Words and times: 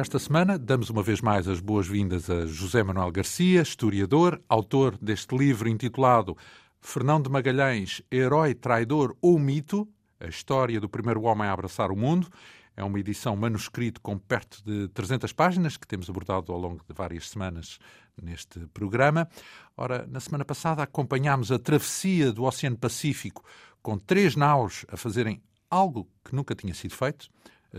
Esta 0.00 0.18
semana 0.18 0.58
damos 0.58 0.88
uma 0.88 1.02
vez 1.02 1.20
mais 1.20 1.46
as 1.46 1.60
boas-vindas 1.60 2.30
a 2.30 2.46
José 2.46 2.82
Manuel 2.82 3.12
Garcia, 3.12 3.60
historiador, 3.60 4.40
autor 4.48 4.96
deste 4.96 5.36
livro 5.36 5.68
intitulado 5.68 6.38
Fernão 6.80 7.20
de 7.20 7.28
Magalhães, 7.28 8.00
Herói, 8.10 8.54
Traidor 8.54 9.14
ou 9.20 9.38
Mito? 9.38 9.86
A 10.18 10.26
história 10.26 10.80
do 10.80 10.88
primeiro 10.88 11.20
homem 11.24 11.46
a 11.46 11.52
abraçar 11.52 11.92
o 11.92 11.96
mundo. 11.96 12.28
É 12.74 12.82
uma 12.82 12.98
edição 12.98 13.36
manuscrito 13.36 14.00
com 14.00 14.16
perto 14.16 14.64
de 14.64 14.88
300 14.88 15.34
páginas 15.34 15.76
que 15.76 15.86
temos 15.86 16.08
abordado 16.08 16.50
ao 16.50 16.58
longo 16.58 16.82
de 16.88 16.94
várias 16.94 17.28
semanas 17.28 17.78
neste 18.22 18.58
programa. 18.68 19.28
Ora, 19.76 20.06
na 20.06 20.18
semana 20.18 20.46
passada 20.46 20.82
acompanhámos 20.82 21.52
a 21.52 21.58
travessia 21.58 22.32
do 22.32 22.44
Oceano 22.44 22.78
Pacífico 22.78 23.44
com 23.82 23.98
três 23.98 24.34
naus 24.34 24.86
a 24.88 24.96
fazerem 24.96 25.42
algo 25.70 26.08
que 26.24 26.34
nunca 26.34 26.54
tinha 26.54 26.72
sido 26.72 26.94
feito, 26.94 27.28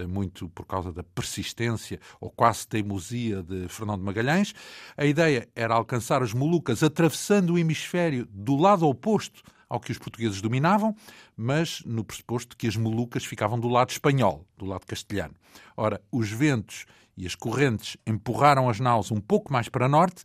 muito 0.08 0.50
por 0.50 0.66
causa 0.66 0.92
da 0.92 1.04
persistência 1.04 2.00
ou 2.20 2.30
quase 2.30 2.68
teimosia 2.68 3.44
de 3.44 3.68
Fernão 3.68 3.98
de 3.98 4.04
Magalhães. 4.04 4.54
A 4.96 5.06
ideia 5.06 5.48
era 5.56 5.76
alcançar 5.76 6.22
as 6.24 6.34
Molucas 6.34 6.84
atravessando 6.84 7.54
o 7.54 7.60
hemisfério 7.60 8.28
do 8.32 8.56
lado 8.56 8.88
oposto 8.88 9.42
ao 9.70 9.80
que 9.80 9.92
os 9.92 9.98
portugueses 9.98 10.42
dominavam, 10.42 10.94
mas 11.36 11.82
no 11.86 12.04
pressuposto 12.04 12.58
que 12.58 12.68
as 12.68 12.76
Molucas 12.76 13.24
ficavam 13.24 13.58
do 13.58 13.70
lado 13.70 13.90
espanhol, 13.90 14.46
do 14.58 14.66
lado 14.66 14.86
castelhano. 14.86 15.34
Ora, 15.78 16.02
os 16.12 16.30
ventos 16.30 16.86
e 17.16 17.26
as 17.26 17.36
correntes 17.36 17.96
empurraram 18.06 18.70
as 18.70 18.82
naus 18.82 19.12
um 19.12 19.22
pouco 19.22 19.52
mais 19.52 19.70
para 19.70 19.88
norte, 19.88 20.24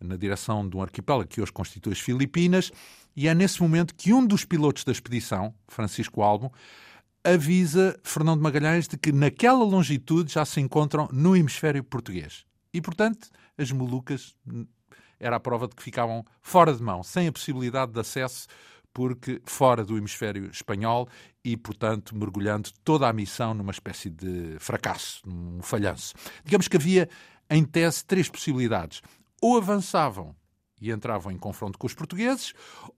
na 0.00 0.16
direção 0.16 0.66
de 0.66 0.76
um 0.76 0.82
arquipélago 0.82 1.28
que 1.28 1.40
hoje 1.40 1.52
constitui 1.52 1.92
as 1.92 2.00
Filipinas, 2.00 2.70
e 3.14 3.28
é 3.28 3.34
nesse 3.34 3.60
momento 3.60 3.94
que 3.94 4.12
um 4.12 4.24
dos 4.24 4.44
pilotos 4.44 4.84
da 4.84 4.92
expedição, 4.92 5.52
Francisco 5.66 6.22
Albo, 6.22 6.52
avisa 7.28 7.98
Fernão 8.02 8.36
de 8.36 8.42
Magalhães 8.42 8.88
de 8.88 8.96
que 8.96 9.12
naquela 9.12 9.64
longitude 9.64 10.32
já 10.32 10.44
se 10.44 10.60
encontram 10.60 11.08
no 11.12 11.36
hemisfério 11.36 11.82
português. 11.84 12.44
E, 12.72 12.80
portanto, 12.80 13.28
as 13.56 13.70
Molucas 13.72 14.34
hum, 14.46 14.66
era 15.18 15.36
a 15.36 15.40
prova 15.40 15.66
de 15.66 15.74
que 15.74 15.82
ficavam 15.82 16.24
fora 16.40 16.72
de 16.72 16.82
mão, 16.82 17.02
sem 17.02 17.28
a 17.28 17.32
possibilidade 17.32 17.92
de 17.92 18.00
acesso 18.00 18.46
porque 18.92 19.40
fora 19.44 19.84
do 19.84 19.96
hemisfério 19.96 20.50
espanhol 20.50 21.08
e, 21.44 21.56
portanto, 21.56 22.16
mergulhando 22.16 22.70
toda 22.82 23.08
a 23.08 23.12
missão 23.12 23.54
numa 23.54 23.70
espécie 23.70 24.10
de 24.10 24.56
fracasso, 24.58 25.22
um 25.26 25.62
falhanço. 25.62 26.14
Digamos 26.44 26.66
que 26.66 26.76
havia, 26.76 27.08
em 27.48 27.64
tese, 27.64 28.04
três 28.04 28.28
possibilidades. 28.28 29.00
Ou 29.40 29.56
avançavam 29.56 30.34
e 30.80 30.90
entravam 30.90 31.32
em 31.32 31.38
confronto 31.38 31.78
com 31.78 31.86
os 31.86 31.94
portugueses, 31.94 32.52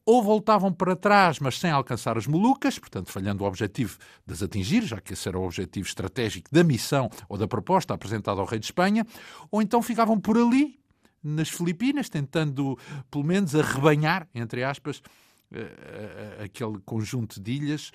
ou 0.05 0.23
voltavam 0.23 0.73
para 0.73 0.97
trás, 0.97 1.39
mas 1.39 1.59
sem 1.59 1.71
alcançar 1.71 2.17
as 2.17 2.27
Molucas, 2.27 2.79
portanto, 2.79 3.11
falhando 3.11 3.45
o 3.45 3.47
objetivo 3.47 3.99
de 4.27 4.33
as 4.33 4.43
atingir, 4.43 4.83
já 4.83 5.01
que 5.01 5.13
esse 5.13 5.29
era 5.29 5.39
o 5.39 5.45
objetivo 5.45 5.87
estratégico 5.87 6.49
da 6.53 6.63
missão 6.65 7.11
ou 7.29 7.37
da 7.37 7.49
proposta 7.49 7.95
apresentada 7.95 8.41
ao 8.41 8.47
rei 8.47 8.59
de 8.59 8.67
Espanha, 8.67 9.07
ou 9.51 9.63
então 9.63 9.83
ficavam 9.83 10.19
por 10.19 10.37
ali, 10.37 10.79
nas 11.23 11.51
Filipinas, 11.51 12.09
tentando, 12.09 12.79
pelo 13.11 13.25
menos, 13.25 13.55
arrebanhar, 13.55 14.27
entre 14.35 14.65
aspas, 14.65 15.03
aquele 16.43 16.79
conjunto 16.85 17.41
de 17.41 17.53
ilhas 17.53 17.93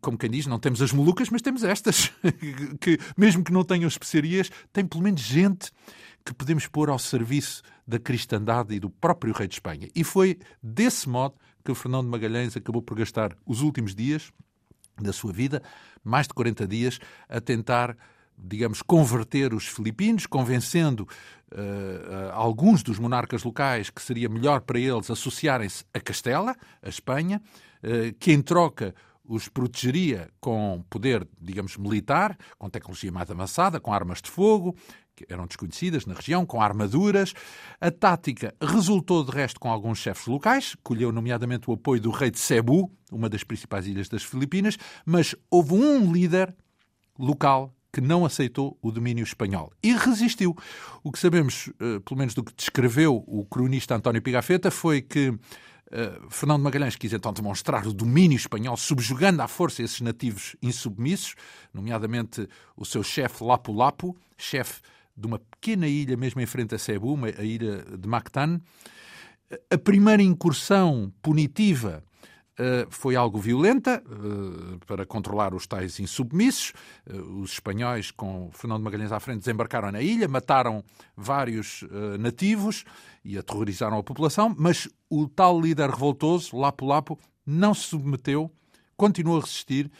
como 0.00 0.16
quem 0.16 0.30
diz, 0.30 0.46
não 0.46 0.58
temos 0.58 0.80
as 0.80 0.92
Molucas, 0.92 1.28
mas 1.28 1.42
temos 1.42 1.64
estas, 1.64 2.12
que 2.80 2.98
mesmo 3.16 3.42
que 3.42 3.52
não 3.52 3.64
tenham 3.64 3.88
especiarias, 3.88 4.50
tem 4.72 4.86
pelo 4.86 5.02
menos 5.02 5.20
gente 5.20 5.72
que 6.24 6.32
podemos 6.32 6.66
pôr 6.66 6.88
ao 6.88 6.98
serviço 6.98 7.62
da 7.86 7.98
cristandade 7.98 8.74
e 8.74 8.80
do 8.80 8.88
próprio 8.88 9.34
rei 9.34 9.46
de 9.46 9.54
Espanha. 9.54 9.88
E 9.94 10.02
foi 10.02 10.38
desse 10.62 11.08
modo 11.08 11.34
que 11.64 11.74
Fernão 11.74 12.02
de 12.02 12.08
Magalhães 12.08 12.56
acabou 12.56 12.82
por 12.82 12.96
gastar 12.96 13.36
os 13.44 13.60
últimos 13.60 13.94
dias 13.94 14.32
da 15.00 15.12
sua 15.12 15.32
vida, 15.32 15.62
mais 16.02 16.26
de 16.26 16.34
40 16.34 16.66
dias, 16.66 16.98
a 17.28 17.40
tentar 17.40 17.96
digamos, 18.36 18.82
converter 18.82 19.54
os 19.54 19.66
filipinos, 19.66 20.26
convencendo 20.26 21.02
uh, 21.52 22.32
alguns 22.32 22.82
dos 22.82 22.98
monarcas 22.98 23.44
locais 23.44 23.90
que 23.90 24.02
seria 24.02 24.28
melhor 24.28 24.60
para 24.60 24.78
eles 24.78 25.10
associarem-se 25.10 25.84
a 25.94 26.00
Castela, 26.00 26.56
a 26.82 26.88
Espanha, 26.88 27.40
uh, 27.82 28.12
que 28.18 28.32
em 28.32 28.42
troca 28.42 28.94
os 29.26 29.48
protegeria 29.48 30.28
com 30.38 30.84
poder, 30.90 31.26
digamos, 31.40 31.78
militar, 31.78 32.36
com 32.58 32.68
tecnologia 32.68 33.10
mais 33.10 33.30
avançada, 33.30 33.80
com 33.80 33.92
armas 33.92 34.20
de 34.20 34.30
fogo, 34.30 34.76
que 35.14 35.24
eram 35.28 35.46
desconhecidas 35.46 36.06
na 36.06 36.14
região, 36.14 36.44
com 36.44 36.60
armaduras. 36.60 37.32
A 37.80 37.90
tática 37.90 38.54
resultou, 38.60 39.24
de 39.24 39.30
resto, 39.30 39.60
com 39.60 39.70
alguns 39.70 39.98
chefes 39.98 40.26
locais, 40.26 40.76
colheu 40.82 41.12
nomeadamente 41.12 41.70
o 41.70 41.74
apoio 41.74 42.00
do 42.00 42.10
rei 42.10 42.30
de 42.30 42.38
Cebu, 42.38 42.90
uma 43.10 43.28
das 43.28 43.44
principais 43.44 43.86
ilhas 43.86 44.08
das 44.08 44.22
Filipinas, 44.22 44.76
mas 45.04 45.34
houve 45.50 45.74
um 45.74 46.12
líder 46.12 46.54
local 47.18 47.72
que 47.92 48.00
não 48.00 48.24
aceitou 48.24 48.76
o 48.82 48.90
domínio 48.90 49.22
espanhol 49.22 49.72
e 49.80 49.92
resistiu. 49.94 50.56
O 51.04 51.12
que 51.12 51.18
sabemos, 51.18 51.70
eh, 51.80 52.00
pelo 52.04 52.18
menos 52.18 52.34
do 52.34 52.42
que 52.42 52.52
descreveu 52.52 53.22
o 53.24 53.44
cronista 53.44 53.94
António 53.94 54.20
Pigafetta, 54.20 54.68
foi 54.68 55.00
que 55.00 55.28
uh, 55.28 55.38
Fernando 56.28 56.62
Magalhães 56.62 56.96
quis 56.96 57.12
então 57.12 57.32
demonstrar 57.32 57.86
o 57.86 57.92
domínio 57.92 58.36
espanhol, 58.36 58.76
subjugando 58.76 59.40
à 59.42 59.46
força 59.46 59.80
esses 59.80 60.00
nativos 60.00 60.56
insubmissos, 60.60 61.36
nomeadamente 61.72 62.48
o 62.76 62.84
seu 62.84 63.04
chefe 63.04 63.44
Lapu-Lapu, 63.44 64.16
chefe 64.36 64.80
de 65.16 65.26
uma 65.26 65.38
pequena 65.38 65.86
ilha 65.86 66.16
mesmo 66.16 66.40
em 66.40 66.46
frente 66.46 66.74
a 66.74 66.78
Cebu, 66.78 67.18
a 67.38 67.42
ilha 67.42 67.84
de 67.98 68.08
Mactan. 68.08 68.60
A 69.70 69.78
primeira 69.78 70.22
incursão 70.22 71.12
punitiva 71.22 72.02
Uh, 72.54 72.86
foi 72.88 73.16
algo 73.16 73.36
violenta 73.36 74.00
uh, 74.06 74.78
para 74.86 75.04
controlar 75.04 75.52
os 75.52 75.66
tais 75.66 75.98
insubmissos. 75.98 76.72
Uh, 77.04 77.40
os 77.40 77.54
espanhóis, 77.54 78.12
com 78.12 78.48
Fernando 78.52 78.80
Magalhães 78.80 79.10
à 79.10 79.18
frente, 79.18 79.40
desembarcaram 79.40 79.90
na 79.90 80.00
ilha, 80.00 80.28
mataram 80.28 80.84
vários 81.16 81.84
nativos 82.20 82.84
e 83.24 83.36
aterrorizaram 83.36 83.98
a 83.98 84.04
população, 84.04 84.54
mas 84.56 84.88
o 85.10 85.26
tal 85.26 85.60
líder 85.60 85.90
revoltoso, 85.90 86.56
Lapo 86.56 86.86
Lapo, 86.86 87.18
não 87.44 87.74
se 87.74 87.88
submeteu, 87.88 88.48
continuou 88.96 89.38
a 89.38 89.40
resistir 89.40 89.90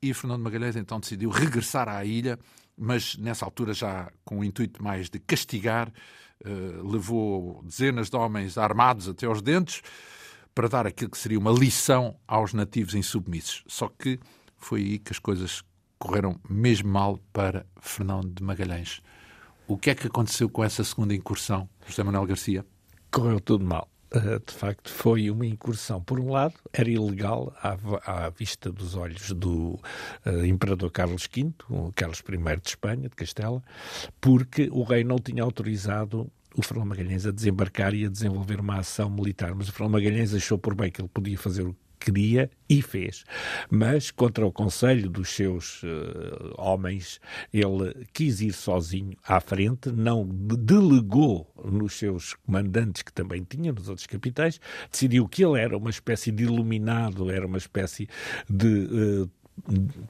e 0.00 0.12
Fernando 0.12 0.42
Magalhães 0.42 0.76
então 0.76 1.00
decidiu 1.00 1.30
regressar 1.30 1.88
à 1.88 2.04
ilha, 2.04 2.38
mas 2.76 3.16
nessa 3.16 3.44
altura 3.44 3.72
já 3.72 4.10
com 4.24 4.40
o 4.40 4.44
intuito 4.44 4.82
mais 4.82 5.08
de 5.08 5.18
castigar, 5.18 5.92
levou 6.82 7.62
dezenas 7.62 8.10
de 8.10 8.16
homens 8.16 8.58
armados 8.58 9.08
até 9.08 9.26
aos 9.26 9.40
dentes 9.40 9.82
para 10.54 10.68
dar 10.68 10.86
aquilo 10.86 11.10
que 11.10 11.18
seria 11.18 11.38
uma 11.38 11.50
lição 11.50 12.16
aos 12.26 12.52
nativos 12.52 12.94
insubmissos. 12.94 13.64
Só 13.66 13.88
que 13.88 14.20
foi 14.56 14.80
aí 14.80 14.98
que 14.98 15.12
as 15.12 15.18
coisas 15.18 15.62
correram 15.98 16.38
mesmo 16.48 16.90
mal 16.90 17.18
para 17.32 17.64
Fernão 17.80 18.20
de 18.20 18.42
Magalhães. 18.42 19.00
O 19.66 19.78
que 19.78 19.90
é 19.90 19.94
que 19.94 20.06
aconteceu 20.06 20.48
com 20.50 20.62
essa 20.62 20.84
segunda 20.84 21.14
incursão, 21.14 21.68
José 21.86 22.02
Manuel 22.02 22.26
Garcia? 22.26 22.66
Correu 23.10 23.40
tudo 23.40 23.64
mal. 23.64 23.88
Eh, 24.14 24.40
de 24.46 24.54
facto, 24.54 24.90
foi 24.90 25.28
uma 25.28 25.44
incursão. 25.44 26.00
Por 26.00 26.20
um 26.20 26.30
lado, 26.30 26.54
era 26.72 26.88
ilegal 26.88 27.52
à, 27.60 28.26
à 28.26 28.30
vista 28.30 28.70
dos 28.70 28.94
olhos 28.94 29.32
do 29.32 29.80
uh, 30.24 30.44
imperador 30.46 30.90
Carlos 30.92 31.28
V, 31.32 31.52
Carlos 31.96 32.20
I 32.20 32.60
de 32.60 32.68
Espanha, 32.68 33.08
de 33.08 33.16
Castela, 33.16 33.62
porque 34.20 34.68
o 34.70 34.84
rei 34.84 35.02
não 35.02 35.18
tinha 35.18 35.42
autorizado 35.42 36.30
o 36.56 36.62
Fernão 36.62 36.86
Magalhães 36.86 37.26
a 37.26 37.32
desembarcar 37.32 37.92
e 37.94 38.06
a 38.06 38.08
desenvolver 38.08 38.60
uma 38.60 38.78
ação 38.78 39.10
militar. 39.10 39.52
Mas 39.54 39.68
o 39.68 39.72
Fernão 39.72 39.90
Magalhães 39.90 40.32
achou 40.32 40.56
por 40.56 40.76
bem 40.76 40.92
que 40.92 41.00
ele 41.00 41.08
podia 41.08 41.36
fazer 41.36 41.62
o 41.62 41.72
que 41.72 41.83
queria 42.04 42.50
e 42.68 42.82
fez. 42.82 43.24
Mas, 43.70 44.10
contra 44.10 44.46
o 44.46 44.52
conselho 44.52 45.08
dos 45.08 45.30
seus 45.30 45.82
uh, 45.82 46.54
homens, 46.58 47.20
ele 47.52 48.06
quis 48.12 48.40
ir 48.40 48.52
sozinho 48.52 49.16
à 49.26 49.40
frente, 49.40 49.90
não 49.90 50.26
delegou 50.26 51.50
nos 51.64 51.94
seus 51.94 52.34
comandantes, 52.34 53.02
que 53.02 53.12
também 53.12 53.42
tinha, 53.42 53.72
nos 53.72 53.88
outros 53.88 54.06
capitães, 54.06 54.60
decidiu 54.90 55.28
que 55.28 55.44
ele 55.44 55.58
era 55.58 55.76
uma 55.76 55.90
espécie 55.90 56.30
de 56.30 56.44
iluminado, 56.44 57.30
era 57.30 57.46
uma 57.46 57.58
espécie 57.58 58.08
de. 58.48 58.66
Uh, 58.66 59.30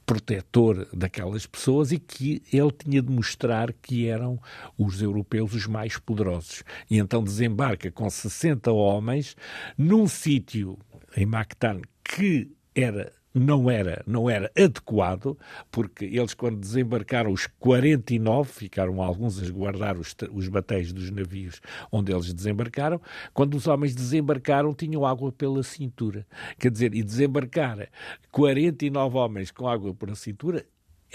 protetor 0.06 0.88
daquelas 0.92 1.46
pessoas 1.46 1.92
e 1.92 1.98
que 1.98 2.42
ele 2.52 2.72
tinha 2.72 3.02
de 3.02 3.12
mostrar 3.12 3.72
que 3.74 4.08
eram 4.08 4.40
os 4.78 5.02
europeus 5.02 5.52
os 5.52 5.66
mais 5.66 5.98
poderosos. 5.98 6.62
E 6.90 6.96
então 6.96 7.22
desembarca 7.22 7.90
com 7.90 8.08
60 8.08 8.72
homens 8.72 9.36
num 9.76 10.08
sítio 10.08 10.78
em 11.16 11.26
Mactan 11.26 11.80
que 12.02 12.50
era 12.74 13.12
não 13.34 13.68
era, 13.68 14.00
não 14.06 14.30
era 14.30 14.50
adequado, 14.56 15.36
porque 15.70 16.04
eles, 16.04 16.34
quando 16.34 16.60
desembarcaram 16.60 17.32
os 17.32 17.48
49, 17.48 18.52
ficaram 18.52 19.02
alguns 19.02 19.42
a 19.42 19.50
guardar 19.50 19.98
os, 19.98 20.14
os 20.32 20.48
batéis 20.48 20.92
dos 20.92 21.10
navios 21.10 21.60
onde 21.90 22.12
eles 22.12 22.32
desembarcaram, 22.32 23.00
quando 23.32 23.56
os 23.56 23.66
homens 23.66 23.92
desembarcaram, 23.92 24.72
tinham 24.72 25.04
água 25.04 25.32
pela 25.32 25.64
cintura. 25.64 26.24
Quer 26.60 26.70
dizer, 26.70 26.94
e 26.94 27.02
desembarcar 27.02 27.88
49 28.30 29.18
homens 29.18 29.50
com 29.50 29.66
água 29.66 29.92
pela 29.92 30.14
cintura 30.14 30.64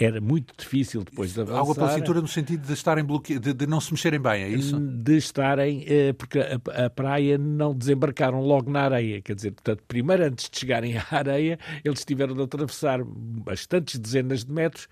era 0.00 0.20
muito 0.20 0.54
difícil 0.56 1.04
depois 1.04 1.34
de 1.34 1.40
avançar. 1.40 1.60
Água 1.60 1.74
pela 1.74 1.94
cintura 1.94 2.20
no 2.20 2.28
sentido 2.28 2.66
de 2.66 2.72
estarem 2.72 3.04
bloque... 3.04 3.38
de, 3.38 3.52
de, 3.52 3.66
não 3.66 3.80
se 3.80 3.92
mexerem 3.92 4.18
bem, 4.18 4.42
é 4.42 4.48
isso? 4.48 4.80
De 4.80 5.16
estarem, 5.16 5.84
eh, 5.86 6.12
porque 6.14 6.38
a, 6.38 6.86
a, 6.86 6.90
praia 6.90 7.36
não 7.36 7.74
desembarcaram 7.74 8.40
logo 8.40 8.70
na 8.70 8.82
areia, 8.82 9.20
quer 9.20 9.34
dizer, 9.34 9.52
portanto, 9.52 9.82
primeiro 9.86 10.24
antes 10.24 10.48
de 10.48 10.58
chegarem 10.58 10.96
à 10.96 11.04
areia, 11.10 11.58
eles 11.84 12.04
tiveram 12.04 12.34
de 12.34 12.42
atravessar 12.42 13.00
bastantes 13.04 13.98
dezenas 13.98 14.44
de 14.44 14.52
metros 14.52 14.88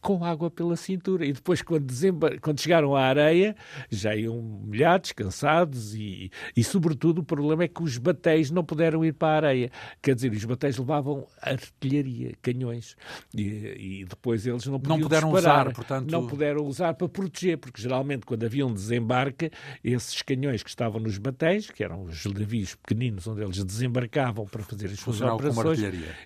com 0.00 0.24
água 0.24 0.50
pela 0.50 0.76
cintura. 0.76 1.24
E 1.24 1.32
depois, 1.32 1.62
quando, 1.62 1.92
quando 2.40 2.60
chegaram 2.60 2.96
à 2.96 3.02
areia, 3.02 3.54
já 3.90 4.14
iam 4.14 4.40
molhados, 4.40 5.12
cansados 5.12 5.94
e, 5.94 6.30
e, 6.56 6.64
sobretudo, 6.64 7.20
o 7.20 7.24
problema 7.24 7.64
é 7.64 7.68
que 7.68 7.82
os 7.82 7.98
batéis 7.98 8.50
não 8.50 8.64
puderam 8.64 9.04
ir 9.04 9.12
para 9.12 9.28
a 9.28 9.36
areia. 9.36 9.70
Quer 10.02 10.14
dizer, 10.14 10.32
os 10.32 10.44
batéis 10.44 10.78
levavam 10.78 11.26
artilharia, 11.40 12.32
canhões, 12.40 12.96
e, 13.34 14.00
e 14.00 14.04
depois 14.04 14.46
eles 14.46 14.66
não 14.66 14.78
Não 14.78 15.00
puderam 15.00 15.32
disparar, 15.32 15.66
usar, 15.66 15.74
portanto... 15.74 16.10
Não 16.10 16.26
puderam 16.26 16.64
usar 16.64 16.94
para 16.94 17.08
proteger, 17.08 17.58
porque 17.58 17.80
geralmente 17.80 18.24
quando 18.26 18.44
havia 18.44 18.66
um 18.66 18.72
desembarque, 18.72 19.50
esses 19.84 20.22
canhões 20.22 20.62
que 20.62 20.70
estavam 20.70 21.00
nos 21.00 21.18
batéis, 21.18 21.70
que 21.70 21.84
eram 21.84 22.04
os 22.04 22.24
navios 22.26 22.74
pequeninos 22.74 23.26
onde 23.26 23.42
eles 23.42 23.62
desembarcavam 23.64 24.46
para 24.46 24.62
fazer 24.62 24.86
as 24.86 24.98
suas 24.98 25.20
operações, 25.20 25.80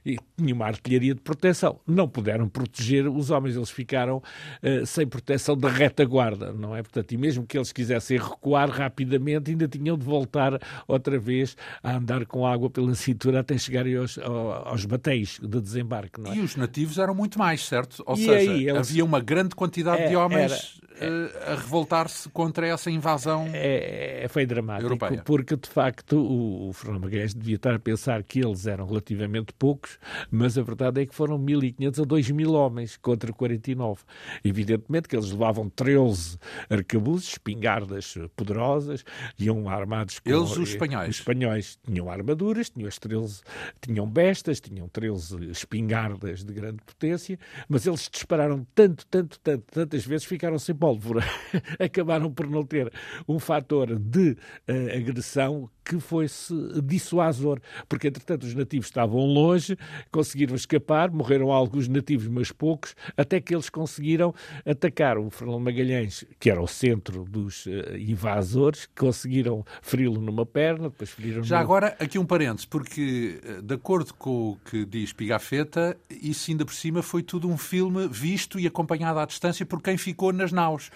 e 0.04 0.16
tinha 0.36 0.54
uma 0.54 0.66
artilharia 0.66 1.14
de 1.14 1.20
proteção. 1.20 1.80
Não 1.86 2.08
puderam 2.08 2.48
proteger 2.48 3.08
os 3.08 3.30
homens, 3.30 3.56
eles 3.56 3.63
ficaram 3.70 4.18
uh, 4.18 4.86
sem 4.86 5.06
proteção 5.06 5.56
da 5.56 5.68
retaguarda, 5.68 6.52
não 6.52 6.74
é? 6.74 6.82
Portanto, 6.82 7.12
e 7.12 7.16
mesmo 7.16 7.46
que 7.46 7.56
eles 7.56 7.72
quisessem 7.72 8.18
recuar 8.18 8.68
rapidamente, 8.70 9.50
ainda 9.50 9.68
tinham 9.68 9.96
de 9.96 10.04
voltar 10.04 10.60
outra 10.86 11.18
vez 11.18 11.56
a 11.82 11.96
andar 11.96 12.26
com 12.26 12.46
água 12.46 12.70
pela 12.70 12.94
cintura 12.94 13.40
até 13.40 13.56
chegarem 13.58 13.96
aos, 13.96 14.18
aos 14.18 14.84
batéis 14.84 15.38
de 15.42 15.60
desembarque, 15.60 16.20
não 16.20 16.32
é? 16.32 16.36
E 16.36 16.40
os 16.40 16.56
nativos 16.56 16.98
eram 16.98 17.14
muito 17.14 17.38
mais, 17.38 17.64
certo? 17.64 18.02
Ou 18.06 18.14
e 18.14 18.24
seja, 18.24 18.52
aí, 18.52 18.68
eles... 18.68 18.90
havia 18.90 19.04
uma 19.04 19.20
grande 19.20 19.54
quantidade 19.54 20.02
é, 20.02 20.08
de 20.08 20.16
homens 20.16 20.52
era, 20.52 20.84
é, 21.00 21.52
a 21.52 21.54
revoltar-se 21.56 22.28
contra 22.28 22.66
essa 22.66 22.90
invasão 22.90 23.48
é, 23.52 24.24
é, 24.24 24.28
foi 24.28 24.46
dramático, 24.46 24.86
europeia. 24.86 25.22
porque 25.24 25.56
de 25.56 25.68
facto 25.68 26.16
o, 26.16 26.68
o 26.68 26.72
Fernando 26.72 27.02
Magalhães 27.02 27.34
devia 27.34 27.56
estar 27.56 27.74
a 27.74 27.78
pensar 27.78 28.22
que 28.22 28.40
eles 28.44 28.66
eram 28.66 28.86
relativamente 28.86 29.52
poucos, 29.58 29.98
mas 30.30 30.56
a 30.56 30.62
verdade 30.62 31.02
é 31.02 31.06
que 31.06 31.14
foram 31.14 31.38
1.500 31.38 32.02
a 32.02 32.06
2.000 32.06 32.52
homens 32.52 32.96
contra 32.96 33.32
49. 33.32 34.02
Evidentemente 34.44 35.08
que 35.08 35.16
eles 35.16 35.30
levavam 35.30 35.68
13 35.68 36.38
arcabuzes, 36.70 37.30
espingardas 37.30 38.14
poderosas, 38.36 39.04
iam 39.38 39.68
armados 39.68 40.20
com... 40.20 40.30
Eles, 40.30 40.56
os 40.56 40.70
espanhóis? 40.70 41.08
Os 41.10 41.16
espanhóis 41.16 41.78
tinham 41.84 42.08
armaduras, 42.08 42.70
tinham 42.70 42.86
as 42.88 42.98
13, 42.98 43.42
tinham 43.80 44.08
bestas, 44.08 44.60
tinham 44.60 44.88
13 44.88 45.50
espingardas 45.50 46.44
de 46.44 46.52
grande 46.52 46.78
potência, 46.84 47.38
mas 47.68 47.84
eles 47.84 48.08
dispararam 48.10 48.64
tanto, 48.74 49.04
tanto, 49.06 49.40
tanto, 49.40 49.64
tantas 49.72 50.06
vezes, 50.06 50.24
ficaram 50.24 50.58
sem 50.58 50.74
pólvora. 50.84 51.24
Acabaram 51.80 52.30
por 52.30 52.46
não 52.46 52.62
ter 52.62 52.92
um 53.26 53.38
fator 53.38 53.98
de 53.98 54.32
uh, 54.68 54.94
agressão 54.94 55.70
que 55.84 56.00
fosse 56.00 56.54
dissuasor, 56.82 57.60
porque 57.88 58.08
entretanto 58.08 58.44
os 58.44 58.54
nativos 58.54 58.86
estavam 58.86 59.20
longe, 59.20 59.76
conseguiram 60.10 60.54
escapar, 60.54 61.10
morreram 61.10 61.52
alguns 61.52 61.88
nativos, 61.88 62.26
mas 62.28 62.50
poucos, 62.50 62.94
até 63.16 63.40
que 63.40 63.54
eles 63.54 63.68
conseguiram 63.68 64.34
atacar 64.64 65.18
o 65.18 65.30
Fernando 65.30 65.60
Magalhães, 65.60 66.24
que 66.40 66.50
era 66.50 66.60
o 66.60 66.66
centro 66.66 67.24
dos 67.24 67.66
uh, 67.66 67.96
invasores, 67.98 68.88
conseguiram 68.96 69.64
feri-lo 69.82 70.20
numa 70.20 70.46
perna, 70.46 70.88
depois 70.88 71.10
feriram... 71.10 71.42
Já 71.42 71.56
no... 71.56 71.62
agora, 71.62 71.96
aqui 71.98 72.18
um 72.18 72.24
parênteses, 72.24 72.64
porque 72.64 73.40
eh, 73.44 73.60
de 73.60 73.74
acordo 73.74 74.14
com 74.14 74.52
o 74.52 74.56
que 74.64 74.84
diz 74.86 75.12
Pigafetta, 75.12 75.96
isso 76.08 76.50
ainda 76.50 76.64
por 76.64 76.74
cima 76.74 77.02
foi 77.02 77.22
tudo 77.22 77.48
um 77.48 77.58
filme 77.58 78.08
visto 78.08 78.58
e 78.58 78.66
acompanhado 78.66 79.18
à 79.18 79.26
distância 79.26 79.66
por 79.66 79.82
quem 79.82 79.98
ficou 79.98 80.32
nas 80.32 80.52
naus, 80.52 80.90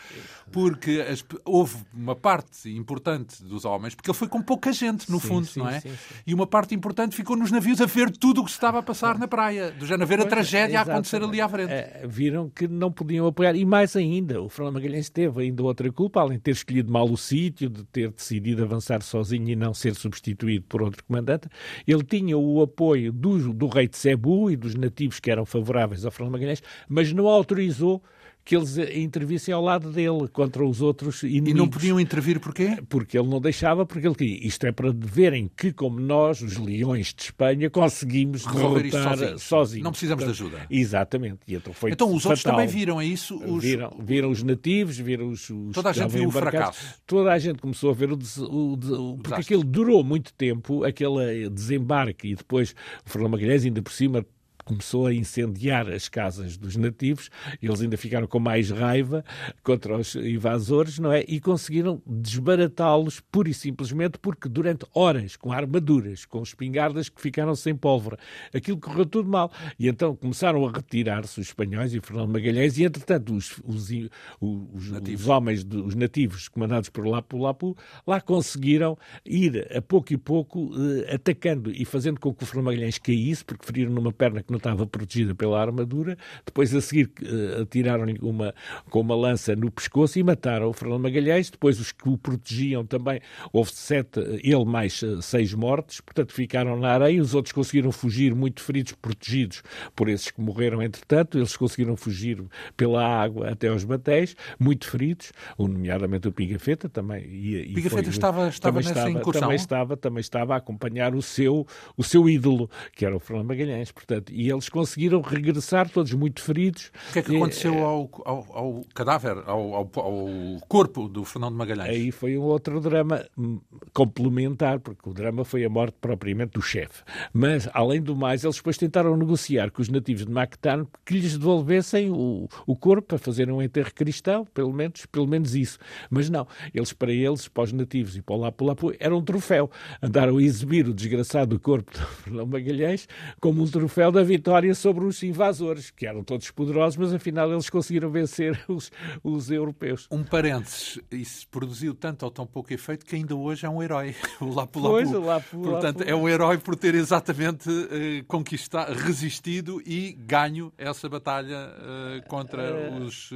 porque 0.51 1.05
as... 1.09 1.25
houve 1.45 1.77
uma 1.93 2.17
parte 2.17 2.71
importante 2.71 3.43
dos 3.43 3.65
homens, 3.65 3.95
porque 3.95 4.11
ele 4.11 4.17
foi 4.17 4.29
com 4.29 4.41
pouca 4.43 4.73
gente, 4.79 5.11
no 5.11 5.21
sim, 5.21 5.29
fundo, 5.29 5.47
sim, 5.47 5.61
não 5.61 5.69
é? 5.69 5.81
Sim, 5.81 5.91
e 6.27 6.35
uma 6.35 6.47
parte 6.47 6.75
importante 6.75 7.15
ficou 7.15 7.37
nos 7.37 7.51
navios 7.51 7.81
a 7.81 7.87
ver 7.87 8.11
tudo 8.11 8.41
o 8.41 8.45
que 8.45 8.51
se 8.51 8.57
estava 8.57 8.79
a 8.79 8.83
passar 8.83 9.19
na 9.19 9.29
praia, 9.29 9.71
do 9.71 9.87
género 9.87 10.05
a 10.05 10.07
ver 10.07 10.21
a 10.21 10.27
tragédia 10.27 10.79
a 10.79 10.83
acontecer 10.83 11.23
ali 11.23 11.41
à 11.41 11.49
frente. 11.49 11.71
É, 11.71 12.05
viram 12.07 12.49
que 12.49 12.69
não 12.69 12.91
podiam 12.91 13.27
apoiar. 13.27 13.55
E 13.55 13.65
mais 13.65 13.97
ainda, 13.97 14.41
o 14.41 14.49
Fernando 14.49 14.75
Magalhães 14.75 15.11
teve 15.11 15.43
ainda 15.43 15.63
outra 15.63 15.91
culpa, 15.93 16.21
além 16.21 16.39
de 16.39 16.45
ter 16.45 16.53
escolhido 16.53 16.93
mal 16.93 17.09
o 17.11 17.17
sítio, 17.17 17.69
de 17.69 17.85
ter 17.85 18.11
decidido 18.11 18.63
avançar 18.63 19.03
sozinho 19.03 19.49
e 19.49 19.57
não 19.57 19.75
ser 19.75 19.95
substituído 19.95 20.65
por 20.69 20.83
outro 20.83 21.03
comandante, 21.05 21.49
ele 21.87 22.03
tinha 22.03 22.37
o 22.37 22.63
apoio 22.63 23.13
do, 23.13 23.53
do 23.53 23.67
rei 23.67 23.89
de 23.89 23.97
Cebu 23.97 24.51
e 24.51 24.57
dos 24.57 24.75
nativos 24.75 25.21
que 25.21 25.31
eram 25.31 25.45
favoráveis 25.45 26.05
ao 26.05 26.11
Fernando 26.11 26.33
Magalhães, 26.33 26.63
mas 26.89 27.13
não 27.13 27.27
autorizou 27.27 28.03
que 28.49 28.57
eles 28.57 28.79
intervissem 28.79 29.53
ao 29.53 29.63
lado 29.63 29.91
dele 29.91 30.27
contra 30.33 30.65
os 30.65 30.81
outros 30.81 31.23
inimigos. 31.23 31.51
E 31.51 31.55
não 31.55 31.69
podiam 31.69 32.01
intervir 32.01 32.41
porquê? 32.41 32.83
Porque 32.89 33.19
ele 33.19 33.29
não 33.29 33.43
deixava, 33.43 33.85
porque 33.85 34.07
ele 34.07 34.15
queria. 34.15 34.47
Isto 34.47 34.67
é 34.67 34.73
para 34.73 34.91
verem 34.91 35.51
que, 35.55 35.71
como 35.71 36.01
nós, 36.01 36.41
os 36.41 36.57
leões 36.57 37.13
de 37.13 37.25
Espanha, 37.25 37.69
conseguimos 37.69 38.47
resolver 38.47 38.87
isto 38.87 39.03
sozinhos. 39.03 39.43
sozinhos. 39.43 39.85
Não 39.85 39.91
precisamos 39.91 40.25
de 40.25 40.31
ajuda. 40.31 40.67
Exatamente. 40.71 41.41
E 41.47 41.57
então 41.57 41.75
foi 41.75 41.91
então 41.91 42.09
os 42.09 42.23
fatal. 42.23 42.31
outros 42.31 42.43
também 42.43 42.67
viram, 42.67 42.99
é 42.99 43.05
isso? 43.05 43.37
Os... 43.37 43.63
Viram, 43.63 43.95
viram 44.03 44.31
os 44.31 44.43
nativos, 44.43 44.97
viram 44.97 45.29
os. 45.29 45.51
os 45.51 45.75
Toda 45.75 45.91
a 45.91 45.93
gente 45.93 46.11
viu 46.11 46.29
o 46.31 46.33
fracasso. 46.33 46.95
Toda 47.07 47.31
a 47.31 47.39
gente 47.39 47.59
começou 47.59 47.91
a 47.91 47.93
ver 47.93 48.11
o. 48.13 48.17
Des... 48.17 48.39
o, 48.39 48.73
o... 48.73 49.19
Porque 49.19 49.43
aquilo 49.43 49.63
durou 49.63 50.03
muito 50.03 50.33
tempo, 50.33 50.85
aquele 50.85 51.51
desembarque, 51.51 52.29
e 52.29 52.35
depois 52.35 52.75
o 53.05 53.11
Fernando 53.11 53.33
Magalhães, 53.33 53.67
ainda 53.67 53.83
por 53.83 53.93
cima, 53.93 54.25
começou 54.69 55.07
a 55.07 55.15
incendiar 55.15 55.89
as 55.89 56.11
casas 56.11 56.59
dos 56.59 56.77
nativos, 56.77 57.31
eles 57.63 57.81
ainda 57.81 57.97
ficaram 57.97 58.27
com 58.27 58.39
mais 58.39 58.69
raiva 58.71 59.25
contra 59.63 59.97
os 59.97 60.15
invasores, 60.15 60.99
não 60.99 61.11
é? 61.11 61.25
E 61.27 61.41
conseguiram 61.41 62.03
desbaratá-los 62.07 63.19
pura 63.19 63.49
e 63.49 63.55
simplesmente 63.55 64.19
porque 64.19 64.47
durante 64.47 64.85
horas, 64.95 65.37
com 65.37 65.51
armaduras, 65.51 66.27
com 66.27 66.43
espingardas 66.43 67.09
que 67.09 67.19
ficaram 67.19 67.55
sem 67.55 67.75
pólvora, 67.75 68.19
aquilo 68.55 68.77
correu 68.77 69.07
tudo 69.07 69.27
mal. 69.27 69.51
E 69.79 69.89
então 69.89 70.15
começaram 70.15 70.67
a 70.67 70.71
retirar-se 70.71 71.41
os 71.41 71.47
espanhóis 71.47 71.95
e 71.95 72.01
Fernando 72.01 72.31
Magalhães 72.31 72.77
e, 72.77 72.85
entretanto, 72.85 73.35
os, 73.35 73.59
os, 73.65 73.91
os, 74.39 74.91
os 75.15 75.29
homens, 75.29 75.65
de, 75.65 75.79
os 75.79 75.95
nativos 75.95 76.47
comandados 76.49 76.91
por 76.91 77.07
Lapu 77.07 77.39
Lapu, 77.39 77.75
lá 78.07 78.21
conseguiram 78.21 78.99
ir 79.25 79.67
a 79.75 79.81
pouco 79.81 80.13
e 80.13 80.19
pouco 80.19 80.71
eh, 80.77 81.15
atacando 81.15 81.73
e 81.73 81.87
fazendo 81.87 82.21
com 82.21 82.35
que 82.35 82.43
o 82.43 82.47
Fernando 82.47 82.67
Magalhães 82.67 82.99
caísse, 82.99 83.43
porque 83.43 83.65
feriram 83.65 83.93
numa 83.93 84.13
perna 84.13 84.43
que 84.43 84.53
não 84.53 84.58
estava 84.59 84.87
protegida 84.87 85.35
pela 85.35 85.61
armadura. 85.61 86.17
Depois, 86.45 86.75
a 86.75 86.81
seguir, 86.81 87.11
uh, 87.23 87.63
atiraram-lhe 87.63 88.19
uma, 88.21 88.55
com 88.91 89.01
uma 89.01 89.17
lança 89.17 89.57
no 89.57 89.71
pescoço 89.71 90.19
e 90.19 90.23
mataram 90.23 90.69
o 90.69 90.73
Fernando 90.73 91.03
Magalhães. 91.03 91.51
Depois, 91.51 91.81
os 91.81 91.93
que 91.93 92.09
o 92.09 92.19
protegiam 92.19 92.85
também, 92.85 93.21
houve 93.53 93.73
sete, 93.73 94.21
ele 94.43 94.65
mais 94.65 95.01
uh, 95.03 95.23
seis 95.23 95.55
mortes, 95.55 96.01
portanto, 96.01 96.33
ficaram 96.33 96.79
na 96.79 96.91
areia. 96.91 97.23
Os 97.23 97.35
outros 97.35 97.53
conseguiram 97.53 97.91
fugir, 97.91 98.35
muito 98.35 98.63
feridos, 98.63 98.93
protegidos 98.93 99.63
por 99.97 100.09
esses 100.09 100.31
que 100.31 100.41
morreram 100.41 100.83
entretanto. 100.83 101.39
Eles 101.39 101.57
conseguiram 101.57 101.97
fugir 101.97 102.43
pela 102.77 103.05
água 103.05 103.51
até 103.51 103.69
aos 103.69 103.85
batéis, 103.85 104.37
muito 104.59 104.91
feridos, 104.91 105.33
nomeadamente 105.59 106.29
o 106.29 106.33
Pigafetta 106.33 106.89
também. 106.89 107.25
E, 107.25 107.57
e 107.57 107.75
Pigafetta 107.75 108.03
foi, 108.03 108.13
estava, 108.13 108.49
estava 108.49 108.79
nessa 108.79 108.91
estava, 108.91 109.11
incursão? 109.11 109.43
Também 109.43 109.57
estava, 109.57 109.97
também 109.97 110.21
estava 110.21 110.55
a 110.55 110.57
acompanhar 110.59 111.15
o 111.15 111.23
seu, 111.23 111.67
o 111.97 112.05
seu 112.05 112.29
ídolo, 112.29 112.71
que 112.93 113.05
era 113.05 113.17
o 113.17 113.21
Fernando 113.21 113.47
Magalhães. 113.47 113.93
Portanto, 113.93 114.33
e 114.33 114.48
eles 114.51 114.69
conseguiram 114.69 115.21
regressar, 115.21 115.89
todos 115.89 116.13
muito 116.13 116.43
feridos. 116.43 116.91
O 117.11 117.13
que 117.13 117.19
é 117.19 117.23
que 117.23 117.37
aconteceu 117.37 117.75
e, 117.75 117.79
ao, 117.79 118.11
ao, 118.25 118.47
ao, 118.53 118.85
cadáver, 118.95 119.43
ao, 119.47 119.75
ao, 119.75 120.29
corpo 120.69 121.09
do 121.09 121.25
Fernando 121.25 121.55
Magalhães? 121.55 121.91
Aí 121.91 122.11
foi 122.11 122.37
um 122.37 122.43
outro 122.43 122.81
drama 122.81 123.25
hum, 123.37 123.61
complementar, 123.93 124.81
porque 124.81 125.09
o 125.09 125.13
drama 125.13 125.45
foi 125.45 125.65
a 125.65 125.69
morte 125.69 125.97
propriamente 126.01 126.53
do 126.53 126.63
chefe. 126.63 127.03
Mas, 127.33 127.69
além 127.73 128.01
do 128.01 128.17
mais, 128.17 128.45
eles 128.45 128.57
depois 128.57 128.77
tentaram 128.77 129.17
negociar 129.17 129.71
com 129.71 129.83
os 129.83 129.89
nativos 129.89 130.25
de 130.25 130.33
Mactan 130.33 130.87
que 131.05 131.15
lhes 131.15 131.37
devolvessem 131.37 132.11
o, 132.11 132.49
o 132.67 132.77
corpo 132.77 133.09
para 133.09 133.19
fazerem 133.19 133.55
um 133.55 133.63
enterro 133.63 133.93
cristão, 133.95 134.45
pelo 134.47 134.73
menos, 134.73 135.07
pelo 135.07 135.27
menos 135.27 135.55
isso. 135.55 135.79
Mas 136.11 136.29
não, 136.29 136.47
eles 136.75 136.93
para 136.93 137.13
eles, 137.13 137.49
para 137.49 137.65
os 137.65 137.73
nativos 137.73 138.17
e 138.17 138.23
para 138.23 138.35
o 138.35 138.39
Lapu 138.39 138.65
Lapu, 138.65 138.93
era 138.99 139.17
um 139.17 139.23
troféu. 139.23 139.71
Andaram 140.03 140.37
a 140.39 140.43
exibir 140.43 140.89
o 140.89 140.95
desgraçado 140.95 141.59
corpo 141.59 141.93
do 141.93 141.99
Fernando 141.99 142.51
Magalhães 142.51 143.09
como 143.41 143.63
um 143.63 143.67
troféu 143.67 144.11
da 144.11 144.23
vitória 144.39 144.73
sobre 144.73 145.05
os 145.05 145.21
invasores, 145.25 145.91
que 145.91 146.07
eram 146.07 146.23
todos 146.23 146.49
poderosos, 146.53 146.97
mas 146.97 147.13
afinal 147.13 147.51
eles 147.51 147.69
conseguiram 147.69 148.09
vencer 148.09 148.59
os, 148.69 148.91
os 149.23 149.51
europeus. 149.51 150.07
Um 150.11 150.23
parênteses, 150.23 151.01
isso 151.11 151.47
produziu 151.49 151.93
tanto 151.93 152.25
ou 152.25 152.31
tão 152.31 152.47
pouco 152.47 152.73
efeito 152.73 153.05
que 153.05 153.17
ainda 153.17 153.35
hoje 153.35 153.67
é 153.67 153.69
um 153.69 153.83
herói, 153.83 154.15
o 154.41 154.47
Lapu 154.55 154.79
Lapu. 154.79 154.91
Pois, 154.91 155.13
o 155.13 155.21
Lapu 155.21 155.61
Portanto, 155.61 155.99
Lapu. 155.99 156.11
é 156.11 156.15
um 156.15 156.29
herói 156.29 156.57
por 156.59 156.77
ter 156.77 156.95
exatamente 156.95 157.69
uh, 157.69 158.25
conquistado, 158.29 158.95
resistido 158.95 159.83
e 159.85 160.13
ganho 160.13 160.73
essa 160.79 161.09
batalha 161.09 161.71
uh, 161.77 162.29
contra 162.29 162.93
uh... 162.93 163.05
os 163.05 163.33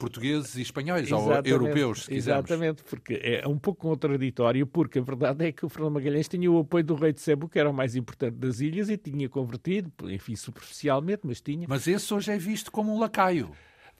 portugueses 0.00 0.56
e 0.56 0.62
espanhóis, 0.62 1.06
exatamente, 1.06 1.52
ou 1.52 1.60
europeus, 1.60 2.04
se 2.04 2.10
quisermos. 2.10 2.50
Exatamente, 2.50 2.82
porque 2.84 3.20
é 3.22 3.46
um 3.46 3.58
pouco 3.58 3.82
contraditório, 3.82 4.66
porque 4.66 4.98
a 4.98 5.02
verdade 5.02 5.46
é 5.46 5.52
que 5.52 5.64
o 5.64 5.68
Fernando 5.68 5.92
Magalhães 5.92 6.26
tinha 6.26 6.50
o 6.50 6.58
apoio 6.58 6.82
do 6.82 6.94
rei 6.94 7.12
de 7.12 7.20
Cebu, 7.20 7.48
que 7.48 7.58
era 7.58 7.68
o 7.68 7.74
mais 7.74 7.94
importante 7.94 8.34
das 8.36 8.60
ilhas, 8.60 8.88
e 8.88 8.96
tinha 8.96 9.28
convertido, 9.28 9.92
enfim, 10.10 10.34
superficialmente, 10.34 11.20
mas 11.24 11.40
tinha. 11.42 11.66
Mas 11.68 11.86
esse 11.86 12.12
hoje 12.14 12.32
é 12.32 12.38
visto 12.38 12.72
como 12.72 12.94
um 12.94 12.98
lacaio. 12.98 13.50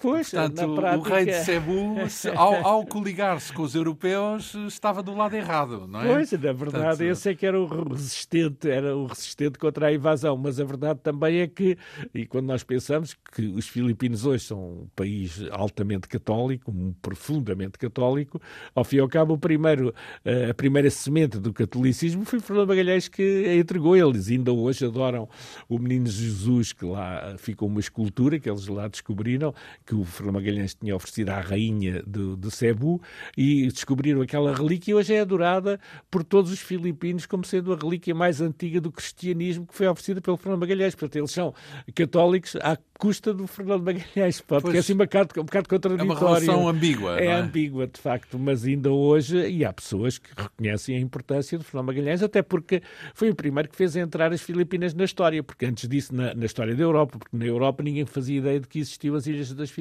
Pois, 0.00 0.30
Portanto, 0.30 0.75
prática... 0.76 0.99
o 0.99 1.02
rei 1.02 1.25
de 1.26 1.45
Cebu, 1.45 1.97
ao, 2.35 2.54
ao 2.66 2.87
coligar-se 2.87 3.52
com 3.52 3.62
os 3.62 3.75
europeus, 3.75 4.54
estava 4.66 5.02
do 5.02 5.14
lado 5.14 5.37
errado, 5.37 5.87
não 5.87 6.00
é? 6.00 6.14
Pois, 6.14 6.33
na 6.33 6.38
verdade, 6.38 6.71
Portanto... 6.71 7.02
esse 7.02 7.28
é 7.28 7.35
que 7.35 7.45
era 7.45 7.61
o 7.61 7.66
resistente, 7.66 8.71
era 8.71 8.97
o 8.97 9.07
resistente 9.07 9.59
contra 9.59 9.88
a 9.88 9.92
invasão, 9.92 10.38
mas 10.38 10.59
a 10.59 10.64
verdade 10.64 11.00
também 11.02 11.40
é 11.40 11.47
que, 11.47 11.76
e 12.14 12.25
quando 12.25 12.47
nós 12.47 12.64
pensamos 12.64 13.14
que 13.35 13.47
os 13.49 13.69
filipinos 13.69 14.25
hoje 14.25 14.45
são 14.45 14.59
um 14.59 14.88
país 14.97 15.42
altamente 15.50 16.09
católico, 16.09 16.73
profundamente 17.02 17.78
católico, 17.78 18.40
ao 18.75 18.85
fim 18.85 18.97
e 18.97 19.00
ao 19.00 19.09
cabo, 19.09 19.35
o 19.35 19.38
primeiro, 19.38 19.95
eh, 20.25 20.50
a 20.50 20.54
primeira 20.54 20.88
semente 20.90 21.38
do 21.38 21.52
catolicismo 21.52 22.25
foi 22.25 22.40
Fernando 22.40 22.69
Magalhães 22.69 23.07
que 23.07 23.45
a 23.47 23.54
entregou. 23.57 23.95
Eles 23.95 24.28
ainda 24.28 24.50
hoje 24.50 24.87
adoram 24.87 25.28
o 25.69 25.78
menino 25.78 26.07
Jesus, 26.07 26.73
que 26.73 26.87
lá 26.87 27.35
ficou 27.37 27.69
uma 27.69 27.80
escultura 27.80 28.38
que 28.38 28.49
eles 28.49 28.66
lá 28.66 28.88
descobriram, 28.88 29.54
que 29.90 29.97
o 29.97 30.04
Fernando 30.04 30.35
Magalhães 30.35 30.73
tinha 30.73 30.94
oferecido 30.94 31.30
à 31.30 31.40
rainha 31.40 32.00
de, 32.06 32.37
de 32.37 32.50
Cebu 32.52 33.02
e 33.37 33.66
descobriram 33.66 34.23
aquela 34.23 34.54
relíquia 34.54 34.92
e 34.92 34.94
hoje 34.94 35.14
é 35.14 35.20
adorada 35.20 35.80
por 36.09 36.23
todos 36.23 36.52
os 36.52 36.61
filipinos 36.61 37.26
como 37.26 37.44
sendo 37.44 37.73
a 37.73 37.76
relíquia 37.76 38.14
mais 38.14 38.40
antiga 38.40 38.80
do 38.80 38.92
cristianismo 38.92 39.66
que 39.66 39.75
foi 39.75 39.88
oferecida 39.88 40.20
pelo 40.20 40.37
Fernando 40.37 40.61
Magalhães. 40.61 40.94
Portanto, 40.94 41.16
eles 41.16 41.32
são 41.32 41.52
católicos 41.92 42.54
à 42.62 42.78
custa 43.00 43.35
do 43.35 43.49
Fernando 43.49 43.82
Magalhães, 43.82 44.40
porque 44.40 44.62
pois, 44.62 44.75
é 44.76 44.78
assim 44.78 44.92
um 44.92 44.99
bocado, 44.99 45.40
um 45.40 45.44
bocado 45.44 45.68
contraditório. 45.68 46.12
É 46.12 46.14
uma 46.14 46.18
relação 46.20 46.68
ambígua. 46.68 47.18
É, 47.18 47.26
é, 47.26 47.32
ambígua, 47.32 47.88
de 47.88 48.00
facto, 48.00 48.38
mas 48.38 48.64
ainda 48.64 48.92
hoje, 48.92 49.50
e 49.50 49.64
há 49.64 49.73
pessoas 49.73 50.18
que 50.18 50.30
reconhecem 50.37 50.97
a 50.97 51.00
importância 51.00 51.59
do 51.59 51.64
Fernando 51.64 51.87
Magalhães, 51.87 52.23
até 52.23 52.42
porque 52.42 52.80
foi 53.12 53.30
o 53.30 53.35
primeiro 53.35 53.68
que 53.68 53.75
fez 53.75 53.97
entrar 53.97 54.32
as 54.32 54.40
Filipinas 54.40 54.94
na 54.94 55.02
história, 55.02 55.42
porque 55.42 55.66
antes 55.66 55.88
disso, 55.88 56.14
na, 56.14 56.32
na 56.32 56.47
história 56.47 56.76
da 56.76 56.82
Europa, 56.82 57.18
porque 57.18 57.37
na 57.37 57.47
Europa 57.47 57.82
ninguém 57.82 58.06
fazia 58.06 58.38
ideia 58.38 58.61
de 58.61 58.68
que 58.68 58.78
existiam 58.78 59.16
as 59.16 59.26
Ilhas 59.26 59.52
das 59.52 59.68
Filipinas. 59.68 59.79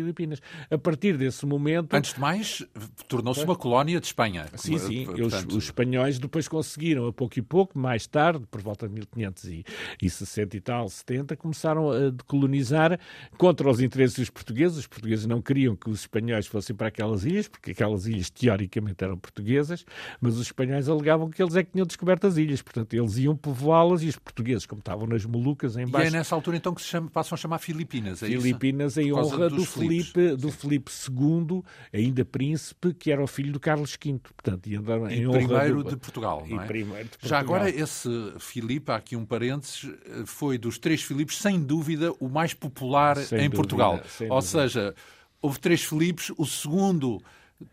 A 0.70 0.78
partir 0.78 1.18
desse 1.18 1.46
momento. 1.46 1.94
Antes 1.94 2.14
de 2.14 2.20
mais, 2.20 2.66
tornou-se 3.08 3.44
uma 3.44 3.56
colónia 3.56 4.00
de 4.00 4.08
Espanha. 4.08 4.46
Sim, 4.56 4.78
sim. 4.78 5.06
Portanto... 5.06 5.50
Os, 5.50 5.56
os, 5.56 5.64
espanhóis 5.66 6.20
depois 6.20 6.48
conseguiram, 6.48 7.08
a 7.08 7.14
pouco 7.14 7.38
e 7.38 7.42
pouco, 7.42 7.78
mais 7.78 8.08
tarde, 8.08 8.46
por 8.50 8.62
volta 8.62 8.88
de 8.88 8.94
1560 8.94 10.58
e 10.58 10.62
tal, 10.62 10.90
70, 10.90 11.36
começaram 11.38 11.92
a 11.92 12.10
decolonizar 12.10 13.00
contra 13.38 13.70
os 13.70 13.80
interesses 13.80 14.18
dos 14.18 14.30
portugueses. 14.30 14.78
Os 14.78 14.88
portugueses 14.88 15.26
não 15.26 15.42
queriam 15.42 15.76
que 15.76 15.90
os 15.90 16.02
espanhóis 16.02 16.48
fossem 16.48 16.76
para 16.76 16.88
aquelas 16.88 17.26
ilhas, 17.26 17.48
porque 17.48 17.72
aquelas 17.72 18.06
ilhas 18.06 18.30
teoricamente 18.30 19.04
eram 19.04 19.18
portuguesas, 19.18 19.86
mas 20.20 20.36
os 20.36 20.48
espanhóis 20.48 20.90
alegavam 20.90 21.30
que 21.30 21.42
eles 21.42 21.56
é 21.56 21.64
que 21.64 21.72
tinham 21.72 21.86
descoberto 21.86 22.28
as 22.28 22.38
ilhas. 22.38 22.62
Portanto, 22.62 22.94
eles 22.94 23.18
iam 23.18 23.36
povoá-las 23.36 24.04
e 24.04 24.08
os 24.08 24.18
portugueses, 24.18 24.66
como 24.66 24.80
estavam 24.80 25.08
nas 25.08 25.26
Molucas, 25.26 25.78
em 25.78 25.88
baixo... 25.88 26.08
E 26.08 26.10
é 26.10 26.12
nessa 26.12 26.36
altura 26.36 26.58
então 26.58 26.74
que 26.74 26.82
se 26.82 26.88
chama, 26.88 27.10
passam 27.10 27.36
a 27.36 27.38
chamar 27.38 27.60
Filipinas, 27.60 28.24
é 28.24 28.28
Filipinas 28.28 28.94
isso? 28.94 29.02
em 29.02 29.14
honra 29.14 29.50
do 29.50 29.66
Filipe, 29.80 30.36
do 30.36 30.52
Filipe 30.52 30.92
II, 30.92 31.64
ainda 31.94 32.26
príncipe, 32.26 32.94
que 32.94 33.12
era 33.12 33.24
o 33.24 33.28
filho 33.28 33.52
do 33.52 33.60
Carlos 33.60 33.98
V. 34.02 34.20
Portanto, 34.20 34.68
e 34.68 34.76
em 34.76 35.28
honra 35.28 35.38
primeiro 35.40 35.84
do... 35.84 35.90
de 35.92 35.98
Portugal, 35.98 36.46
não 36.48 36.62
é? 36.62 36.66
primeiro 36.66 37.04
de 37.06 37.10
Portugal. 37.10 37.30
Já 37.30 37.40
agora, 37.40 37.70
esse 37.70 38.10
Filipe, 38.40 38.92
há 38.92 38.96
aqui 38.96 39.16
um 39.16 39.26
parênteses, 39.26 39.90
foi 40.26 40.58
dos 40.58 40.78
três 40.78 41.02
Filipes, 41.02 41.38
sem 41.38 41.62
dúvida, 41.62 42.14
o 42.20 42.30
mais 42.30 42.54
popular 42.54 43.18
sem 43.18 43.40
em 43.40 43.42
dúvida, 43.44 43.56
Portugal. 43.56 44.02
Ou 44.30 44.42
seja, 44.42 44.94
houve 45.42 45.60
três 45.60 45.84
Filipes, 45.84 46.32
o 46.38 46.46
segundo 46.46 47.22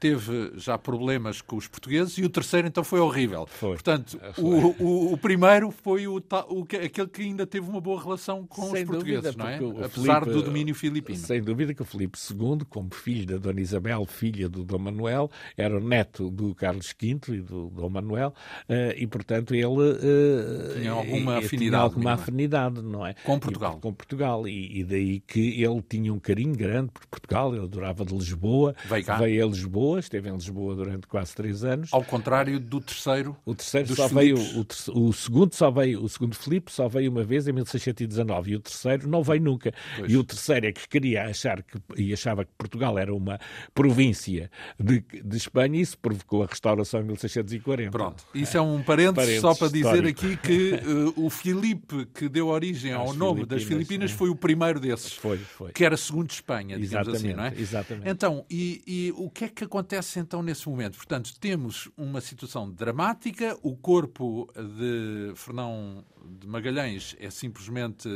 teve 0.01 0.53
já 0.57 0.77
problemas 0.77 1.41
com 1.41 1.57
os 1.57 1.69
portugueses 1.69 2.19
e 2.19 2.25
o 2.25 2.29
terceiro 2.29 2.67
então 2.67 2.83
foi 2.83 2.99
horrível. 2.99 3.47
Foi. 3.47 3.75
Portanto, 3.75 4.19
foi. 4.35 4.45
O, 4.45 4.83
o, 4.83 5.13
o, 5.13 5.17
primeiro 5.17 5.71
foi 5.71 6.09
o, 6.09 6.17
o, 6.17 6.63
aquele 6.63 7.09
que 7.09 7.23
ainda 7.23 7.47
teve 7.47 7.69
uma 7.69 7.81
boa 7.81 8.03
relação 8.03 8.47
com 8.47 8.71
sem 8.71 8.83
os 8.83 8.89
portugueses, 8.89 9.35
dúvida, 9.35 9.45
não 9.45 9.81
é? 9.81 9.85
Apesar 9.85 10.25
Felipe, 10.25 10.41
do 10.41 10.43
domínio 10.43 10.75
filipino. 10.75 11.19
Sem 11.19 11.41
dúvida 11.41 11.73
que 11.73 11.83
o 11.83 11.85
Filipe 11.85 12.19
II, 12.19 12.65
como 12.69 12.93
filho 12.93 13.27
da 13.27 13.37
Dona 13.37 13.61
Isabel, 13.61 14.05
filha 14.07 14.49
do 14.49 14.65
Dom 14.65 14.79
Manuel, 14.79 15.31
era 15.57 15.77
o 15.77 15.81
neto 15.81 16.31
do 16.31 16.55
Carlos 16.55 16.93
V 17.01 17.19
e 17.29 17.41
do 17.41 17.71
Dom 17.71 17.89
Manuel, 17.89 18.35
uh, 18.69 18.93
e 18.97 19.07
portanto 19.07 19.55
ele 19.55 19.67
uh, 19.67 20.75
tinha 20.75 20.91
alguma 20.91 21.39
afinidade, 21.39 21.59
tinha 21.59 21.79
alguma 21.79 22.13
afinidade, 22.13 22.83
não 22.83 23.07
é? 23.07 23.15
Com 23.25 23.39
Portugal. 23.39 23.77
E, 23.79 23.81
com 23.81 23.95
Portugal, 23.95 24.49
e, 24.49 24.81
e, 24.81 24.85
daí 24.85 25.21
que 25.21 25.63
ele 25.63 25.83
tinha 25.89 26.13
um 26.13 26.19
carinho 26.19 26.57
grande 26.57 26.91
por 26.91 27.07
Portugal, 27.07 27.55
ele 27.55 27.65
adorava 27.65 28.05
de 28.05 28.15
Lisboa, 28.15 28.75
veio, 28.89 29.05
cá. 29.05 29.17
veio 29.17 29.45
a 29.45 29.49
Lisboa 29.49 29.76
Lisboa, 29.77 30.01
esteve 30.01 30.31
em 30.31 30.33
Lisboa 30.33 30.75
durante 30.75 31.07
quase 31.07 31.35
três 31.35 31.63
anos. 31.63 31.93
Ao 31.93 32.03
contrário 32.03 32.59
do 32.59 32.81
terceiro. 32.81 33.37
O 33.45 33.55
terceiro 33.55 33.95
só 33.95 34.09
veio, 34.09 34.37
o, 34.39 35.09
o, 35.09 35.13
segundo 35.13 35.55
só 35.55 35.71
veio, 35.71 36.03
o 36.03 36.09
segundo 36.09 36.35
Filipe 36.35 36.73
só 36.73 36.89
veio 36.89 37.11
uma 37.11 37.23
vez 37.23 37.47
em 37.47 37.53
1619 37.53 38.53
e 38.53 38.57
o 38.57 38.61
terceiro 38.61 39.07
não 39.07 39.23
veio 39.23 39.43
nunca. 39.43 39.73
Pois. 39.99 40.11
E 40.11 40.17
o 40.17 40.25
terceiro 40.25 40.67
é 40.67 40.73
que 40.73 40.89
queria 40.89 41.25
achar 41.25 41.63
que 41.63 41.79
e 41.97 42.13
achava 42.13 42.45
que 42.45 42.51
Portugal 42.57 42.99
era 42.99 43.15
uma 43.15 43.39
província 43.75 44.51
de, 44.81 45.01
de 45.01 45.37
Espanha 45.37 45.77
e 45.77 45.83
isso 45.83 45.99
provocou 45.99 46.43
a 46.43 46.47
restauração 46.47 47.01
em 47.01 47.05
1640. 47.05 47.91
Pronto, 47.91 48.25
isso 48.35 48.57
é 48.57 48.61
um 48.61 48.83
parênteses, 48.83 49.41
só 49.41 49.55
para 49.55 49.69
dizer 49.69 50.07
aqui 50.07 50.37
que 50.39 50.75
uh, 50.75 51.25
o 51.27 51.29
Filipe 51.29 52.07
que 52.15 52.29
deu 52.29 52.49
origem 52.49 52.93
ao 52.93 53.13
nome 53.13 53.45
das 53.45 53.63
Filipinas 53.63 54.11
é. 54.11 54.15
foi 54.15 54.31
o 54.31 54.37
primeiro 54.37 54.81
desses. 54.81 55.13
Foi, 55.13 55.37
foi. 55.37 55.73
Que 55.73 55.85
era 55.85 55.97
segundo 55.97 56.31
Espanha, 56.31 56.79
digamos 56.79 57.09
exatamente, 57.09 57.27
assim, 57.27 57.35
não 57.35 57.45
é? 57.45 57.61
Exatamente. 57.61 58.09
Então, 58.09 58.45
e, 58.49 58.83
e 58.87 59.13
o 59.17 59.29
que 59.29 59.45
é 59.45 59.49
que 59.49 59.66
acontece 59.67 60.19
então 60.19 60.43
nesse 60.43 60.69
momento? 60.69 60.97
Portanto, 60.97 61.39
temos 61.39 61.91
uma 61.97 62.21
situação 62.21 62.71
dramática, 62.71 63.57
o 63.63 63.77
corpo 63.77 64.49
de 64.55 65.33
Fernão 65.35 66.05
de 66.41 66.47
Magalhães 66.47 67.15
é 67.19 67.31
simplesmente 67.31 68.09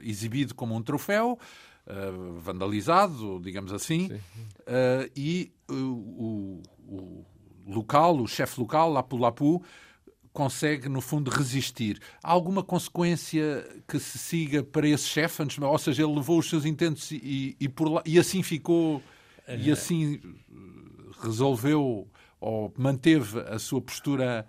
exibido 0.00 0.54
como 0.54 0.74
um 0.74 0.82
troféu, 0.82 1.38
uh, 1.86 2.40
vandalizado, 2.40 3.40
digamos 3.40 3.72
assim, 3.72 4.10
uh, 4.12 5.10
e 5.16 5.52
uh, 5.70 5.74
o, 5.74 6.62
o, 6.86 7.26
local, 7.66 8.16
o 8.20 8.26
chefe 8.26 8.60
local, 8.60 8.90
Lapu-Lapu, 8.90 9.62
consegue, 10.32 10.88
no 10.88 11.00
fundo, 11.00 11.30
resistir. 11.30 11.98
Há 12.22 12.30
alguma 12.30 12.62
consequência 12.62 13.66
que 13.88 13.98
se 13.98 14.18
siga 14.18 14.62
para 14.62 14.88
esse 14.88 15.06
chefe? 15.06 15.42
Ou 15.60 15.78
seja, 15.78 16.04
ele 16.04 16.14
levou 16.14 16.38
os 16.38 16.48
seus 16.48 16.64
intentos 16.64 17.10
e, 17.10 17.56
e, 17.60 17.68
lá, 17.80 18.02
e 18.06 18.18
assim 18.18 18.42
ficou, 18.42 19.02
e 19.48 19.70
assim 19.70 20.20
resolveu 21.22 22.08
ou 22.40 22.72
manteve 22.76 23.40
a 23.40 23.58
sua 23.58 23.80
postura 23.80 24.46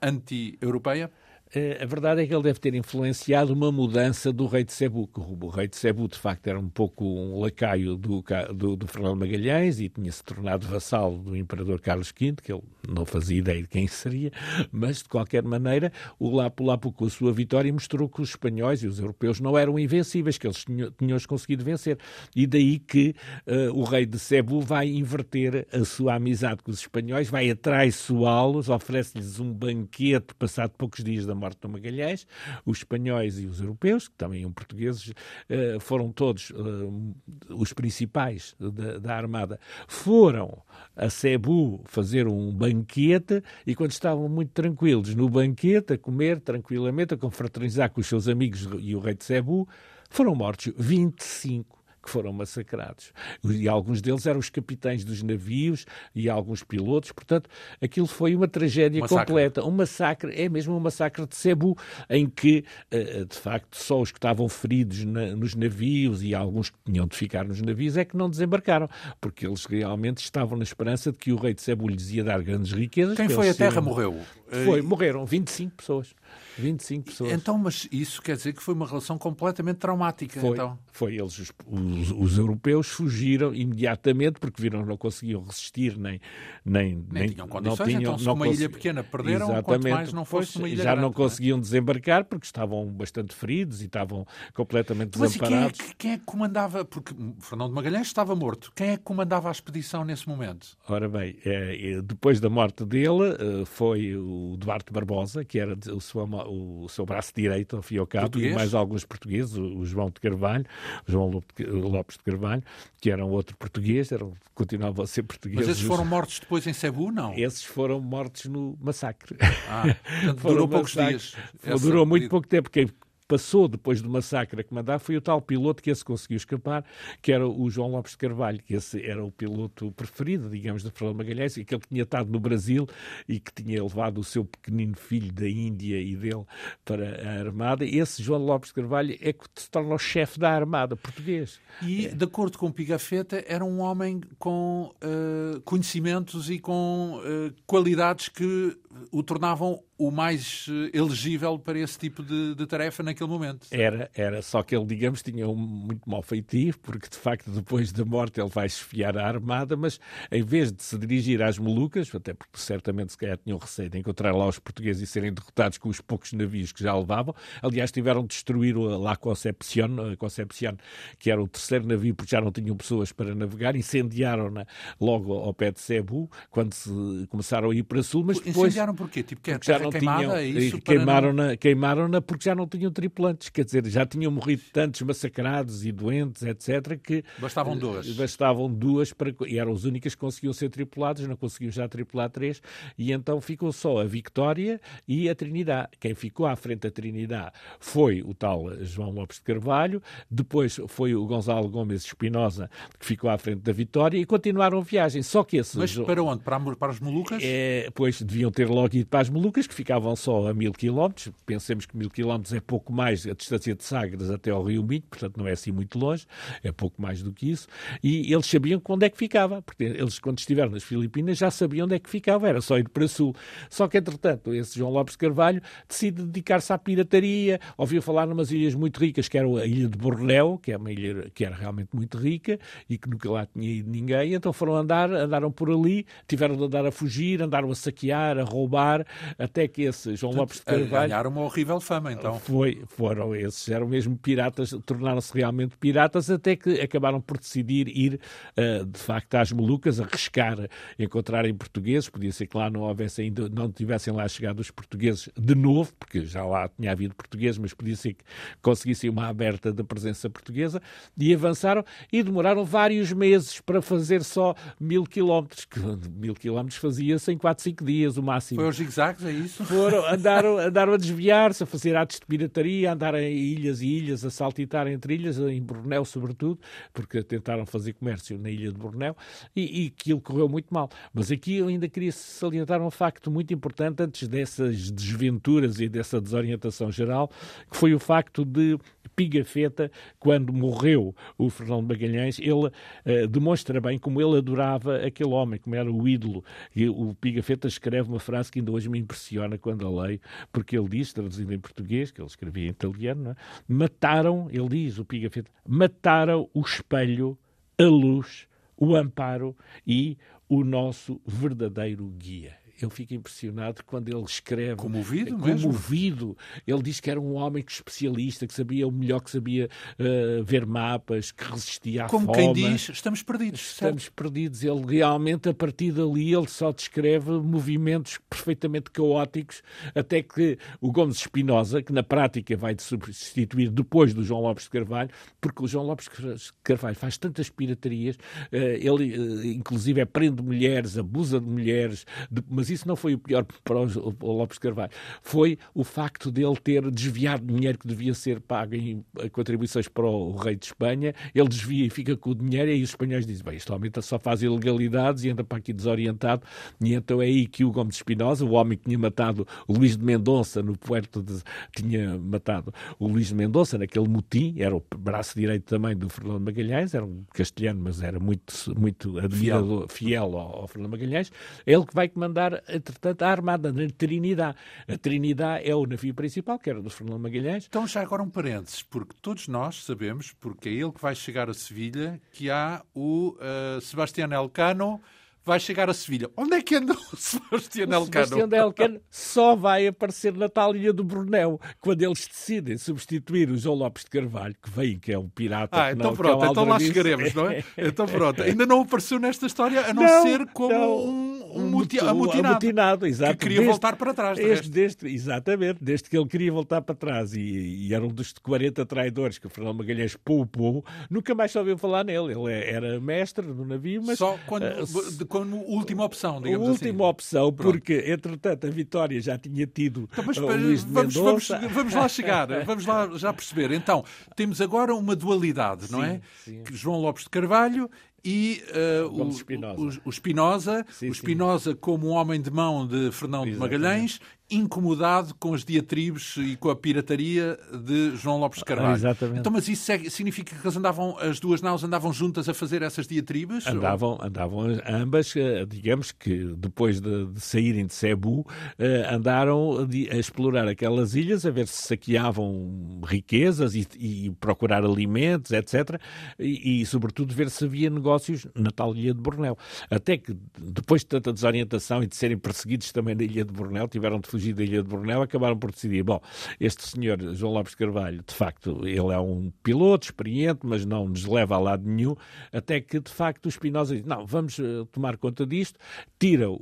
anti-europeia? 0.00 1.10
Eh, 1.52 1.78
a 1.82 1.86
verdade 1.86 2.22
é 2.22 2.26
que 2.26 2.32
ele 2.32 2.44
deve 2.44 2.60
ter 2.60 2.74
influenciado 2.76 3.52
uma 3.52 3.72
mudança 3.72 4.32
do 4.32 4.46
rei 4.46 4.62
de 4.62 4.72
Cebu, 4.72 5.08
que 5.08 5.18
o 5.18 5.48
rei 5.48 5.66
de 5.66 5.76
Cebu, 5.76 6.06
de 6.06 6.16
facto, 6.16 6.46
era 6.46 6.58
um 6.58 6.68
pouco 6.68 7.04
um 7.04 7.40
lacaio 7.40 7.96
do, 7.96 8.22
do, 8.54 8.76
do 8.76 8.86
Fernando 8.86 9.18
Magalhães 9.18 9.80
e 9.80 9.88
tinha-se 9.88 10.22
tornado 10.22 10.68
vassalo 10.68 11.18
do 11.18 11.36
imperador 11.36 11.80
Carlos 11.80 12.14
V, 12.16 12.34
que 12.40 12.52
ele 12.52 12.62
não 12.88 13.04
fazia 13.04 13.38
ideia 13.38 13.62
de 13.62 13.68
quem 13.68 13.88
seria, 13.88 14.30
mas, 14.70 14.98
de 14.98 15.08
qualquer 15.08 15.42
maneira, 15.42 15.92
o 16.20 16.30
Lapu-Lapu, 16.30 16.92
com 16.92 17.06
a 17.06 17.10
sua 17.10 17.32
vitória, 17.32 17.72
mostrou 17.72 18.08
que 18.08 18.22
os 18.22 18.30
espanhóis 18.30 18.84
e 18.84 18.86
os 18.86 19.00
europeus 19.00 19.40
não 19.40 19.58
eram 19.58 19.76
invencíveis, 19.76 20.38
que 20.38 20.46
eles 20.46 20.64
tinham, 20.64 20.92
tinham 20.92 21.18
conseguido 21.26 21.64
vencer. 21.64 21.98
E 22.34 22.46
daí 22.46 22.78
que 22.78 23.14
uh, 23.46 23.76
o 23.76 23.82
rei 23.82 24.06
de 24.06 24.20
Cebu 24.20 24.60
vai 24.60 24.88
inverter 24.88 25.66
a 25.72 25.84
sua 25.84 26.14
amizade 26.14 26.62
com 26.62 26.70
os 26.70 26.78
espanhóis, 26.78 27.28
vai 27.28 27.50
atraiçoá-los, 27.50 28.68
oferece-lhes 28.68 29.40
um 29.40 29.52
banquete 29.52 30.32
passado 30.38 30.70
poucos 30.78 31.02
dias 31.02 31.26
da 31.26 31.39
morte 31.40 31.58
do 31.60 31.68
Magalhães, 31.68 32.26
os 32.64 32.78
espanhóis 32.78 33.38
e 33.38 33.46
os 33.46 33.60
europeus, 33.60 34.08
que 34.08 34.14
também 34.14 34.42
são 34.42 34.52
portugueses, 34.52 35.12
eh, 35.48 35.78
foram 35.80 36.12
todos 36.12 36.52
eh, 36.52 37.52
os 37.52 37.72
principais 37.72 38.54
da, 38.58 38.98
da 38.98 39.16
Armada, 39.16 39.58
foram 39.88 40.62
a 40.94 41.08
Cebu 41.08 41.82
fazer 41.86 42.28
um 42.28 42.52
banquete 42.52 43.42
e 43.66 43.74
quando 43.74 43.92
estavam 43.92 44.28
muito 44.28 44.50
tranquilos 44.50 45.14
no 45.14 45.28
banquete, 45.28 45.94
a 45.94 45.98
comer 45.98 46.40
tranquilamente, 46.40 47.14
a 47.14 47.16
confraternizar 47.16 47.90
com 47.90 48.00
os 48.00 48.06
seus 48.06 48.28
amigos 48.28 48.68
e 48.78 48.94
o 48.94 49.00
rei 49.00 49.14
de 49.14 49.24
Cebu, 49.24 49.66
foram 50.10 50.34
mortos 50.34 50.72
25 50.76 51.79
que 52.02 52.10
foram 52.10 52.32
massacrados. 52.32 53.12
E 53.44 53.68
alguns 53.68 54.00
deles 54.00 54.26
eram 54.26 54.38
os 54.38 54.50
capitães 54.50 55.04
dos 55.04 55.22
navios 55.22 55.86
e 56.14 56.28
alguns 56.28 56.62
pilotos, 56.62 57.12
portanto, 57.12 57.48
aquilo 57.80 58.06
foi 58.06 58.34
uma 58.34 58.48
tragédia 58.48 59.00
massacre. 59.00 59.26
completa. 59.26 59.64
Um 59.64 59.70
massacre, 59.70 60.34
é 60.34 60.48
mesmo 60.48 60.76
um 60.76 60.80
massacre 60.80 61.26
de 61.26 61.36
Cebu, 61.36 61.76
em 62.08 62.26
que, 62.28 62.64
eh, 62.90 63.24
de 63.24 63.36
facto, 63.36 63.76
só 63.76 64.00
os 64.00 64.10
que 64.10 64.18
estavam 64.18 64.48
feridos 64.48 65.04
na, 65.04 65.36
nos 65.36 65.54
navios 65.54 66.22
e 66.22 66.34
alguns 66.34 66.70
que 66.70 66.78
tinham 66.84 67.06
de 67.06 67.16
ficar 67.16 67.44
nos 67.44 67.60
navios 67.60 67.96
é 67.96 68.04
que 68.04 68.16
não 68.16 68.28
desembarcaram, 68.28 68.88
porque 69.20 69.46
eles 69.46 69.64
realmente 69.64 70.18
estavam 70.18 70.56
na 70.56 70.64
esperança 70.64 71.12
de 71.12 71.18
que 71.18 71.32
o 71.32 71.36
rei 71.36 71.54
de 71.54 71.62
Cebu 71.62 71.88
lhes 71.88 72.10
ia 72.10 72.24
dar 72.24 72.42
grandes 72.42 72.72
riquezas. 72.72 73.16
Quem 73.16 73.28
foi 73.28 73.48
a 73.48 73.54
terra 73.54 73.80
morreu? 73.80 74.18
Foi, 74.64 74.82
morreram 74.82 75.24
25 75.24 75.76
pessoas. 75.76 76.14
25 76.60 77.04
pessoas. 77.06 77.32
Então, 77.32 77.58
mas 77.58 77.88
isso 77.90 78.20
quer 78.22 78.36
dizer 78.36 78.52
que 78.52 78.62
foi 78.62 78.74
uma 78.74 78.86
relação 78.86 79.18
completamente 79.18 79.78
traumática. 79.78 80.40
Foi, 80.40 80.50
então. 80.50 80.78
foi. 80.92 81.16
Eles, 81.16 81.38
os, 81.38 81.52
os, 81.66 82.10
os, 82.10 82.38
europeus 82.38 82.88
fugiram 82.88 83.54
imediatamente 83.54 84.38
porque 84.38 84.60
viram 84.60 84.82
que 84.82 84.88
não 84.88 84.96
conseguiam 84.96 85.42
resistir 85.42 85.98
nem 85.98 86.20
nem, 86.64 86.94
nem, 86.94 87.06
nem 87.10 87.28
tinham 87.30 87.48
condições. 87.48 87.78
Não 87.78 87.86
tinham, 87.86 88.00
então, 88.00 88.18
se 88.18 88.24
não 88.24 88.34
uma 88.34 88.48
ilha 88.48 88.68
pequena 88.68 89.02
perderam, 89.02 89.46
Exatamente. 89.46 89.64
quanto 89.64 89.88
mais 89.88 90.12
não 90.12 90.24
fosse 90.24 90.58
uma 90.58 90.68
ilha 90.68 90.82
Já 90.82 90.90
grande, 90.90 91.02
não 91.02 91.10
é? 91.10 91.12
conseguiam 91.12 91.56
não 91.56 91.60
desembarcar 91.60 92.24
porque 92.24 92.46
estavam 92.46 92.86
bastante 92.86 93.34
feridos 93.34 93.82
e 93.82 93.86
estavam 93.86 94.26
completamente 94.54 95.18
mas 95.18 95.32
desamparados. 95.32 95.78
Quem 95.78 95.88
é, 95.88 95.94
quem 95.98 96.12
é 96.12 96.18
que 96.18 96.24
comandava? 96.24 96.84
Porque 96.84 97.14
Fernando 97.40 97.68
de 97.68 97.74
Magalhães 97.74 98.06
estava 98.06 98.34
morto. 98.34 98.72
Quem 98.74 98.90
é 98.90 98.96
que 98.96 99.02
comandava 99.02 99.48
a 99.48 99.52
expedição 99.52 100.04
nesse 100.04 100.28
momento? 100.28 100.76
Ora 100.88 101.08
bem, 101.08 101.36
é, 101.44 102.00
depois 102.02 102.40
da 102.40 102.48
morte 102.48 102.84
dele 102.84 103.36
eh, 103.38 103.64
foi 103.64 104.16
o 104.16 104.56
Duarte 104.56 104.92
Barbosa, 104.92 105.44
que 105.44 105.58
era 105.58 105.76
o 105.92 106.00
seu, 106.00 106.20
o 106.50 106.88
seu 106.88 107.06
braço 107.06 107.32
direito, 107.34 107.76
ao 107.76 107.82
fim 107.82 107.96
e 107.96 107.98
ao 107.98 108.06
cabo, 108.06 108.24
Português? 108.24 108.52
e 108.52 108.54
mais 108.54 108.74
alguns 108.74 109.04
portugueses, 109.04 109.56
o 109.56 109.84
João 109.84 110.10
de 110.10 110.20
Carvalho, 110.20 110.64
o 111.06 111.10
João 111.10 111.42
Lopes 111.58 112.16
de 112.16 112.24
Carvalho, 112.24 112.62
que 113.00 113.10
era 113.10 113.24
um 113.24 113.30
outro 113.30 113.56
português, 113.56 114.10
eram, 114.12 114.34
continuavam 114.54 115.04
a 115.04 115.06
ser 115.06 115.22
portugueses. 115.22 115.66
Mas 115.66 115.76
esses 115.76 115.86
foram 115.88 116.04
mortos 116.04 116.40
depois 116.40 116.66
em 116.66 116.72
Cebu, 116.72 117.10
não? 117.10 117.32
Esses 117.34 117.64
foram 117.64 118.00
mortos 118.00 118.46
no 118.46 118.76
massacre. 118.80 119.36
Ah, 119.68 119.84
durou 120.42 120.68
poucos 120.68 120.92
dias. 120.92 121.36
Durou 121.80 122.04
muito 122.04 122.28
pouco 122.28 122.46
tempo, 122.46 122.64
porque 122.70 122.88
passou 123.30 123.68
depois 123.68 124.02
do 124.02 124.10
massacre 124.10 124.60
a 124.60 124.64
comandar 124.64 124.98
foi 124.98 125.16
o 125.16 125.20
tal 125.20 125.40
piloto 125.40 125.80
que 125.80 125.88
esse 125.88 126.04
conseguiu 126.04 126.36
escapar, 126.36 126.84
que 127.22 127.30
era 127.30 127.46
o 127.48 127.70
João 127.70 127.92
Lopes 127.92 128.12
de 128.12 128.18
Carvalho, 128.18 128.60
que 128.60 128.74
esse 128.74 129.06
era 129.06 129.24
o 129.24 129.30
piloto 129.30 129.92
preferido, 129.92 130.50
digamos, 130.50 130.82
de 130.82 130.90
Fernando 130.90 131.18
Magalhães, 131.18 131.56
e 131.56 131.64
que 131.64 131.72
ele 131.72 131.82
tinha 131.88 132.02
estado 132.02 132.28
no 132.28 132.40
Brasil 132.40 132.88
e 133.28 133.38
que 133.38 133.52
tinha 133.52 133.80
levado 133.80 134.18
o 134.18 134.24
seu 134.24 134.44
pequenino 134.44 134.96
filho 134.96 135.32
da 135.32 135.48
Índia 135.48 136.00
e 136.00 136.16
dele 136.16 136.44
para 136.84 137.22
a 137.24 137.38
Armada. 137.38 137.84
Esse 137.84 138.20
João 138.20 138.44
Lopes 138.44 138.70
de 138.70 138.74
Carvalho 138.74 139.16
é 139.20 139.32
que 139.32 139.44
se 139.54 139.70
torna 139.70 139.94
o 139.94 139.98
chefe 139.98 140.40
da 140.40 140.50
Armada 140.50 140.96
português. 140.96 141.60
E, 141.80 142.06
é. 142.06 142.08
de 142.08 142.24
acordo 142.24 142.58
com 142.58 142.72
Pigafetta, 142.72 143.44
era 143.46 143.64
um 143.64 143.78
homem 143.78 144.20
com 144.40 144.92
uh, 144.96 145.60
conhecimentos 145.60 146.50
e 146.50 146.58
com 146.58 147.20
uh, 147.20 147.54
qualidades 147.64 148.28
que 148.28 148.76
o 149.12 149.22
tornavam 149.22 149.80
o 149.96 150.10
mais 150.10 150.66
eh, 150.68 150.96
elegível 150.96 151.58
para 151.58 151.78
esse 151.78 151.98
tipo 151.98 152.22
de, 152.22 152.54
de, 152.54 152.66
tarefa 152.66 153.02
naquele 153.20 153.30
momento. 153.30 153.66
Era, 153.70 154.10
era, 154.14 154.42
só 154.42 154.62
que 154.62 154.74
ele, 154.74 154.86
digamos, 154.86 155.22
tinha 155.22 155.48
um 155.48 155.54
muito 155.54 156.08
mau 156.08 156.22
feitiço, 156.22 156.78
porque 156.80 157.08
de 157.08 157.16
facto 157.16 157.50
depois 157.50 157.92
da 157.92 158.04
morte 158.04 158.40
ele 158.40 158.48
vai 158.48 158.66
esfiar 158.66 159.16
a 159.18 159.26
armada, 159.26 159.76
mas 159.76 160.00
em 160.30 160.42
vez 160.42 160.72
de 160.72 160.82
se 160.82 160.96
dirigir 160.98 161.42
às 161.42 161.58
Molucas, 161.58 162.12
até 162.14 162.32
porque 162.32 162.58
certamente 162.58 163.12
se 163.12 163.18
calhar 163.18 163.36
tinham 163.36 163.58
receio 163.58 163.90
de 163.90 163.98
encontrar 163.98 164.34
lá 164.34 164.46
os 164.46 164.58
portugueses 164.58 165.02
e 165.02 165.06
serem 165.06 165.32
derrotados 165.32 165.78
com 165.78 165.88
os 165.88 166.00
poucos 166.00 166.32
navios 166.32 166.72
que 166.72 166.82
já 166.82 166.96
levavam, 166.96 167.34
aliás 167.62 167.92
tiveram 167.92 168.22
de 168.22 168.28
destruir 168.28 168.76
lá 168.76 169.16
Concepción, 169.16 170.16
Concepción, 170.16 170.76
que 171.18 171.30
era 171.30 171.42
o 171.42 171.48
terceiro 171.48 171.86
navio, 171.86 172.14
porque 172.14 172.30
já 172.30 172.40
não 172.40 172.52
tinham 172.52 172.76
pessoas 172.76 173.12
para 173.12 173.34
navegar, 173.34 173.76
incendiaram-na 173.76 174.66
logo 175.00 175.34
ao 175.34 175.52
pé 175.52 175.70
de 175.72 175.80
Cebu, 175.80 176.30
quando 176.50 176.72
se 176.72 176.90
começaram 177.28 177.70
a 177.70 177.74
ir 177.74 177.82
para 177.82 178.02
sul, 178.02 178.24
mas 178.24 178.38
depois... 178.38 178.68
Incendiaram 178.68 178.94
porquê? 178.94 179.22
Tipo, 179.22 179.42
que 179.42 179.52
porque 179.52 179.72
já 179.72 179.78
não 179.78 179.90
tinham, 179.90 180.36
é 180.36 180.44
isso 180.44 180.80
queimaram-na 180.80 181.48
não... 181.48 181.56
queimaram 181.56 182.22
porque 182.22 182.44
já 182.44 182.54
não 182.54 182.66
tinham 182.66 182.90
tripulantes, 183.10 183.48
quer 183.48 183.64
dizer, 183.64 183.86
já 183.86 184.06
tinham 184.06 184.30
morrido 184.30 184.62
tantos 184.72 185.02
massacrados 185.02 185.84
e 185.84 185.92
doentes, 185.92 186.42
etc, 186.42 186.98
que 187.02 187.24
bastavam 187.38 187.76
duas. 187.76 188.08
Bastavam 188.14 188.72
duas 188.72 189.12
para 189.12 189.34
e 189.46 189.58
eram 189.58 189.72
as 189.72 189.84
únicas 189.84 190.14
que 190.14 190.20
conseguiam 190.20 190.52
ser 190.52 190.70
tripuladas, 190.70 191.26
não 191.26 191.36
conseguiam 191.36 191.72
já 191.72 191.88
tripular 191.88 192.30
três, 192.30 192.62
e 192.96 193.12
então 193.12 193.40
ficou 193.40 193.72
só 193.72 194.00
a 194.00 194.04
Vitória 194.04 194.80
e 195.06 195.28
a 195.28 195.34
Trinidade. 195.34 195.88
Quem 195.98 196.14
ficou 196.14 196.46
à 196.46 196.54
frente 196.56 196.80
da 196.80 196.90
Trinidade 196.90 197.52
foi 197.78 198.22
o 198.22 198.32
tal 198.32 198.72
João 198.84 199.10
Lopes 199.10 199.38
de 199.38 199.42
Carvalho, 199.42 200.02
depois 200.30 200.80
foi 200.88 201.14
o 201.14 201.26
Gonzalo 201.26 201.68
Gomes 201.68 202.04
Espinosa 202.04 202.70
que 202.98 203.06
ficou 203.06 203.28
à 203.30 203.38
frente 203.38 203.60
da 203.60 203.72
Vitória 203.72 204.18
e 204.18 204.24
continuaram 204.24 204.78
a 204.78 204.82
viagem. 204.82 205.22
Só 205.22 205.42
que 205.42 205.56
esses 205.56 205.74
Mas 205.74 205.96
para 205.96 206.22
onde? 206.22 206.42
Para, 206.42 206.60
para 206.76 206.92
as 206.92 207.00
Molucas? 207.00 207.42
É, 207.42 207.88
pois 207.94 208.22
deviam 208.22 208.50
ter 208.50 208.68
logo 208.68 208.94
ido 208.96 209.08
para 209.08 209.20
as 209.20 209.28
Molucas, 209.28 209.66
que 209.66 209.74
ficavam 209.74 210.14
só 210.14 210.48
a 210.48 210.54
mil 210.54 210.72
quilómetros. 210.72 211.32
Pensemos 211.44 211.86
que 211.86 211.96
mil 211.96 212.10
quilómetros 212.10 212.52
é 212.52 212.60
pouco 212.60 212.92
mais 212.92 212.99
a 213.00 213.34
distância 213.34 213.74
de 213.74 213.82
Sagres 213.84 214.30
até 214.30 214.50
ao 214.50 214.62
Rio 214.62 214.82
Minho, 214.82 215.02
portanto 215.02 215.36
não 215.36 215.46
é 215.46 215.52
assim 215.52 215.70
muito 215.70 215.98
longe, 215.98 216.26
é 216.62 216.72
pouco 216.72 217.00
mais 217.00 217.22
do 217.22 217.32
que 217.32 217.50
isso. 217.50 217.66
E 218.02 218.32
eles 218.32 218.46
sabiam 218.46 218.80
onde 218.88 219.06
é 219.06 219.10
que 219.10 219.16
ficava, 219.16 219.62
porque 219.62 219.84
eles, 219.84 220.18
quando 220.18 220.38
estiveram 220.38 220.70
nas 220.70 220.82
Filipinas, 220.82 221.38
já 221.38 221.50
sabiam 221.50 221.86
onde 221.86 221.94
é 221.94 221.98
que 221.98 222.10
ficava, 222.10 222.48
era 222.48 222.60
só 222.60 222.78
ir 222.78 222.88
para 222.88 223.06
sul. 223.06 223.34
Só 223.68 223.88
que, 223.88 223.98
entretanto, 223.98 224.52
esse 224.54 224.78
João 224.78 224.90
Lopes 224.90 225.16
Carvalho 225.16 225.60
decide 225.88 226.22
dedicar-se 226.22 226.72
à 226.72 226.78
pirataria, 226.78 227.60
ouviu 227.76 228.02
falar 228.02 228.26
numas 228.26 228.50
ilhas 228.50 228.74
muito 228.74 228.98
ricas, 228.98 229.28
que 229.28 229.38
era 229.38 229.46
a 229.46 229.66
ilha 229.66 229.88
de 229.88 229.96
Bornéu, 229.96 230.58
que 230.58 230.72
é 230.72 230.76
uma 230.76 230.90
ilha 230.90 231.30
que 231.34 231.44
era 231.44 231.54
realmente 231.54 231.90
muito 231.94 232.18
rica 232.18 232.58
e 232.88 232.98
que 232.98 233.08
nunca 233.08 233.30
lá 233.30 233.46
tinha 233.46 233.70
ido 233.70 233.90
ninguém, 233.90 234.34
então 234.34 234.52
foram 234.52 234.76
andar, 234.76 235.10
andaram 235.12 235.50
por 235.50 235.70
ali, 235.70 236.06
tiveram 236.26 236.56
de 236.56 236.64
andar 236.64 236.86
a 236.86 236.92
fugir, 236.92 237.42
andaram 237.42 237.70
a 237.70 237.74
saquear, 237.74 238.38
a 238.38 238.42
roubar, 238.42 239.06
até 239.38 239.68
que 239.68 239.82
esse 239.82 240.16
João 240.16 240.32
Lopes 240.32 240.58
de 240.58 240.64
Carvalho... 240.64 241.08
Ganharam 241.08 241.30
uma 241.30 241.42
horrível 241.42 241.80
fama, 241.80 242.12
então. 242.12 242.38
Foi, 242.40 242.79
foram 242.86 243.34
esses, 243.34 243.68
eram 243.68 243.86
mesmo 243.88 244.16
piratas, 244.16 244.74
tornaram-se 244.84 245.32
realmente 245.34 245.76
piratas, 245.76 246.30
até 246.30 246.56
que 246.56 246.80
acabaram 246.80 247.20
por 247.20 247.38
decidir 247.38 247.88
ir, 247.88 248.20
uh, 248.56 248.84
de 248.84 248.98
facto, 248.98 249.34
às 249.34 249.52
Molucas, 249.52 250.00
arriscar, 250.00 250.56
encontrarem 250.98 251.54
portugueses, 251.54 252.08
podia 252.08 252.32
ser 252.32 252.46
que 252.46 252.56
lá 252.56 252.70
não 252.70 252.80
houvesse 252.80 253.22
ainda, 253.22 253.48
não 253.48 253.70
tivessem 253.70 254.12
lá 254.12 254.26
chegado 254.28 254.60
os 254.60 254.70
portugueses 254.70 255.28
de 255.36 255.54
novo, 255.54 255.92
porque 255.98 256.24
já 256.24 256.44
lá 256.44 256.68
tinha 256.68 256.92
havido 256.92 257.14
portugueses, 257.14 257.58
mas 257.58 257.74
podia 257.74 257.96
ser 257.96 258.14
que 258.14 258.24
conseguissem 258.62 259.10
uma 259.10 259.28
aberta 259.28 259.72
da 259.72 259.84
presença 259.84 260.28
portuguesa, 260.28 260.80
e 261.16 261.34
avançaram 261.34 261.84
e 262.12 262.22
demoraram 262.22 262.64
vários 262.64 263.12
meses 263.12 263.60
para 263.60 263.82
fazer 263.82 264.22
só 264.24 264.54
mil 264.78 265.04
quilómetros, 265.04 265.64
que 265.64 265.80
mil 266.10 266.34
quilómetros 266.34 266.78
fazia-se 266.78 267.32
em 267.32 267.38
4, 267.38 267.64
5 267.64 267.84
dias, 267.84 268.16
o 268.16 268.22
máximo. 268.22 268.60
Foi 268.60 268.66
aos 268.66 268.76
zigzags, 268.76 269.24
é 269.24 269.32
isso? 269.32 269.64
Foram, 269.64 270.06
andaram, 270.06 270.58
andaram 270.58 270.92
a 270.92 270.96
desviar-se, 270.96 271.62
a 271.62 271.66
fazer 271.66 271.96
atos 271.96 272.20
de 272.20 272.26
pirataria, 272.26 272.69
a 272.86 272.92
andar 272.92 273.14
em 273.14 273.36
ilhas 273.36 273.80
e 273.80 273.86
ilhas, 273.86 274.24
a 274.24 274.30
saltitar 274.30 274.86
entre 274.86 275.14
ilhas, 275.14 275.38
em 275.38 275.62
Bornéu 275.62 276.04
sobretudo, 276.04 276.58
porque 276.92 277.22
tentaram 277.22 277.66
fazer 277.66 277.92
comércio 277.94 278.38
na 278.38 278.50
ilha 278.50 278.72
de 278.72 278.78
Bornéu, 278.78 279.16
e, 279.54 279.84
e 279.84 279.86
aquilo 279.88 280.20
correu 280.20 280.48
muito 280.48 280.72
mal. 280.72 280.88
Mas 281.12 281.30
aqui 281.30 281.56
eu 281.56 281.68
ainda 281.68 281.88
queria 281.88 282.12
salientar 282.12 282.80
um 282.80 282.90
facto 282.90 283.30
muito 283.30 283.52
importante 283.52 284.02
antes 284.02 284.28
dessas 284.28 284.90
desventuras 284.90 285.80
e 285.80 285.88
dessa 285.88 286.20
desorientação 286.20 286.90
geral, 286.90 287.30
que 287.70 287.76
foi 287.76 287.94
o 287.94 287.98
facto 287.98 288.44
de 288.44 288.78
Pigafetta, 289.16 289.90
quando 290.18 290.52
morreu 290.52 291.14
o 291.36 291.50
Fernando 291.50 291.86
Magalhães, 291.86 292.38
ele 292.38 292.66
uh, 292.66 293.26
demonstra 293.28 293.80
bem 293.80 293.98
como 293.98 294.20
ele 294.20 294.38
adorava 294.38 294.96
aquele 294.96 295.30
homem, 295.30 295.58
como 295.58 295.74
era 295.74 295.90
o 295.90 296.08
ídolo. 296.08 296.42
E 296.74 296.88
o 296.88 297.14
Pigafetta 297.14 297.68
escreve 297.68 298.08
uma 298.08 298.20
frase 298.20 298.50
que 298.50 298.60
ainda 298.60 298.72
hoje 298.72 298.88
me 298.88 298.98
impressiona 298.98 299.58
quando 299.58 299.86
a 299.86 300.04
leio, 300.04 300.20
porque 300.50 300.78
ele 300.78 300.88
diz, 300.88 301.12
traduzido 301.12 301.52
em 301.52 301.58
português, 301.58 302.10
que 302.10 302.20
ele 302.20 302.28
escrevia 302.28 302.59
em 302.60 302.68
italiano, 302.68 303.30
é? 303.30 303.36
mataram, 303.66 304.48
ele 304.50 304.68
diz, 304.68 304.98
o 304.98 305.04
Pigafetta, 305.04 305.50
mataram 305.66 306.48
o 306.54 306.60
espelho, 306.60 307.38
a 307.78 307.84
luz, 307.84 308.46
o 308.76 308.94
amparo 308.94 309.56
e 309.86 310.16
o 310.48 310.64
nosso 310.64 311.20
verdadeiro 311.26 312.06
guia 312.18 312.59
eu 312.84 312.90
fico 312.90 313.14
impressionado 313.14 313.82
quando 313.84 314.08
ele 314.08 314.22
escreve. 314.22 314.76
Comovido, 314.76 315.38
comovido. 315.38 316.26
Mesmo? 316.26 316.36
Ele 316.66 316.82
diz 316.82 317.00
que 317.00 317.10
era 317.10 317.20
um 317.20 317.34
homem 317.34 317.64
especialista, 317.66 318.46
que 318.46 318.54
sabia 318.54 318.86
o 318.86 318.90
melhor 318.90 319.20
que 319.20 319.30
sabia 319.30 319.68
uh, 319.98 320.44
ver 320.44 320.64
mapas, 320.66 321.32
que 321.32 321.44
resistia 321.44 322.04
à 322.04 322.08
Como 322.08 322.26
fome. 322.26 322.38
Como 322.38 322.54
quem 322.54 322.70
diz, 322.70 322.88
estamos 322.88 323.22
perdidos. 323.22 323.60
Estamos 323.60 324.04
certo? 324.04 324.14
perdidos. 324.14 324.62
Ele 324.62 324.84
realmente, 324.86 325.48
a 325.48 325.54
partir 325.54 325.92
dali, 325.92 326.34
ele 326.34 326.48
só 326.48 326.72
descreve 326.72 327.30
movimentos 327.30 328.18
perfeitamente 328.28 328.90
caóticos, 328.90 329.62
até 329.94 330.22
que 330.22 330.58
o 330.80 330.90
Gomes 330.90 331.16
Espinosa, 331.16 331.82
que 331.82 331.92
na 331.92 332.02
prática 332.02 332.56
vai 332.56 332.76
substituir 332.78 333.70
depois 333.70 334.14
do 334.14 334.22
João 334.22 334.42
Lopes 334.42 334.64
de 334.64 334.70
Carvalho, 334.70 335.10
porque 335.40 335.62
o 335.62 335.68
João 335.68 335.86
Lopes 335.86 336.08
de 336.08 336.52
Carvalho 336.62 336.96
faz 336.96 337.18
tantas 337.18 337.48
piratarias, 337.48 338.16
uh, 338.16 338.20
ele 338.52 339.18
uh, 339.18 339.44
inclusive 339.46 340.00
é 340.00 340.04
prende 340.04 340.42
mulheres, 340.42 340.96
abusa 340.96 341.40
de 341.40 341.46
mulheres, 341.46 342.06
de, 342.30 342.42
mas 342.48 342.69
isso 342.70 342.86
não 342.86 342.96
foi 342.96 343.14
o 343.14 343.18
pior 343.18 343.44
para 343.64 343.78
o, 343.78 344.16
o 344.20 344.32
Lopes 344.32 344.58
Carvalho. 344.58 344.90
Foi 345.22 345.58
o 345.74 345.84
facto 345.84 346.30
dele 346.30 346.56
ter 346.62 346.90
desviado 346.90 347.44
dinheiro 347.46 347.78
que 347.78 347.86
devia 347.86 348.14
ser 348.14 348.40
pago 348.40 348.74
em 348.74 349.04
contribuições 349.32 349.88
para 349.88 350.06
o 350.06 350.36
rei 350.36 350.56
de 350.56 350.66
Espanha. 350.66 351.14
Ele 351.34 351.48
desvia 351.48 351.86
e 351.86 351.90
fica 351.90 352.16
com 352.16 352.30
o 352.30 352.34
dinheiro, 352.34 352.70
e 352.70 352.74
aí 352.74 352.82
os 352.82 352.90
espanhóis 352.90 353.26
dizem: 353.26 353.44
bem, 353.44 353.56
este 353.56 353.72
homem 353.72 353.90
só 354.00 354.18
faz 354.18 354.42
ilegalidades 354.42 355.24
e 355.24 355.30
anda 355.30 355.44
para 355.44 355.58
aqui 355.58 355.72
desorientado. 355.72 356.42
E 356.80 356.94
então 356.94 357.20
é 357.20 357.26
aí 357.26 357.46
que 357.46 357.64
o 357.64 357.70
Gomes 357.70 357.96
Espinosa, 357.96 358.44
o 358.44 358.52
homem 358.52 358.76
que 358.76 358.84
tinha 358.84 358.98
matado 358.98 359.46
o 359.66 359.72
Luís 359.72 359.96
de 359.96 360.04
Mendonça 360.04 360.62
no 360.62 360.76
Puerto 360.76 361.22
de. 361.22 361.40
tinha 361.74 362.18
matado 362.18 362.72
o 362.98 363.06
Luís 363.06 363.28
de 363.28 363.34
Mendonça 363.34 363.78
naquele 363.78 364.08
motim, 364.08 364.54
era 364.58 364.74
o 364.74 364.82
braço 364.96 365.38
direito 365.38 365.64
também 365.64 365.96
do 365.96 366.08
Fernando 366.08 366.40
Magalhães, 366.40 366.94
era 366.94 367.04
um 367.04 367.24
castelhano, 367.32 367.80
mas 367.82 368.02
era 368.02 368.18
muito, 368.18 368.54
muito 368.78 369.18
admirador, 369.18 369.86
fiel, 369.88 369.88
fiel 369.88 370.38
ao, 370.38 370.60
ao 370.60 370.68
Fernando 370.68 370.90
Magalhães. 370.90 371.30
É 371.66 371.72
ele 371.72 371.86
que 371.86 371.94
vai 371.94 372.08
comandar 372.08 372.59
entretanto, 372.68 373.22
a 373.22 373.28
Armada 373.28 373.72
na 373.72 373.88
Trinidad. 373.90 374.54
A 374.88 374.98
Trinidad 374.98 375.60
é 375.64 375.74
o 375.74 375.86
navio 375.86 376.14
principal, 376.14 376.58
que 376.58 376.70
era 376.70 376.82
do 376.82 376.90
Fernando 376.90 377.20
Magalhães. 377.20 377.66
Então, 377.66 377.86
já 377.86 378.02
agora 378.02 378.22
um 378.22 378.30
parênteses, 378.30 378.82
porque 378.82 379.14
todos 379.20 379.48
nós 379.48 379.84
sabemos, 379.84 380.32
porque 380.32 380.68
é 380.68 380.72
ele 380.72 380.92
que 380.92 381.00
vai 381.00 381.14
chegar 381.14 381.48
a 381.48 381.54
Sevilha, 381.54 382.20
que 382.32 382.50
há 382.50 382.82
o 382.94 383.36
uh, 383.36 383.80
Sebastián 383.80 384.30
Elcano 384.32 385.00
vai 385.44 385.58
chegar 385.58 385.88
a 385.88 385.94
Sevilha. 385.94 386.30
Onde 386.36 386.56
é 386.56 386.62
que 386.62 386.76
anda 386.76 386.92
o 386.92 386.96
Sebastião 387.16 387.84
Elcano? 387.90 388.02
O 388.02 388.28
Sebastião 388.28 388.48
Elcano 388.52 389.00
só 389.10 389.56
vai 389.56 389.86
aparecer 389.86 390.34
na 390.34 390.48
tal 390.48 390.74
ilha 390.76 390.92
do 390.92 391.02
Brunel, 391.02 391.60
quando 391.80 392.02
eles 392.02 392.26
decidem 392.26 392.76
substituir 392.76 393.50
o 393.50 393.56
João 393.56 393.76
Lopes 393.76 394.04
de 394.04 394.10
Carvalho, 394.10 394.54
que 394.62 394.70
vem, 394.70 394.98
que 394.98 395.12
é 395.12 395.18
um 395.18 395.28
pirata. 395.28 395.82
Ah, 395.82 395.92
então 395.92 396.10
não, 396.10 396.16
pronto, 396.16 396.44
é 396.44 396.48
então 396.48 396.64
lá 396.64 396.78
chegaremos, 396.78 397.34
não 397.34 397.50
é? 397.50 397.64
Então 397.76 398.06
pronto, 398.06 398.42
ainda 398.42 398.66
não 398.66 398.82
apareceu 398.82 399.18
nesta 399.18 399.46
história, 399.46 399.86
a 399.86 399.94
não, 399.94 400.02
não 400.02 400.22
ser 400.22 400.46
como 400.52 400.72
não, 400.72 400.98
um, 400.98 401.39
um, 401.54 401.70
muti 401.70 401.98
amutinado, 401.98 402.48
amutinado 402.48 403.06
exato. 403.06 403.32
que 403.32 403.38
queria 403.38 403.58
desde, 403.58 403.70
voltar 403.70 403.96
para 403.96 404.14
trás. 404.14 404.38
Este, 404.38 404.70
desde, 404.70 405.08
exatamente, 405.08 405.78
desde 405.82 406.08
que 406.08 406.16
ele 406.16 406.26
queria 406.26 406.52
voltar 406.52 406.82
para 406.82 406.94
trás 406.94 407.34
e, 407.34 407.40
e 407.40 407.94
era 407.94 408.04
um 408.04 408.08
dos 408.08 408.32
40 408.32 408.84
traidores 408.86 409.38
que 409.38 409.46
o 409.46 409.50
Fernando 409.50 409.78
Magalhães 409.78 410.16
poupou, 410.16 410.84
nunca 411.08 411.34
mais 411.34 411.54
ouviu 411.56 411.76
falar 411.78 412.04
nele. 412.04 412.32
Ele 412.32 412.52
era 412.52 413.00
mestre 413.00 413.46
do 413.46 413.64
navio, 413.64 414.02
mas... 414.04 414.18
Só 414.18 414.38
quando, 414.46 414.64
uh, 414.64 415.26
como 415.26 415.56
última 415.66 416.04
opção, 416.04 416.40
digamos 416.40 416.68
assim. 416.68 416.86
Última 416.86 417.08
opção, 417.08 417.52
Pronto. 417.52 417.72
porque, 417.72 418.04
entretanto, 418.06 418.66
a 418.66 418.70
Vitória 418.70 419.20
já 419.20 419.38
tinha 419.38 419.66
tido 419.66 420.08
então, 420.12 420.24
mas, 420.26 420.36
o 420.36 420.46
Luís 420.46 420.84
vamos, 420.84 421.14
vamos, 421.14 421.48
vamos, 421.72 421.94
lá 421.94 422.08
chegar, 422.08 422.46
vamos 422.64 422.86
lá 422.86 423.08
já 423.14 423.32
perceber. 423.32 423.72
Então, 423.72 424.04
temos 424.36 424.60
agora 424.60 424.94
uma 424.94 425.14
dualidade, 425.14 425.90
não 425.90 426.00
sim, 426.00 426.06
é? 426.06 426.20
Sim. 426.44 426.62
João 426.72 427.00
Lopes 427.00 427.24
de 427.24 427.30
Carvalho 427.30 427.90
e 428.24 428.62
uh, 429.02 429.08
o, 429.08 429.22
o, 429.24 429.88
o 430.04 430.12
Spinoza, 430.12 430.84
sim, 430.90 431.08
o 431.08 431.14
Spinoza 431.14 431.74
como 431.74 432.08
um 432.08 432.10
homem 432.10 432.40
de 432.40 432.50
mão 432.50 432.86
de 432.86 433.10
Fernão 433.12 433.44
de 433.44 433.56
Magalhães 433.56 434.20
incomodado 434.50 435.34
com 435.38 435.54
as 435.54 435.64
diatribes 435.64 436.36
e 436.36 436.56
com 436.56 436.70
a 436.70 436.76
pirataria 436.76 437.58
de 437.72 438.16
João 438.16 438.38
Lopes 438.38 438.62
Carvalho. 438.62 438.92
Ah, 438.92 438.96
exatamente. 438.96 439.40
Então, 439.40 439.52
mas 439.52 439.68
isso 439.68 439.90
significa 440.10 440.56
que 440.56 440.66
as, 440.66 440.76
andavam, 440.76 441.16
as 441.18 441.38
duas 441.38 441.62
naus 441.62 441.84
andavam 441.84 442.12
juntas 442.12 442.48
a 442.48 442.54
fazer 442.54 442.82
essas 442.82 443.06
diatribes? 443.06 443.66
Andavam, 443.66 444.10
ou? 444.10 444.24
andavam 444.24 444.60
ambas, 444.86 445.34
eh, 445.36 445.64
digamos 445.66 446.10
que 446.10 446.52
depois 446.56 447.00
de, 447.00 447.26
de 447.26 447.40
saírem 447.40 447.86
de 447.86 447.94
Cebu, 447.94 448.44
eh, 448.78 449.06
andaram 449.08 449.88
a 450.10 450.16
explorar 450.16 450.66
aquelas 450.66 451.14
ilhas, 451.14 451.46
a 451.46 451.50
ver 451.50 451.68
se 451.68 451.82
saqueavam 451.82 453.00
riquezas 453.06 453.74
e, 453.74 453.86
e 453.98 454.30
procurar 454.40 454.84
alimentos, 454.84 455.52
etc. 455.52 456.00
E, 456.38 456.80
e, 456.80 456.86
sobretudo, 456.86 457.34
ver 457.34 457.50
se 457.50 457.64
havia 457.64 457.88
negócios 457.88 458.46
na 458.54 458.70
tal 458.70 458.94
ilha 458.94 459.14
de 459.14 459.20
Bornel. 459.20 459.56
Até 459.88 460.16
que, 460.18 460.36
depois 460.58 461.02
de 461.02 461.06
tanta 461.06 461.32
desorientação 461.32 462.02
e 462.02 462.06
de 462.06 462.16
serem 462.16 462.36
perseguidos 462.36 462.90
também 462.92 463.14
na 463.14 463.22
ilha 463.22 463.44
de 463.44 463.52
Bornel, 463.52 463.86
tiveram 463.86 464.18
de 464.18 464.28
fugir 464.28 464.39
fugir 464.40 464.54
da 464.54 464.64
Ilha 464.64 464.82
de 464.82 464.88
Borneo, 464.88 465.22
acabaram 465.22 465.56
por 465.56 465.70
decidir, 465.70 466.02
bom, 466.02 466.20
este 466.58 466.88
senhor 466.88 467.18
João 467.34 467.52
Lopes 467.52 467.74
Carvalho, 467.74 468.22
de 468.26 468.34
facto, 468.34 468.86
ele 468.86 469.12
é 469.12 469.18
um 469.18 469.52
piloto 469.62 470.06
experiente, 470.06 470.60
mas 470.64 470.86
não 470.86 471.08
nos 471.08 471.26
leva 471.26 471.56
a 471.56 471.58
lado 471.58 471.88
nenhum, 471.88 472.16
até 472.52 472.80
que, 472.80 472.98
de 472.98 473.10
facto, 473.10 473.46
o 473.46 473.48
Espinosa 473.48 473.94
diz, 473.94 474.04
não, 474.04 474.24
vamos 474.26 474.58
uh, 474.58 474.86
tomar 474.86 475.16
conta 475.18 475.46
disto, 475.46 475.78
tira 476.18 476.50
o, 476.50 476.54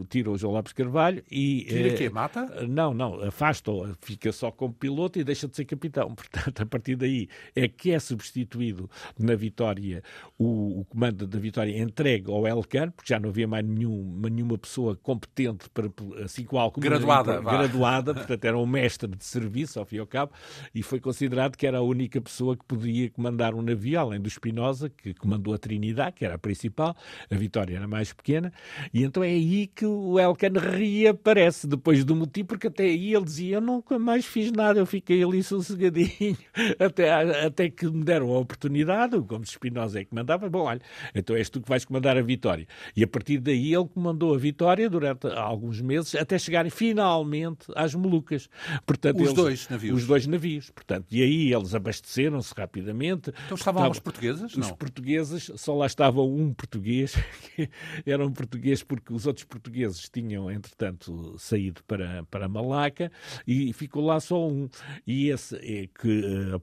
o, 0.00 0.06
tira 0.08 0.30
o 0.30 0.38
João 0.38 0.54
Lopes 0.54 0.72
Carvalho 0.72 1.22
e... 1.30 1.64
Tira 1.68 1.94
quê? 1.94 2.08
Mata? 2.08 2.66
Não, 2.66 2.94
não, 2.94 3.20
afasta-o, 3.22 3.94
fica 4.00 4.30
só 4.32 4.50
como 4.50 4.72
piloto 4.72 5.18
e 5.18 5.24
deixa 5.24 5.48
de 5.48 5.56
ser 5.56 5.64
capitão. 5.64 6.14
Portanto, 6.14 6.62
a 6.62 6.66
partir 6.66 6.96
daí 6.96 7.28
é 7.54 7.66
que 7.66 7.90
é 7.90 7.98
substituído 7.98 8.88
na 9.18 9.34
Vitória, 9.34 10.02
o, 10.38 10.80
o 10.80 10.84
comando 10.84 11.26
da 11.26 11.38
Vitória 11.38 11.76
entregue 11.76 12.30
ao 12.30 12.46
Elcan, 12.46 12.90
porque 12.90 13.12
já 13.12 13.18
não 13.18 13.30
havia 13.30 13.48
mais 13.48 13.66
nenhum, 13.66 14.20
nenhuma 14.30 14.56
pessoa 14.56 14.96
competente 14.96 15.68
para, 15.70 15.90
assim 16.24 16.44
qual 16.44 16.70
como 16.70 16.86
graduado 16.86 17.15
graduada. 17.22 17.58
Graduada, 17.58 18.14
portanto 18.14 18.44
era 18.44 18.58
um 18.58 18.66
mestre 18.66 19.08
de 19.08 19.24
serviço, 19.24 19.78
ao 19.78 19.84
fim 19.84 19.96
e 19.96 19.98
ao 19.98 20.06
cabo, 20.06 20.32
e 20.74 20.82
foi 20.82 21.00
considerado 21.00 21.56
que 21.56 21.66
era 21.66 21.78
a 21.78 21.82
única 21.82 22.20
pessoa 22.20 22.56
que 22.56 22.64
podia 22.64 23.10
comandar 23.10 23.54
um 23.54 23.62
navio, 23.62 23.98
além 23.98 24.20
do 24.20 24.28
Espinosa, 24.28 24.90
que 24.90 25.14
comandou 25.14 25.54
a 25.54 25.58
Trinidad, 25.58 26.12
que 26.12 26.24
era 26.24 26.34
a 26.34 26.38
principal, 26.38 26.96
a 27.30 27.34
Vitória 27.34 27.76
era 27.76 27.86
mais 27.86 28.12
pequena, 28.12 28.52
e 28.92 29.04
então 29.04 29.22
é 29.22 29.28
aí 29.28 29.66
que 29.66 29.86
o 29.86 30.18
Elkan 30.18 30.52
reaparece, 30.58 31.66
depois 31.66 32.04
do 32.04 32.14
motivo, 32.14 32.48
porque 32.48 32.66
até 32.66 32.84
aí 32.84 33.14
ele 33.14 33.24
dizia, 33.24 33.56
eu 33.56 33.60
nunca 33.60 33.98
mais 33.98 34.24
fiz 34.26 34.50
nada, 34.52 34.78
eu 34.78 34.86
fiquei 34.86 35.22
ali 35.22 35.42
sossegadinho, 35.42 36.36
até, 36.78 37.10
até 37.44 37.70
que 37.70 37.86
me 37.86 38.04
deram 38.04 38.32
a 38.32 38.38
oportunidade, 38.38 39.20
como 39.22 39.44
Espinosa 39.44 40.00
é 40.00 40.04
que 40.04 40.14
mandava, 40.14 40.48
bom, 40.48 40.64
olha, 40.64 40.80
então 41.14 41.36
és 41.36 41.48
tu 41.48 41.60
que 41.60 41.68
vais 41.68 41.84
comandar 41.84 42.16
a 42.16 42.22
Vitória. 42.22 42.66
E 42.96 43.02
a 43.02 43.06
partir 43.06 43.38
daí 43.38 43.74
ele 43.74 43.88
comandou 43.88 44.34
a 44.34 44.38
Vitória 44.38 44.88
durante 44.90 45.26
alguns 45.28 45.80
meses, 45.80 46.14
até 46.14 46.38
chegarem 46.38 46.70
finalmente 46.70 47.05
finalmente 47.06 47.66
às 47.74 47.94
Molucas. 47.94 48.48
Portanto, 48.84 49.16
os 49.16 49.22
eles, 49.22 49.34
dois 49.34 49.68
navios. 49.68 49.96
Os 49.96 50.06
dois 50.06 50.26
navios. 50.26 50.70
Portanto, 50.70 51.06
e 51.10 51.22
aí 51.22 51.52
eles 51.52 51.74
abasteceram-se 51.74 52.52
rapidamente. 52.56 53.32
Então 53.44 53.56
estavam 53.56 53.82
lá 53.82 53.90
os 53.90 54.00
portugueses? 54.00 54.42
Os 54.42 54.56
não. 54.56 54.74
portugueses, 54.74 55.50
só 55.56 55.74
lá 55.74 55.86
estava 55.86 56.20
um 56.22 56.52
português, 56.52 57.14
que 57.54 57.70
era 58.04 58.26
um 58.26 58.32
português 58.32 58.82
porque 58.82 59.12
os 59.12 59.26
outros 59.26 59.44
portugueses 59.44 60.08
tinham, 60.08 60.50
entretanto, 60.50 61.36
saído 61.38 61.82
para, 61.84 62.24
para 62.24 62.48
Malaca 62.48 63.10
e 63.46 63.72
ficou 63.72 64.04
lá 64.04 64.18
só 64.18 64.48
um. 64.48 64.68
E 65.06 65.28
esse 65.28 65.56
é 65.56 65.86
que 65.86 66.20
uh, 66.54 66.62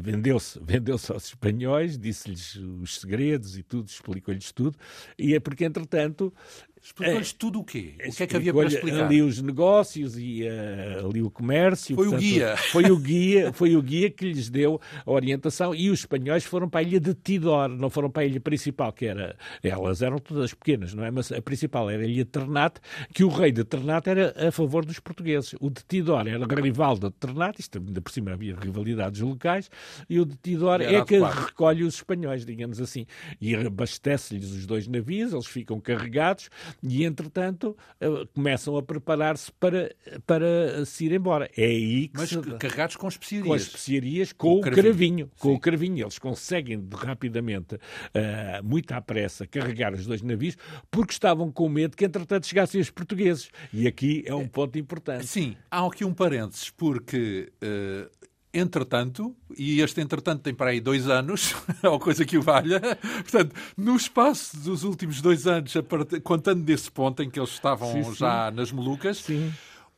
vendeu-se 0.00 0.58
vendeu 0.62 0.94
aos 0.94 1.26
espanhóis, 1.26 1.96
disse-lhes 1.96 2.56
os 2.56 2.98
segredos 2.98 3.56
e 3.56 3.62
tudo, 3.62 3.88
explicou-lhes 3.88 4.52
tudo, 4.52 4.76
e 5.18 5.34
é 5.34 5.40
porque, 5.40 5.64
entretanto, 5.64 6.32
Explicou-lhes 6.82 7.30
é, 7.30 7.34
tudo 7.38 7.60
o 7.60 7.64
quê? 7.64 7.94
O 8.06 8.12
que 8.12 8.22
é 8.22 8.26
que 8.26 8.36
havia 8.36 8.54
para 8.54 8.66
explicar? 8.66 9.04
Ali 9.04 9.20
os 9.20 9.42
negócios 9.42 10.16
e 10.16 10.44
uh, 10.44 11.06
ali 11.06 11.22
o 11.22 11.30
comércio. 11.30 11.94
Foi 11.94 12.06
portanto, 12.06 12.20
o 12.20 12.22
guia. 12.22 12.56
Foi 12.56 12.90
o 12.90 12.96
guia, 12.96 13.52
foi 13.52 13.76
o 13.76 13.82
guia 13.82 14.10
que 14.10 14.32
lhes 14.32 14.48
deu 14.48 14.80
a 15.04 15.10
orientação 15.10 15.74
e 15.74 15.90
os 15.90 16.00
espanhóis 16.00 16.42
foram 16.44 16.70
para 16.70 16.80
a 16.80 16.82
ilha 16.82 16.98
de 16.98 17.12
Tidor, 17.12 17.68
não 17.68 17.90
foram 17.90 18.10
para 18.10 18.22
a 18.22 18.26
ilha 18.26 18.40
principal, 18.40 18.92
que 18.94 19.04
era, 19.04 19.36
elas 19.62 20.00
eram 20.00 20.18
todas 20.18 20.54
pequenas, 20.54 20.94
não 20.94 21.04
é? 21.04 21.10
Mas 21.10 21.30
a 21.30 21.42
principal 21.42 21.90
era 21.90 22.02
a 22.02 22.06
ilha 22.06 22.24
de 22.24 22.30
Ternate, 22.30 22.80
que 23.12 23.24
o 23.24 23.28
rei 23.28 23.52
de 23.52 23.62
Ternate 23.62 24.08
era 24.08 24.48
a 24.48 24.50
favor 24.50 24.86
dos 24.86 24.98
portugueses. 24.98 25.54
O 25.60 25.68
de 25.68 25.84
Tidor 25.84 26.26
era 26.26 26.46
rival 26.62 26.98
de 26.98 27.10
Ternate, 27.10 27.60
isto 27.60 27.78
ainda 27.78 28.00
por 28.00 28.10
cima 28.10 28.32
havia 28.32 28.56
rivalidades 28.56 29.20
locais, 29.20 29.70
e 30.08 30.18
o 30.18 30.24
de 30.24 30.34
Tidor 30.36 30.80
é 30.80 31.04
que 31.04 31.18
recolhe 31.18 31.84
os 31.84 31.96
espanhóis, 31.96 32.46
digamos 32.46 32.80
assim, 32.80 33.04
e 33.38 33.54
abastece-lhes 33.54 34.50
os 34.50 34.64
dois 34.64 34.88
navios, 34.88 35.34
eles 35.34 35.46
ficam 35.46 35.78
carregados 35.78 36.48
e, 36.82 37.04
entretanto, 37.04 37.76
eh, 38.00 38.26
começam 38.34 38.76
a 38.76 38.82
preparar-se 38.82 39.50
para, 39.52 39.94
para 40.26 40.84
se 40.84 41.06
ir 41.06 41.12
embora. 41.12 41.50
É 41.56 41.64
aí 41.64 42.08
que 42.08 42.18
Mas 42.18 42.28
se... 42.30 42.40
carregados 42.58 42.96
com 42.96 43.08
especiarias. 43.08 43.46
Com 43.46 43.54
as 43.54 43.62
especiarias, 43.62 44.32
com, 44.32 44.48
com 44.48 44.58
o 44.58 44.60
cravinho. 44.60 44.82
cravinho. 44.82 45.30
Com 45.38 45.54
o 45.54 45.60
cravinho. 45.60 46.04
Eles 46.04 46.18
conseguem 46.18 46.88
rapidamente, 46.92 47.74
uh, 47.74 47.78
muito 48.64 48.92
à 48.92 49.00
pressa, 49.00 49.46
carregar 49.46 49.94
os 49.94 50.06
dois 50.06 50.22
navios, 50.22 50.56
porque 50.90 51.12
estavam 51.12 51.50
com 51.50 51.68
medo 51.68 51.96
que, 51.96 52.04
entretanto, 52.04 52.46
chegassem 52.46 52.80
os 52.80 52.90
portugueses. 52.90 53.50
E 53.72 53.86
aqui 53.86 54.22
é 54.26 54.34
um 54.34 54.48
ponto 54.48 54.78
importante. 54.78 55.26
Sim, 55.26 55.56
há 55.70 55.86
aqui 55.86 56.04
um 56.04 56.12
parênteses, 56.12 56.70
porque 56.70 57.52
uh, 57.62 58.10
Entretanto, 58.52 59.34
e 59.56 59.80
este 59.80 60.00
entretanto 60.00 60.42
tem 60.42 60.52
para 60.52 60.70
aí 60.70 60.80
dois 60.80 61.08
anos, 61.08 61.54
ou 61.84 62.00
coisa 62.00 62.24
que 62.24 62.36
o 62.36 62.42
valha, 62.42 62.80
portanto, 63.22 63.54
no 63.76 63.94
espaço 63.94 64.56
dos 64.58 64.82
últimos 64.82 65.20
dois 65.20 65.46
anos, 65.46 65.72
contando 66.24 66.62
desse 66.64 66.90
ponto 66.90 67.22
em 67.22 67.30
que 67.30 67.38
eles 67.38 67.50
estavam 67.50 67.92
sim, 67.92 68.02
sim. 68.02 68.14
já 68.14 68.50
nas 68.50 68.72
Molucas, 68.72 69.18
sim. 69.18 69.52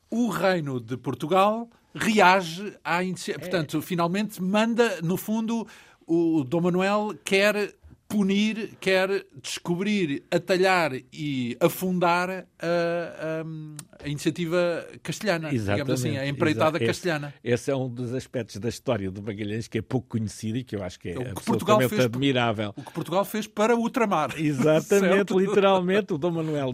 o 0.09 0.29
Reino 0.29 0.79
de 0.79 0.95
Portugal 0.97 1.67
reage 1.95 2.75
à 2.83 3.03
iniciativa. 3.03 3.45
É. 3.45 3.49
Portanto, 3.49 3.81
finalmente 3.81 4.41
manda, 4.41 5.01
no 5.01 5.17
fundo, 5.17 5.67
o 6.05 6.43
Dom 6.43 6.61
Manuel 6.61 7.15
quer 7.23 7.73
punir, 8.13 8.77
quer 8.79 9.25
descobrir, 9.41 10.21
atalhar 10.29 10.91
e 11.11 11.57
afundar 11.59 12.29
a, 12.29 12.43
a, 12.61 14.05
a 14.05 14.07
iniciativa 14.07 14.87
castelhana, 15.01 15.51
Exatamente. 15.51 15.81
digamos 15.81 16.05
assim, 16.05 16.17
a 16.17 16.27
empreitada 16.27 16.77
Exa 16.77 16.85
castelhana. 16.85 17.33
Esse, 17.43 17.53
esse, 17.55 17.71
é 17.71 17.75
um 17.75 17.89
dos 17.89 18.13
aspectos 18.13 18.57
da 18.57 18.69
história 18.69 19.09
do 19.09 19.23
Magalhães 19.23 19.67
que 19.67 19.79
é 19.79 19.81
pouco 19.81 20.09
conhecido 20.09 20.59
e 20.59 20.63
que 20.63 20.75
eu 20.75 20.83
acho 20.83 20.99
que 20.99 21.09
é 21.09 21.17
o 21.17 21.23
que 21.23 21.29
absolutamente 21.29 21.89
fez, 21.89 22.05
admirável. 22.05 22.71
O 22.77 22.83
que 22.83 22.93
Portugal 22.93 23.25
fez 23.25 23.47
para 23.47 23.75
o 23.75 23.89
tramar. 23.89 24.29
Exatamente, 24.37 25.33
literalmente. 25.33 26.13
O 26.13 26.17
Dom 26.19 26.33
Manuel, 26.33 26.71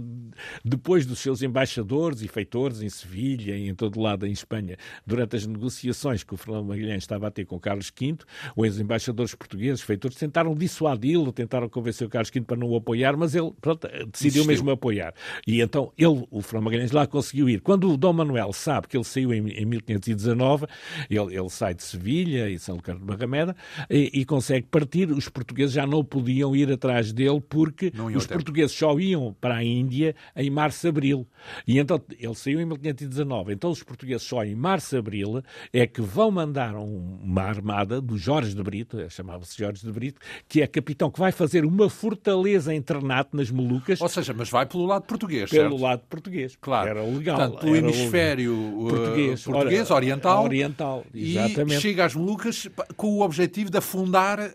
depois 0.65 1.05
dos 1.05 1.19
seus 1.19 1.41
embaixadores 1.41 2.21
e 2.21 2.27
feitores 2.27 2.81
em 2.81 2.89
Sevilha 2.89 3.55
e 3.55 3.69
em 3.69 3.73
todo 3.73 3.97
lado 4.01 4.27
em 4.27 4.31
Espanha, 4.33 4.75
durante 5.07 5.37
as 5.37 5.47
negociações 5.47 6.21
que 6.21 6.33
o 6.33 6.37
Fernando 6.37 6.65
Magalhães 6.65 7.03
estava 7.03 7.27
a 7.27 7.31
ter 7.31 7.45
com 7.45 7.57
Carlos 7.57 7.89
V, 7.97 8.17
os 8.57 8.77
embaixadores 8.77 9.33
portugueses, 9.33 9.79
feitores, 9.79 10.17
tentaram 10.17 10.53
dissuadi-lo 10.53 11.28
Tentaram 11.31 11.69
convencer 11.69 12.07
o 12.07 12.09
Carlos 12.09 12.29
V 12.29 12.41
para 12.41 12.57
não 12.57 12.67
o 12.67 12.75
apoiar, 12.75 13.17
mas 13.17 13.35
ele 13.35 13.51
pronto, 13.61 13.87
decidiu 14.11 14.45
mesmo 14.45 14.69
apoiar. 14.71 15.13
E 15.45 15.61
então 15.61 15.91
ele, 15.97 16.25
o 16.29 16.41
Fernão 16.41 16.63
Magalhães, 16.63 16.91
lá 16.91 17.05
conseguiu 17.07 17.49
ir. 17.49 17.61
Quando 17.61 17.91
o 17.91 17.97
Dom 17.97 18.13
Manuel 18.13 18.53
sabe 18.53 18.87
que 18.87 18.97
ele 18.97 19.03
saiu 19.03 19.33
em, 19.33 19.49
em 19.49 19.65
1519, 19.65 20.65
ele, 21.09 21.35
ele, 21.35 21.49
sai 21.49 21.73
de 21.73 21.83
Sevilha 21.83 22.49
e 22.49 22.57
São 22.59 22.75
Lucas 22.75 22.97
de 22.97 23.03
Barrameda 23.03 23.55
e, 23.89 24.21
e, 24.21 24.25
consegue 24.25 24.67
partir. 24.67 25.11
Os 25.11 25.29
portugueses 25.29 25.73
já 25.73 25.85
não 25.85 26.03
podiam 26.03 26.55
ir 26.55 26.71
atrás 26.71 27.11
dele 27.11 27.41
porque 27.47 27.91
os 28.15 28.25
portugueses 28.25 28.75
só 28.75 28.97
iam 28.99 29.35
para 29.39 29.55
a 29.55 29.63
Índia 29.63 30.15
em 30.35 30.49
março-abril. 30.49 31.27
E 31.67 31.79
então 31.79 32.01
ele 32.17 32.35
saiu 32.35 32.59
em 32.59 32.65
1519. 32.65 33.53
Então 33.53 33.69
os 33.69 33.83
portugueses 33.83 34.23
só 34.23 34.43
em 34.43 34.55
março-abril 34.55 35.41
é 35.73 35.87
que 35.87 36.01
vão 36.01 36.31
mandar 36.31 36.75
uma 36.75 37.41
armada 37.41 38.01
do 38.01 38.17
Jorge 38.17 38.55
de 38.55 38.63
Brito, 38.63 38.97
chamava-se 39.09 39.57
Jorge 39.57 39.85
de 39.85 39.91
Brito, 39.91 40.21
que 40.47 40.61
é 40.61 40.67
capitão 40.67 41.09
que 41.09 41.18
vai 41.19 41.31
fazer 41.33 41.65
uma 41.65 41.89
fortaleza 41.89 42.73
em 42.73 42.81
Ternate, 42.81 43.31
nas 43.33 43.51
Molucas. 43.51 43.99
Ou 43.99 44.07
seja, 44.07 44.33
mas 44.33 44.49
vai 44.49 44.65
pelo 44.65 44.85
lado 44.85 45.03
português, 45.03 45.49
Pelo 45.49 45.69
certo? 45.71 45.83
lado 45.83 46.01
português. 46.09 46.57
Claro. 46.59 46.89
Era 46.89 47.03
legal. 47.03 47.37
Portanto, 47.37 47.59
pelo 47.59 47.75
hemisfério 47.75 48.53
uh, 48.55 48.87
português, 48.87 49.43
português 49.43 49.91
oriental, 49.91 50.43
oriental 50.45 51.05
exatamente. 51.13 51.77
e 51.77 51.81
chega 51.81 52.05
às 52.05 52.15
Molucas 52.15 52.67
com 52.95 53.07
o 53.17 53.21
objetivo 53.21 53.69
de 53.69 53.77
afundar 53.77 54.39
uh, 54.39 54.51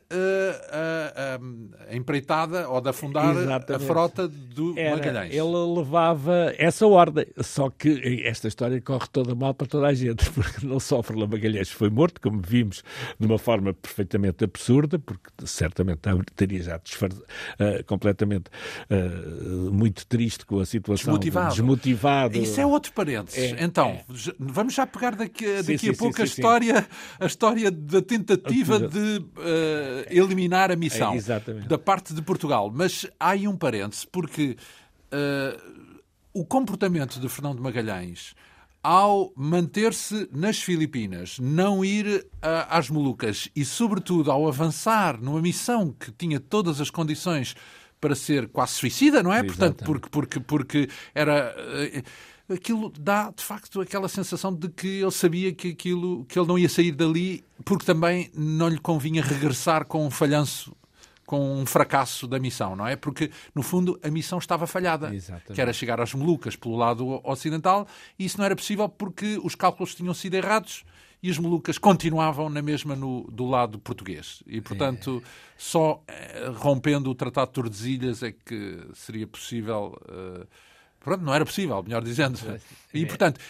a, 0.70 1.36
a, 1.36 1.92
a, 1.92 1.96
empreitada 1.96 2.68
ou 2.68 2.80
de 2.80 2.88
afundar 2.88 3.36
exatamente. 3.36 3.72
a 3.72 3.86
frota 3.86 4.26
do 4.26 4.78
Era, 4.78 4.96
Magalhães. 4.96 5.34
Ele 5.34 5.76
levava 5.76 6.54
essa 6.56 6.86
ordem, 6.86 7.26
só 7.42 7.68
que 7.68 8.22
esta 8.24 8.48
história 8.48 8.80
corre 8.80 9.06
toda 9.12 9.34
mal 9.34 9.52
para 9.52 9.66
toda 9.66 9.86
a 9.88 9.94
gente, 9.94 10.28
porque 10.32 10.66
não 10.66 10.80
só 10.80 11.02
Fernando 11.02 11.32
Magalhães 11.32 11.70
foi 11.70 11.90
morto, 11.90 12.20
como 12.22 12.40
vimos, 12.40 12.82
de 13.20 13.26
uma 13.26 13.38
forma 13.38 13.74
perfeitamente 13.74 14.44
absurda, 14.44 14.98
porque 14.98 15.30
certamente 15.44 16.08
teria 16.46 16.62
já 16.62 16.76
uh, 16.76 17.84
completamente 17.86 18.50
uh, 18.90 19.72
muito 19.72 20.06
triste 20.06 20.44
com 20.44 20.60
a 20.60 20.66
situação. 20.66 21.12
Desmotivado. 21.14 21.50
Desmotivado. 21.50 22.38
Isso 22.38 22.60
é 22.60 22.66
outro 22.66 22.92
parênteses. 22.92 23.52
É, 23.52 23.64
então, 23.64 23.88
é. 23.88 24.04
vamos 24.38 24.74
já 24.74 24.86
pegar 24.86 25.16
daqui, 25.16 25.62
daqui 25.62 25.78
sim, 25.78 25.90
a 25.90 25.94
pouco 25.94 26.16
sim, 26.16 26.22
a, 26.22 26.24
história, 26.24 26.86
a 27.18 27.26
história 27.26 27.70
da 27.70 28.02
tentativa 28.02 28.78
de 28.78 29.18
uh, 29.18 29.24
eliminar 30.08 30.70
a 30.70 30.76
missão 30.76 31.14
é, 31.14 31.52
da 31.66 31.78
parte 31.78 32.14
de 32.14 32.22
Portugal. 32.22 32.70
Mas 32.72 33.06
há 33.18 33.30
aí 33.30 33.48
um 33.48 33.56
parêntese, 33.56 34.06
porque 34.06 34.56
o 36.32 36.44
comportamento 36.44 37.20
de 37.20 37.28
Fernão 37.28 37.54
de 37.54 37.62
Magalhães 37.62 38.34
ao 38.84 39.32
manter-se 39.34 40.28
nas 40.30 40.58
Filipinas, 40.58 41.38
não 41.38 41.82
ir 41.82 42.06
uh, 42.06 42.68
às 42.68 42.90
Molucas 42.90 43.48
e, 43.56 43.64
sobretudo, 43.64 44.30
ao 44.30 44.46
avançar 44.46 45.18
numa 45.18 45.40
missão 45.40 45.90
que 45.90 46.12
tinha 46.12 46.38
todas 46.38 46.82
as 46.82 46.90
condições 46.90 47.56
para 47.98 48.14
ser 48.14 48.46
quase 48.48 48.72
suicida, 48.74 49.22
não 49.22 49.32
é? 49.32 49.42
Portanto, 49.42 49.82
porque, 49.84 50.08
porque, 50.10 50.40
porque 50.40 50.88
era. 51.14 51.56
Uh, 51.56 52.52
aquilo 52.52 52.92
dá, 53.00 53.30
de 53.30 53.42
facto, 53.42 53.80
aquela 53.80 54.06
sensação 54.06 54.54
de 54.54 54.68
que 54.68 55.00
ele 55.00 55.10
sabia 55.10 55.50
que, 55.54 55.70
aquilo, 55.70 56.26
que 56.26 56.38
ele 56.38 56.46
não 56.46 56.58
ia 56.58 56.68
sair 56.68 56.92
dali 56.92 57.42
porque 57.64 57.86
também 57.86 58.30
não 58.34 58.68
lhe 58.68 58.78
convinha 58.78 59.22
regressar 59.22 59.86
com 59.86 60.06
um 60.06 60.10
falhanço 60.10 60.76
com 61.26 61.60
um 61.60 61.66
fracasso 61.66 62.26
da 62.26 62.38
missão, 62.38 62.76
não 62.76 62.86
é? 62.86 62.96
Porque, 62.96 63.30
no 63.54 63.62
fundo, 63.62 63.98
a 64.02 64.10
missão 64.10 64.38
estava 64.38 64.66
falhada, 64.66 65.14
Exatamente. 65.14 65.52
que 65.52 65.60
era 65.60 65.72
chegar 65.72 66.00
às 66.00 66.12
Molucas 66.14 66.56
pelo 66.56 66.76
lado 66.76 67.20
ocidental, 67.24 67.86
e 68.18 68.24
isso 68.24 68.38
não 68.38 68.44
era 68.44 68.54
possível 68.54 68.88
porque 68.88 69.38
os 69.42 69.54
cálculos 69.54 69.94
tinham 69.94 70.14
sido 70.14 70.34
errados 70.34 70.84
e 71.22 71.30
as 71.30 71.38
Molucas 71.38 71.78
continuavam 71.78 72.50
na 72.50 72.60
mesma 72.60 72.94
no, 72.94 73.22
do 73.32 73.46
lado 73.46 73.78
português. 73.78 74.42
E, 74.46 74.60
portanto, 74.60 75.22
é. 75.24 75.28
só 75.56 76.02
eh, 76.06 76.52
rompendo 76.56 77.10
o 77.10 77.14
Tratado 77.14 77.48
de 77.48 77.54
Tordesilhas 77.54 78.22
é 78.22 78.32
que 78.32 78.86
seria 78.92 79.26
possível... 79.26 79.98
Uh, 80.02 80.46
pronto, 81.00 81.24
não 81.24 81.32
era 81.32 81.46
possível, 81.46 81.82
melhor 81.82 82.02
dizendo. 82.04 82.38
É. 82.46 82.60
E, 82.92 83.06
portanto, 83.06 83.40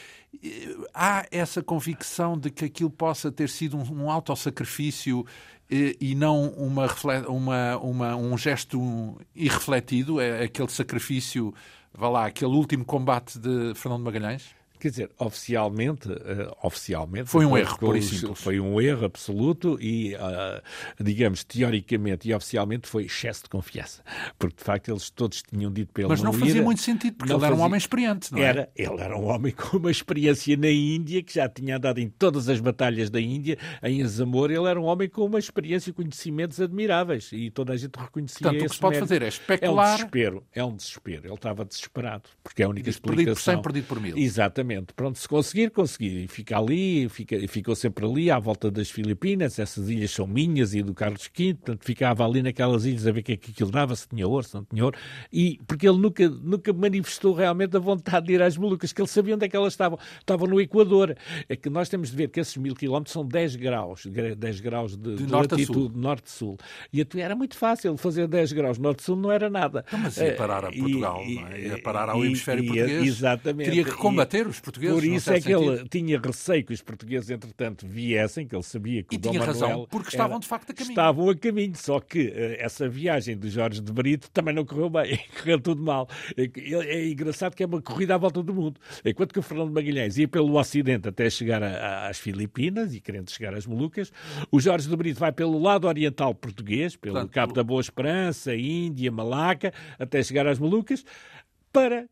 há 0.92 1.26
essa 1.30 1.62
convicção 1.64 2.38
de 2.38 2.48
que 2.50 2.64
aquilo 2.64 2.90
possa 2.90 3.32
ter 3.32 3.48
sido 3.48 3.76
um, 3.76 4.04
um 4.04 4.10
autossacrifício 4.10 5.26
e, 5.70 6.14
não 6.14 6.48
uma, 6.50 6.86
uma, 7.28 7.76
uma, 7.78 8.16
um 8.16 8.36
gesto 8.36 9.18
irrefletido, 9.34 10.20
é 10.20 10.44
aquele 10.44 10.68
sacrifício, 10.68 11.54
vá 11.92 12.08
lá, 12.08 12.26
aquele 12.26 12.52
último 12.52 12.84
combate 12.84 13.38
de 13.38 13.74
Fernando 13.74 14.02
Magalhães? 14.02 14.54
Quer 14.84 14.90
dizer, 14.90 15.10
oficialmente, 15.18 16.06
uh, 16.10 16.54
oficialmente 16.62 17.30
foi 17.30 17.46
um 17.46 17.56
erro, 17.56 17.78
por 17.78 17.96
isso. 17.96 18.34
Foi 18.34 18.60
um 18.60 18.78
erro 18.78 19.06
absoluto 19.06 19.78
e, 19.80 20.14
uh, 20.14 20.60
digamos, 21.02 21.42
teoricamente 21.42 22.28
e 22.28 22.34
oficialmente 22.34 22.86
foi 22.86 23.04
excesso 23.06 23.44
de 23.44 23.48
confiança. 23.48 24.02
Porque, 24.38 24.56
de 24.56 24.62
facto, 24.62 24.90
eles 24.90 25.08
todos 25.08 25.42
tinham 25.42 25.72
dito 25.72 25.90
para 25.90 26.02
ele 26.02 26.10
Mas 26.10 26.20
não, 26.20 26.34
fazia 26.34 26.60
ir, 26.60 26.62
muito 26.62 26.82
sentido, 26.82 27.14
porque 27.14 27.32
ele 27.32 27.40
fazia, 27.40 27.54
era 27.54 27.62
um 27.62 27.64
homem 27.64 27.78
experiente, 27.78 28.30
não 28.30 28.38
é? 28.38 28.42
Era, 28.42 28.70
ele 28.76 29.00
era 29.00 29.16
um 29.16 29.24
homem 29.24 29.52
com 29.56 29.78
uma 29.78 29.90
experiência 29.90 30.54
na 30.54 30.68
Índia, 30.68 31.22
que 31.22 31.32
já 31.32 31.48
tinha 31.48 31.78
andado 31.78 31.98
em 31.98 32.10
todas 32.10 32.50
as 32.50 32.60
batalhas 32.60 33.08
da 33.08 33.18
Índia, 33.18 33.56
em 33.82 34.02
Azamor, 34.02 34.50
ele 34.50 34.68
era 34.68 34.78
um 34.78 34.84
homem 34.84 35.08
com 35.08 35.24
uma 35.24 35.38
experiência 35.38 35.88
e 35.88 35.92
conhecimentos 35.94 36.60
admiráveis 36.60 37.30
e 37.32 37.50
toda 37.50 37.72
a 37.72 37.76
gente 37.78 37.96
reconhecia 37.96 38.42
Portanto, 38.42 38.60
o 38.60 38.68
que 38.68 38.74
se 38.74 38.80
pode 38.82 38.96
mérito. 38.96 39.08
fazer 39.08 39.22
é 39.22 39.28
especular... 39.28 39.86
É 39.86 39.92
um 39.92 39.96
desespero, 39.96 40.44
é 40.52 40.64
um 40.64 40.76
desespero. 40.76 41.26
Ele 41.26 41.34
estava 41.34 41.64
desesperado, 41.64 42.24
porque 42.42 42.60
é 42.62 42.66
a 42.66 42.68
única 42.68 42.90
explicação... 42.90 43.24
Perdido 43.24 43.34
por 43.34 43.40
100, 43.40 43.62
perdido 43.62 43.86
por 43.86 44.00
mil. 44.00 44.18
Exatamente. 44.18 44.73
Pronto, 44.94 45.18
se 45.18 45.28
conseguir, 45.28 45.70
conseguir. 45.70 46.24
E 46.24 46.28
fica 46.28 46.58
ali, 46.58 47.08
fica, 47.08 47.36
ficou 47.48 47.74
sempre 47.74 48.04
ali, 48.04 48.30
à 48.30 48.38
volta 48.38 48.70
das 48.70 48.90
Filipinas. 48.90 49.58
Essas 49.58 49.88
ilhas 49.88 50.10
são 50.10 50.26
minhas 50.26 50.74
e 50.74 50.82
do 50.82 50.94
Carlos 50.94 51.30
V, 51.36 51.54
portanto 51.54 51.84
ficava 51.84 52.24
ali 52.24 52.42
naquelas 52.42 52.84
ilhas 52.84 53.06
a 53.06 53.12
ver 53.12 53.20
o 53.20 53.22
que 53.22 53.32
é 53.32 53.36
que 53.36 53.50
aquilo 53.50 53.70
dava, 53.70 53.94
se 53.94 54.08
tinha 54.08 54.26
ouro, 54.26 54.46
se 54.46 54.54
não 54.54 54.64
tinha 54.64 54.84
ouro. 54.84 54.98
E 55.32 55.60
porque 55.66 55.88
ele 55.88 55.98
nunca, 55.98 56.28
nunca 56.28 56.72
manifestou 56.72 57.34
realmente 57.34 57.76
a 57.76 57.80
vontade 57.80 58.26
de 58.26 58.32
ir 58.32 58.42
às 58.42 58.56
Molucas, 58.56 58.92
que 58.92 59.00
ele 59.00 59.08
sabia 59.08 59.34
onde 59.34 59.46
é 59.46 59.48
que 59.48 59.56
elas 59.56 59.72
estavam. 59.72 59.98
Estavam 60.18 60.46
no 60.46 60.60
Equador. 60.60 61.16
É 61.48 61.56
que 61.56 61.68
nós 61.70 61.88
temos 61.88 62.10
de 62.10 62.16
ver 62.16 62.28
que 62.28 62.40
esses 62.40 62.56
mil 62.56 62.74
quilómetros 62.74 63.12
são 63.12 63.26
10 63.26 63.56
graus, 63.56 64.06
10 64.06 64.60
graus 64.60 64.96
de, 64.96 65.16
de, 65.16 65.24
de 65.24 65.26
norte 65.26 65.52
latitude, 65.52 65.96
norte-sul. 65.96 66.56
E 66.92 67.00
até 67.00 67.20
era 67.20 67.34
muito 67.34 67.56
fácil 67.56 67.96
fazer 67.96 68.26
10 68.26 68.52
graus 68.52 68.78
norte-sul, 68.78 69.16
não 69.16 69.30
era 69.30 69.48
nada. 69.50 69.84
Então, 69.86 69.98
mas 70.00 70.16
ia 70.16 70.34
parar 70.34 70.64
a 70.64 70.72
Portugal, 70.72 71.22
e, 71.24 71.34
não 71.36 71.48
é? 71.48 71.60
Ia 71.60 71.82
parar 71.82 72.08
ao 72.08 72.24
hemisfério 72.24 72.64
e, 72.64 72.66
português. 72.66 73.06
Exatamente. 73.06 73.70
Teria 73.70 73.84
que 73.84 73.92
combater 73.92 74.46
os 74.46 74.53
portugueses. 74.60 74.94
Por 74.94 75.04
isso 75.04 75.30
é 75.30 75.40
que 75.40 75.52
sentido. 75.52 75.72
ele 75.72 75.88
tinha 75.88 76.18
receio 76.18 76.64
que 76.64 76.72
os 76.72 76.82
portugueses, 76.82 77.30
entretanto, 77.30 77.86
viessem, 77.86 78.46
que 78.46 78.54
ele 78.54 78.62
sabia 78.62 79.02
que 79.02 79.14
e 79.14 79.18
o 79.18 79.20
Dom 79.20 79.30
tinha 79.30 79.40
Manuel 79.40 79.60
razão, 79.68 79.86
porque 79.90 80.08
estavam 80.08 80.38
de 80.38 80.46
facto 80.46 80.70
a 80.70 80.74
caminho. 80.74 80.92
Estavam 80.92 81.28
a 81.30 81.34
caminho, 81.36 81.76
só 81.76 82.00
que 82.00 82.28
uh, 82.28 82.56
essa 82.58 82.88
viagem 82.88 83.36
de 83.36 83.48
Jorge 83.48 83.80
de 83.80 83.92
Brito 83.92 84.30
também 84.30 84.54
não 84.54 84.64
correu 84.64 84.90
bem, 84.90 85.18
correu 85.38 85.60
tudo 85.60 85.82
mal. 85.82 86.08
É, 86.36 86.50
é, 86.86 87.08
engraçado 87.08 87.54
que 87.54 87.62
é 87.62 87.66
uma 87.66 87.80
corrida 87.80 88.14
à 88.14 88.18
volta 88.18 88.42
do 88.42 88.54
mundo. 88.54 88.80
Enquanto 89.04 89.32
que 89.32 89.38
o 89.38 89.42
Fernando 89.42 89.72
Magalhães 89.72 90.16
ia 90.18 90.28
pelo 90.28 90.58
Ocidente 90.58 91.08
até 91.08 91.28
chegar 91.30 91.62
a, 91.62 91.68
a, 91.68 92.08
às 92.08 92.18
Filipinas 92.18 92.94
e 92.94 93.00
querendo 93.00 93.30
chegar 93.30 93.54
às 93.54 93.66
Molucas, 93.66 94.12
o 94.50 94.60
Jorge 94.60 94.88
de 94.88 94.96
Brito 94.96 95.20
vai 95.20 95.32
pelo 95.32 95.58
lado 95.58 95.86
oriental 95.86 96.34
português, 96.34 96.96
pelo 96.96 97.14
Portanto, 97.14 97.32
Cabo 97.32 97.52
da 97.52 97.62
Boa 97.62 97.80
Esperança, 97.80 98.54
Índia, 98.54 99.10
Malaca, 99.10 99.72
até 99.98 100.22
chegar 100.22 100.46
às 100.46 100.58
Molucas, 100.58 101.04
para 101.72 102.06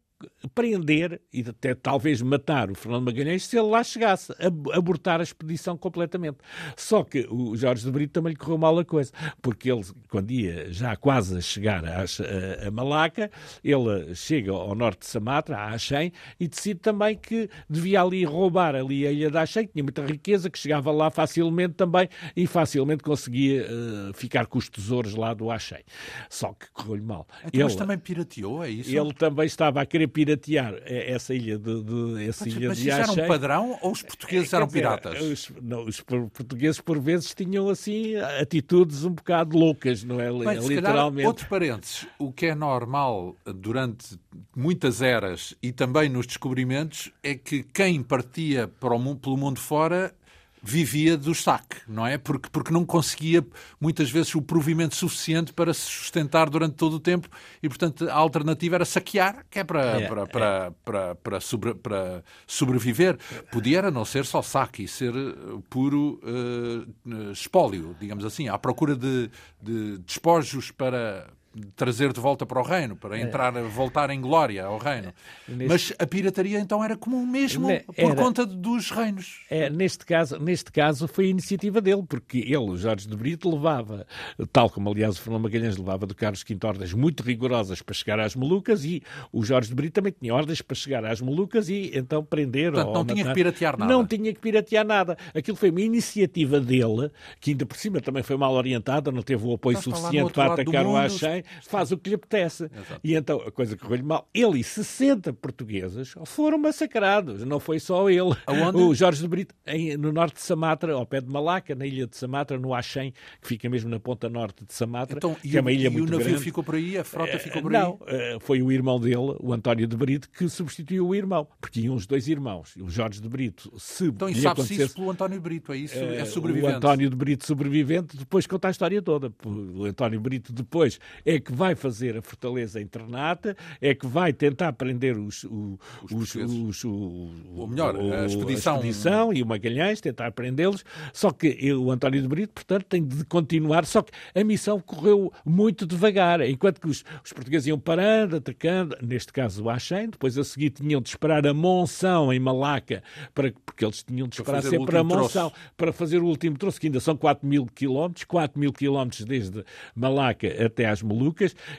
prender 0.55 1.21
e 1.33 1.41
até 1.41 1.75
talvez 1.75 2.21
matar 2.23 2.71
o 2.71 2.75
Fernando 2.75 3.05
Magalhães 3.05 3.45
se 3.45 3.59
ele 3.59 3.69
lá 3.69 3.83
chegasse, 3.83 4.33
abortar 4.73 5.21
a 5.21 5.23
expedição 5.23 5.77
completamente. 5.77 6.39
Só 6.77 7.05
que 7.05 7.27
o 7.31 7.57
Jorge 7.57 7.85
de 7.85 7.91
Brito 7.91 8.13
também 8.13 8.33
lhe 8.33 8.39
correu 8.39 8.59
mal 8.59 8.79
a 8.79 8.85
coisa, 8.85 9.13
porque 9.41 9.71
ele, 9.71 9.83
quando 10.09 10.31
ia 10.31 10.73
já 10.73 10.97
quase 10.97 11.37
a 11.37 11.41
chegar 11.41 11.85
a, 11.85 12.01
a, 12.01 12.69
a 12.69 12.71
Malaca, 12.71 13.31
ele 13.63 14.15
chega 14.15 14.53
ao 14.53 14.75
norte 14.75 15.01
de 15.01 15.07
Samatra, 15.07 15.57
a 15.57 15.73
Axém, 15.73 16.13
e 16.39 16.49
decide 16.49 16.81
também 16.81 17.17
que 17.17 17.49
devia 17.69 18.03
ali 18.03 18.25
roubar 18.25 18.75
ali 18.75 19.07
a 19.07 19.13
ilha 19.13 19.31
da 19.31 19.43
Axém, 19.43 19.67
que 19.67 19.73
tinha 19.73 19.85
muita 19.85 20.05
riqueza, 20.05 20.51
que 20.51 20.59
chegava 20.59 20.91
lá 20.91 21.11
facilmente 21.11 21.75
também 21.75 22.09
e 22.37 22.47
facilmente 22.47 23.03
conseguia 23.03 23.67
uh, 23.67 24.13
ficar 24.15 24.47
com 24.47 24.59
os 24.59 24.69
tesouros 24.69 25.15
lá 25.15 25.35
do 25.35 25.51
Axém. 25.51 25.83
Só 26.29 26.53
que 26.53 26.71
correu-lhe 26.73 27.03
mal. 27.03 27.27
Então, 27.41 27.51
ele, 27.53 27.65
mas 27.65 27.77
também 27.77 27.99
pirateou, 27.99 28.65
é 28.65 28.71
isso? 28.71 28.97
Ele 28.97 29.13
também 29.13 29.47
estava 29.47 29.81
a 29.81 29.87
querer 29.87 30.09
piratear 30.13 30.75
essa 30.85 31.35
ilha 31.35 31.59
de, 31.59 31.83
de 31.83 32.29
essa 32.29 32.45
mas, 32.45 32.55
ilha 32.55 32.69
mas 32.69 32.79
de 32.79 32.89
isso 32.89 32.99
era 32.99 33.13
um 33.13 33.29
padrão 33.29 33.79
ou 33.81 33.93
os 33.93 34.03
portugueses 34.03 34.53
é, 34.53 34.57
eram 34.57 34.69
piratas? 34.69 35.21
Os, 35.21 35.53
não, 35.61 35.85
os 35.85 36.01
portugueses 36.01 36.81
por 36.81 37.01
vezes 37.01 37.35
tinham 37.35 37.69
assim 37.69 38.17
atitudes 38.41 39.05
um 39.05 39.11
bocado 39.11 39.57
loucas, 39.57 40.05
não 40.05 40.21
é? 40.21 40.31
Bem, 40.31 40.67
Literalmente. 40.67 41.27
Outro 41.27 41.49
parênteses, 41.49 42.07
o 42.19 42.33
que 42.33 42.47
é 42.47 42.55
normal 42.55 43.37
durante 43.55 44.19
muitas 44.57 45.03
eras 45.03 45.55
e 45.63 45.73
também 45.73 46.09
nos 46.09 46.27
descobrimentos 46.27 47.11
é 47.23 47.35
que 47.35 47.63
quem 47.63 48.03
partia 48.03 48.69
para 48.69 48.95
o 48.95 48.99
mundo, 48.99 49.21
pelo 49.21 49.37
mundo 49.37 49.59
fora 49.59 50.15
vivia 50.63 51.17
do 51.17 51.35
saque, 51.35 51.79
não 51.89 52.07
é? 52.07 52.17
Porque, 52.17 52.49
porque 52.51 52.73
não 52.73 52.87
conseguia, 52.87 53.45
muitas 53.81 54.11
vezes, 54.11 54.33
o 54.35 54.41
provimento 54.41 54.95
suficiente 54.95 55.53
para 55.53 55.75
se 55.75 55.81
sustentar 55.81 56.49
durante 56.49 56.77
todo 56.77 56.95
o 56.95 57.01
tempo 57.01 57.29
e, 57.61 57.69
portanto, 57.69 58.09
a 58.09 58.15
alternativa 58.15 58.77
era 58.77 58.85
saquear, 58.85 59.45
que 59.51 59.59
é 59.59 59.65
para, 59.65 59.83
é, 59.83 60.07
para, 60.07 60.23
é. 60.23 60.27
para, 60.27 60.73
para, 60.85 61.15
para, 61.17 61.41
sobre, 61.41 61.75
para 61.75 62.23
sobreviver. 62.47 63.19
Podia 63.51 63.79
era 63.79 63.91
não 63.91 64.05
ser 64.05 64.25
só 64.25 64.41
saque 64.41 64.85
e 64.85 64.89
ser 64.89 65.13
eh, 65.15 65.59
puro 65.69 66.21
uh, 66.23 67.33
espólio, 67.33 67.97
digamos 67.99 68.25
assim, 68.25 68.49
à 68.49 68.57
procura 68.57 68.95
de, 68.95 69.31
de 69.61 69.99
despojos 69.99 70.71
para 70.71 71.27
trazer 71.77 72.13
de 72.13 72.21
volta 72.21 72.47
para 72.47 72.61
o 72.61 72.63
reino, 72.63 72.97
para 72.97 73.19
é. 73.19 73.23
entrar, 73.23 73.53
voltar 73.63 74.11
em 74.11 74.21
glória 74.21 74.65
ao 74.65 74.79
reino. 74.79 75.13
É, 75.49 75.53
neste... 75.53 75.69
Mas 75.69 75.93
a 75.99 76.07
pirataria 76.07 76.59
então 76.59 76.83
era 76.83 76.97
comum 76.97 77.27
mesmo 77.27 77.71
era... 77.71 77.85
por 77.85 78.15
conta 78.15 78.47
dos 78.47 78.91
reinos. 78.91 79.41
É, 79.51 79.69
neste, 79.69 80.05
caso, 80.05 80.39
neste 80.39 80.73
caso 80.73 81.07
foi 81.07 81.27
a 81.27 81.29
iniciativa 81.29 81.81
dele, 81.81 82.03
porque 82.09 82.39
ele, 82.39 82.77
Jorge 82.77 83.09
de 83.09 83.17
Brito, 83.17 83.51
levava, 83.51 84.07
tal 84.53 84.71
como 84.71 84.91
aliás 84.91 85.17
o 85.17 85.21
Fernando 85.21 85.43
Magalhães 85.43 85.77
levava 85.77 86.07
do 86.07 86.15
Carlos 86.15 86.43
V 86.49 86.59
ordens 86.65 86.95
muito 86.95 87.23
rigorosas 87.23 87.83
para 87.83 87.95
chegar 87.95 88.21
às 88.21 88.35
Molucas 88.35 88.85
e 88.85 89.03
o 89.33 89.45
Jorge 89.45 89.69
de 89.69 89.75
Brito 89.75 89.95
também 89.95 90.13
tinha 90.13 90.35
ordens 90.35 90.63
para 90.63 90.75
chegar 90.75 91.05
às 91.05 91.21
Molucas 91.21 91.69
e 91.69 91.91
então 91.95 92.25
prender 92.25 92.73
Portanto, 92.73 92.95
não 92.95 93.05
tinha 93.05 93.25
que 93.25 93.35
piratear 93.35 93.79
nada. 93.79 93.93
Não 93.93 94.07
tinha 94.07 94.33
que 94.33 94.41
piratear 94.41 94.87
nada. 94.87 95.19
Aquilo 95.35 95.57
foi 95.57 95.71
uma 95.71 95.81
iniciativa 95.81 96.61
dele, 96.61 97.11
que 97.41 97.51
ainda 97.51 97.67
por 97.67 97.77
cima 97.77 98.01
também 98.01 98.23
foi 98.23 98.37
mal 98.37 98.55
orientada, 98.55 99.11
não 99.11 99.23
teve 99.23 99.45
o 99.45 99.55
apoio 99.55 99.81
suficiente 99.81 100.33
para 100.33 100.55
atacar 100.55 100.87
o 100.87 100.97
Axém 100.97 101.42
faz 101.63 101.93
o 101.93 101.99
que 101.99 102.11
lhe 102.11 102.17
apetece. 102.17 102.65
Exato. 102.65 103.01
E 103.03 103.15
então 103.15 103.41
a 103.41 103.51
coisa 103.51 103.77
correu-lhe 103.77 104.03
mal. 104.03 104.29
Ele 104.35 104.61
e 104.61 104.65
60 104.65 105.33
portugueses 105.35 106.15
foram 106.25 106.59
massacrados, 106.59 107.45
não 107.45 107.61
foi 107.61 107.79
só 107.79 108.09
ele. 108.09 108.35
Aonde? 108.47 108.79
O 108.79 108.95
Jorge 108.95 109.21
de 109.21 109.29
Brito, 109.29 109.55
em, 109.67 109.97
no 109.97 110.13
norte 110.13 110.35
de 110.35 110.43
Samatra, 110.43 110.93
ao 110.95 111.07
pé 111.07 111.21
de 111.21 111.29
Malaca, 111.29 111.75
na 111.75 111.87
ilha 111.87 112.07
de 112.07 112.17
Samatra, 112.17 112.59
no 112.59 112.75
Axém, 112.75 113.13
que 113.41 113.49
fica 113.49 113.69
mesmo 113.69 113.91
na 113.91 114.01
ponta 114.01 114.29
norte 114.29 114.65
de 114.65 114.73
Samatra, 114.73 115.19
então, 115.19 115.35
que 115.35 115.57
é 115.57 115.61
uma 115.61 115.73
ilha 115.73 115.87
e 115.87 115.91
muito 115.91 116.07
grande. 116.07 116.23
E 116.23 116.27
o 116.27 116.31
navio 116.31 116.45
ficou 116.45 116.65
por 116.65 116.75
aí? 116.75 116.99
A 116.99 117.05
frota 117.05 117.39
ficou 117.39 117.63
por 117.63 117.75
aí? 117.75 117.83
Não, 117.83 117.99
eh, 118.07 118.39
foi 118.41 118.63
o 118.63 118.71
irmão 118.71 119.01
dele, 119.01 119.37
o 119.41 119.53
António 119.53 119.87
de 119.87 119.97
Brito, 119.97 120.29
que 120.31 120.49
substituiu 120.49 121.07
o 121.07 121.15
irmão, 121.15 121.47
porque 121.61 121.81
iam 121.81 121.95
os 121.95 122.07
dois 122.07 122.29
irmãos. 122.29 122.75
O 122.77 122.89
Jorge 122.89 123.21
de 123.21 123.29
Brito, 123.29 123.73
se 123.79 124.07
Então, 124.07 124.29
e 124.29 124.35
sabe-se 124.35 124.83
isso 124.83 124.95
pelo 124.95 125.11
António 125.11 125.39
de 125.39 125.43
Brito, 125.43 125.73
é 125.73 125.77
isso? 125.77 125.97
É 125.97 126.21
eh, 126.21 126.25
sobrevivente? 126.25 126.73
O 126.73 126.77
António 126.77 127.11
de 127.11 127.17
Brito 127.17 127.47
sobrevivente, 127.47 128.17
depois 128.17 128.47
conta 128.47 128.69
a 128.69 128.71
história 128.71 129.01
toda. 129.03 129.33
O 129.45 129.85
António 129.85 130.21
Brito 130.21 130.53
depois 130.53 130.99
é 131.25 131.32
que 131.41 131.53
vai 131.53 131.75
fazer 131.75 132.17
a 132.17 132.23
fortaleza 132.23 132.81
internata, 132.81 133.57
é 133.81 133.95
que 133.95 134.07
vai 134.07 134.33
tentar 134.33 134.73
prender 134.73 135.17
os, 135.17 135.45
os, 135.45 135.79
os, 136.11 136.35
os 136.35 136.85
o, 136.85 137.31
ou 137.57 137.67
melhor, 137.67 137.97
a 137.97 138.27
expedição. 138.27 138.75
a 138.75 138.79
expedição. 138.79 139.33
e 139.33 139.43
o 139.43 139.47
Magalhães, 139.47 140.01
tentar 140.01 140.33
prendê-los, 140.33 140.85
só 141.13 141.31
que 141.31 141.73
o 141.73 141.91
António 141.91 142.23
de 142.23 142.29
Brito, 142.29 142.53
portanto, 142.53 142.85
tem 142.85 143.05
de 143.05 143.25
continuar, 143.25 143.85
só 143.85 144.03
que 144.03 144.13
a 144.35 144.45
missão 144.45 144.81
correu 144.81 145.33
muito 145.45 145.87
devagar, 145.87 146.41
enquanto 146.43 146.81
que 146.81 146.89
os, 146.89 147.05
os 147.25 147.33
portugueses 147.33 147.67
iam 147.67 147.79
parando, 147.79 148.37
atacando, 148.37 148.97
neste 149.03 149.33
caso 149.33 149.65
o 149.65 149.71
Axém, 149.71 150.09
depois 150.09 150.37
a 150.39 150.45
seguir 150.45 150.71
tinham 150.71 151.01
de 151.01 151.09
esperar 151.09 151.47
a 151.47 151.55
Monção 151.55 152.33
em 152.33 152.39
Malaca, 152.39 153.03
para, 153.35 153.53
porque 153.65 153.85
eles 153.85 154.03
tinham 154.03 154.29
de 154.29 154.37
esperar 154.37 154.63
sempre 154.63 154.97
a 154.97 155.05
Monção 155.05 155.51
troço. 155.51 155.73
para 155.77 155.93
fazer 155.93 156.19
o 156.19 156.27
último 156.27 156.57
troço, 156.57 156.81
que 156.81 156.87
ainda 156.87 157.01
são 157.01 157.17
4 157.17 157.47
mil 157.47 157.67
quilómetros, 157.67 158.25
4 158.25 158.59
mil 158.59 158.73
quilómetros 158.73 159.25
desde 159.25 159.65
Malaca 159.95 160.47
até 160.65 160.87
às 160.87 161.03
Molucas, 161.03 161.22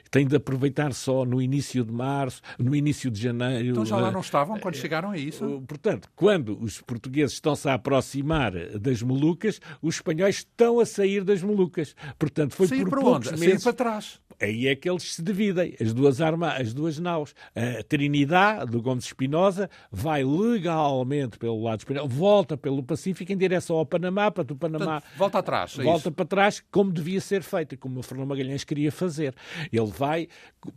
tem 0.09 0.23
tem 0.23 0.27
de 0.27 0.35
aproveitar 0.37 0.93
só 0.93 1.25
no 1.25 1.41
início 1.41 1.83
de 1.83 1.91
março, 1.91 2.41
no 2.57 2.73
início 2.75 3.11
de 3.11 3.21
janeiro. 3.21 3.71
Então 3.71 3.85
já 3.85 3.97
lá 3.97 4.09
não 4.09 4.21
estavam 4.21 4.57
quando 4.57 4.75
chegaram 4.75 5.11
a 5.11 5.17
isso? 5.17 5.61
Portanto, 5.67 6.09
quando 6.15 6.57
os 6.61 6.81
portugueses 6.81 7.33
estão-se 7.33 7.67
a 7.67 7.73
aproximar 7.73 8.53
das 8.79 9.01
Molucas, 9.01 9.59
os 9.81 9.95
espanhóis 9.95 10.37
estão 10.37 10.79
a 10.79 10.85
sair 10.85 11.23
das 11.23 11.43
Molucas. 11.43 11.95
Portanto, 12.17 12.55
foi 12.55 12.67
sair 12.67 12.83
por 12.83 12.91
para 12.91 13.01
poucos 13.01 13.27
onde? 13.27 13.39
meses. 13.39 13.63
Sair 13.63 13.73
para 13.73 13.85
trás. 13.85 14.19
Aí 14.41 14.67
é 14.67 14.75
que 14.75 14.89
eles 14.89 15.13
se 15.13 15.21
dividem, 15.21 15.75
as 15.79 15.93
duas, 15.93 16.19
arma, 16.19 16.53
as 16.53 16.73
duas 16.73 16.97
naus. 16.99 17.35
A 17.55 17.83
Trinidade, 17.83 18.71
do 18.71 18.81
Gomes 18.81 19.05
Espinosa, 19.05 19.69
vai 19.91 20.23
legalmente 20.23 21.37
pelo 21.37 21.61
lado 21.61 21.79
espanhol, 21.79 22.07
volta 22.07 22.57
pelo 22.57 22.83
Pacífico 22.83 23.31
em 23.31 23.37
direção 23.37 23.77
ao 23.77 23.85
Panamá, 23.85 24.31
para 24.31 24.43
do 24.43 24.55
Panamá... 24.55 25.01
Portanto, 25.01 25.17
volta 25.17 25.39
atrás, 25.39 25.77
é 25.79 25.83
Volta 25.83 26.09
isso? 26.09 26.11
para 26.11 26.25
trás, 26.25 26.63
como 26.71 26.91
devia 26.91 27.21
ser 27.21 27.43
feito, 27.43 27.77
como 27.77 27.99
o 27.99 28.03
Fernando 28.03 28.27
Magalhães 28.27 28.63
queria 28.63 28.91
fazer. 28.91 29.32
Ele 29.71 29.91
vai 29.91 30.27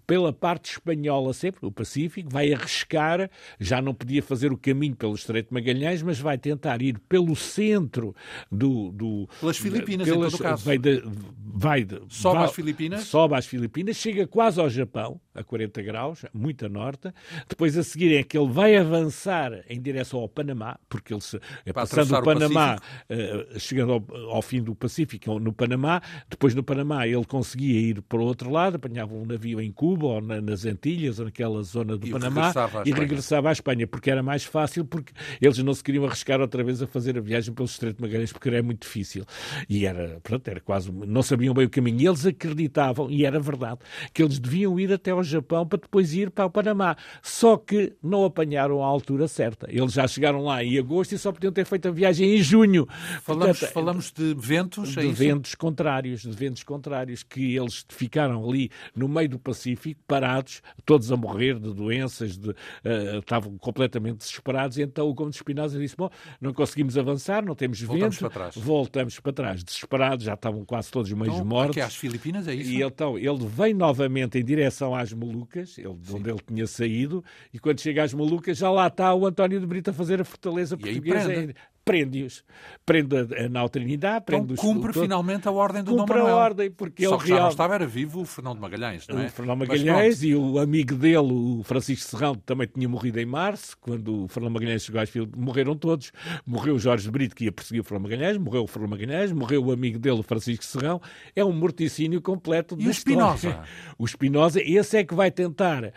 pela 0.07 0.33
parte 0.33 0.73
espanhola 0.73 1.33
sempre, 1.33 1.65
o 1.65 1.71
Pacífico, 1.71 2.29
vai 2.31 2.53
arriscar, 2.53 3.31
já 3.59 3.81
não 3.81 3.95
podia 3.95 4.23
fazer 4.23 4.53
o 4.53 4.59
caminho 4.59 4.97
pelo 4.97 5.15
Estreito 5.15 5.49
de 5.49 5.55
Magalhães, 5.55 6.03
mas 6.03 6.19
vai 6.19 6.37
tentar 6.37 6.83
ir 6.83 6.99
pelo 7.09 7.37
centro 7.37 8.15
do... 8.51 8.91
do 8.91 9.29
pelas 9.41 9.59
Filipinas, 9.59 10.09
pelas, 10.09 10.35
em 10.35 10.37
todo 10.37 10.43
caso. 10.43 10.65
Vai 10.65 10.79
de, 10.79 11.03
vai 11.39 11.85
de, 11.85 12.01
sobe 12.09 12.37
vai, 12.37 12.45
às 12.47 12.53
Filipinas? 12.53 13.05
Sobe 13.05 13.35
às 13.37 13.47
Filipinas, 13.47 13.97
chega 13.97 14.27
quase 14.27 14.61
ao 14.61 14.69
Japão, 14.69 15.21
a 15.37 15.45
40 15.45 15.83
graus, 15.83 16.25
muito 16.33 16.67
a 16.67 16.69
norte. 16.69 17.13
Depois 17.49 17.77
a 17.77 17.83
seguir 17.83 18.17
é 18.17 18.23
que 18.23 18.37
ele 18.37 18.51
vai 18.51 18.77
avançar 18.77 19.53
em 19.69 19.81
direção 19.81 20.21
ao 20.21 20.29
Panamá, 20.29 20.79
porque 20.89 21.13
ele 21.13 21.21
se, 21.21 21.39
é 21.65 21.73
passando 21.73 22.15
o 22.17 22.23
Panamá, 22.23 22.77
uh, 23.11 23.59
chegando 23.59 23.93
ao, 23.93 24.17
ao, 24.31 24.43
fim 24.43 24.63
do 24.63 24.75
Pacífico, 24.75 25.39
no 25.39 25.53
Panamá. 25.53 26.01
Depois 26.29 26.55
no 26.55 26.63
Panamá 26.63 27.07
ele 27.07 27.25
conseguia 27.25 27.79
ir 27.79 28.03
para 28.03 28.19
o 28.19 28.25
outro 28.25 28.51
lado, 28.51 28.77
apanhava 28.77 29.15
um 29.15 29.27
navio 29.27 29.61
em 29.61 29.71
Cuba 29.71 30.07
ou 30.07 30.21
na, 30.21 30.41
nas 30.41 30.65
Antilhas 30.65 31.19
ou 31.19 31.27
naquela 31.27 31.63
zona 31.63 31.97
do 31.97 32.07
e 32.07 32.11
Panamá 32.11 32.49
regressava 32.49 32.83
e 32.87 32.93
regressava 32.93 33.49
à 33.51 33.53
Espanha, 33.53 33.87
porque 33.87 34.11
era 34.11 34.23
mais 34.23 34.45
fácil, 34.45 34.85
porque 34.85 35.13
eles 35.41 35.59
não 35.59 35.75
se 35.75 35.83
queriam 35.83 36.05
arriscar 36.05 36.41
outra 36.41 36.65
vez 36.65 36.83
a 36.83 36.87
fazer 36.87 37.19
a 37.19 37.21
viagem 37.21 37.53
pelo 37.53 37.67
Estreito 37.67 37.97
de 37.97 38.03
Magalhães, 38.03 38.33
porque 38.33 38.49
era 38.49 38.63
muito 38.63 38.83
difícil. 38.83 39.25
E 39.69 39.87
era, 39.87 40.19
pronto, 40.23 40.49
era 40.49 40.61
quase, 40.61 40.91
não 40.91 41.23
sabiam 41.23 41.55
bem 41.55 41.67
o 41.67 41.71
caminho. 41.71 42.01
E 42.01 42.07
eles 42.07 42.25
acreditavam, 42.25 43.11
e 43.11 43.25
era 43.25 43.39
verdade, 43.39 43.81
que 44.13 44.23
eles 44.23 44.39
deviam 44.39 44.79
ir 44.79 44.93
até 44.93 45.11
ao 45.11 45.23
Japão 45.27 45.67
para 45.67 45.79
depois 45.79 46.13
ir 46.15 46.31
para 46.31 46.47
o 46.47 46.51
Panamá. 46.51 46.97
Só 47.23 47.57
que 47.57 47.95
não 48.03 48.25
apanharam 48.25 48.83
a 48.83 48.87
altura 48.87 49.29
certa. 49.29 49.67
Eles 49.71 49.93
já 49.93 50.07
chegaram 50.07 50.45
lá 50.45 50.63
em 50.63 50.79
agosto 50.79 51.13
e 51.13 51.19
só 51.19 51.33
podiam 51.33 51.53
ter 51.53 51.65
feito 51.65 51.89
a 51.89 51.91
viagem 51.91 52.37
em 52.37 52.43
junho. 52.43 52.87
Falamos, 53.23 53.59
Portanto, 53.59 53.73
falamos 53.73 54.13
de 54.13 54.35
ventos, 54.35 54.97
é 54.97 55.03
De 55.03 55.13
ventos 55.13 55.55
contrários, 55.55 56.23
de 56.23 56.31
ventos 56.31 56.63
contrários, 56.63 57.23
que 57.23 57.57
eles 57.57 57.85
ficaram 57.89 58.49
ali 58.49 58.71
no 58.95 59.09
meio 59.09 59.29
do 59.29 59.39
Pacífico, 59.39 60.01
parados, 60.07 60.63
todos 60.85 61.11
a 61.11 61.17
morrer 61.17 61.59
de 61.59 61.73
doenças, 61.73 62.37
de, 62.39 62.51
uh, 62.51 63.19
estavam 63.19 63.57
completamente 63.59 64.19
desesperados, 64.19 64.79
então 64.79 65.09
o 65.09 65.15
Gomes 65.15 65.37
Espinosa 65.37 65.79
disse, 65.79 65.97
bom, 65.97 66.11
não 66.41 66.53
conseguimos 66.53 66.97
avançar, 66.97 67.45
não 67.45 67.55
temos 67.55 67.81
voltamos 67.81 68.17
vento, 68.17 68.31
para 68.31 68.51
trás. 68.51 68.57
voltamos 68.57 69.21
para 69.21 69.33
trás, 69.33 69.65
desesperados, 69.65 70.25
já 70.25 70.35
estavam 70.35 70.65
quase 70.65 70.91
todos 70.91 71.11
meio 71.13 71.33
então, 71.33 71.45
mortos. 71.45 71.77
Aqui 71.77 71.81
às 71.81 71.97
Filipinas, 71.97 72.49
é 72.49 72.55
isso? 72.55 72.71
E 72.71 72.83
então 72.83 73.19
ele 73.19 73.47
vem 73.47 73.75
novamente 73.75 74.39
em 74.39 74.45
direção 74.45 74.95
às 74.95 75.13
Molucas, 75.17 75.79
ele, 75.79 75.95
de 75.95 76.15
onde 76.15 76.31
ele 76.31 76.41
tinha 76.47 76.67
saído, 76.67 77.25
e 77.53 77.59
quando 77.59 77.81
chega 77.81 78.03
às 78.05 78.13
Molucas 78.15 78.59
já 78.59 78.71
lá 78.71 78.87
está 78.87 79.15
o 79.15 79.27
António 79.27 79.59
de 79.59 79.67
Brito 79.67 79.91
a 79.91 79.93
fazer 79.93 80.21
a 80.21 80.25
fortaleza 80.25 80.77
portuguesa 80.77 81.55
prende-os. 81.87 82.45
Prende 82.85 83.17
a 83.17 83.49
Nau 83.49 83.69
Trinidade, 83.69 84.25
prende 84.25 84.55
então, 84.55 84.57
cumpre 84.57 84.93
finalmente 84.93 85.47
a 85.47 85.53
ordem 85.53 85.85
do 85.85 85.93
cumpre 85.93 86.15
Dom 86.15 86.23
Manuel. 86.25 86.37
a 86.37 86.41
ordem, 86.41 86.71
porque 86.71 87.05
Só 87.05 87.15
ele 87.15 87.23
que 87.23 87.29
já 87.29 87.41
não 87.41 87.49
estava, 87.49 87.75
era 87.77 87.87
vivo 87.87 88.23
o 88.23 88.25
Fernão 88.25 88.55
de 88.55 88.61
Magalhães, 88.61 89.07
não 89.09 89.21
é? 89.21 89.27
O 89.27 89.31
Fernão 89.31 89.57
Magalhães 89.57 90.23
e 90.25 90.35
o 90.35 90.59
amigo 90.59 90.97
dele, 90.97 91.33
o 91.33 91.63
Francisco 91.65 92.11
Serrão, 92.11 92.35
também 92.35 92.67
tinha 92.67 92.89
morrido 92.89 93.21
em 93.21 93.25
março, 93.25 93.77
quando 93.81 94.25
o 94.25 94.29
Fernão 94.29 94.51
Magalhães 94.51 94.85
chegou 94.85 95.01
às 95.01 95.09
filas, 95.09 95.29
morreram 95.37 95.77
todos. 95.77 96.11
Morreu 96.45 96.75
o 96.75 96.79
Jorge 96.79 97.09
Brito, 97.09 97.37
que 97.37 97.45
ia 97.45 97.53
perseguir 97.53 97.81
o 97.81 97.85
Fernão 97.85 98.03
Magalhães, 98.03 98.37
morreu 98.37 98.65
o 98.65 98.67
Fernão 98.67 98.91
Magalhães, 98.91 99.31
morreu 99.31 99.65
o 99.65 99.73
amigo 99.73 99.99
dele, 99.99 100.19
o 100.19 100.23
Francisco 100.25 100.65
Serrão. 100.65 101.01
É 101.37 101.45
um 101.45 101.53
morticínio 101.53 102.21
completo 102.21 102.77
E 102.79 102.89
o 102.89 102.91
Espinosa? 102.91 103.63
O 103.99 104.05
Espinosa, 104.05 104.61
esse 104.61 104.99
é 104.99 105.05
que 105.05 105.15
vai 105.15 105.31
tentar 105.31 105.85
uh, 105.85 105.91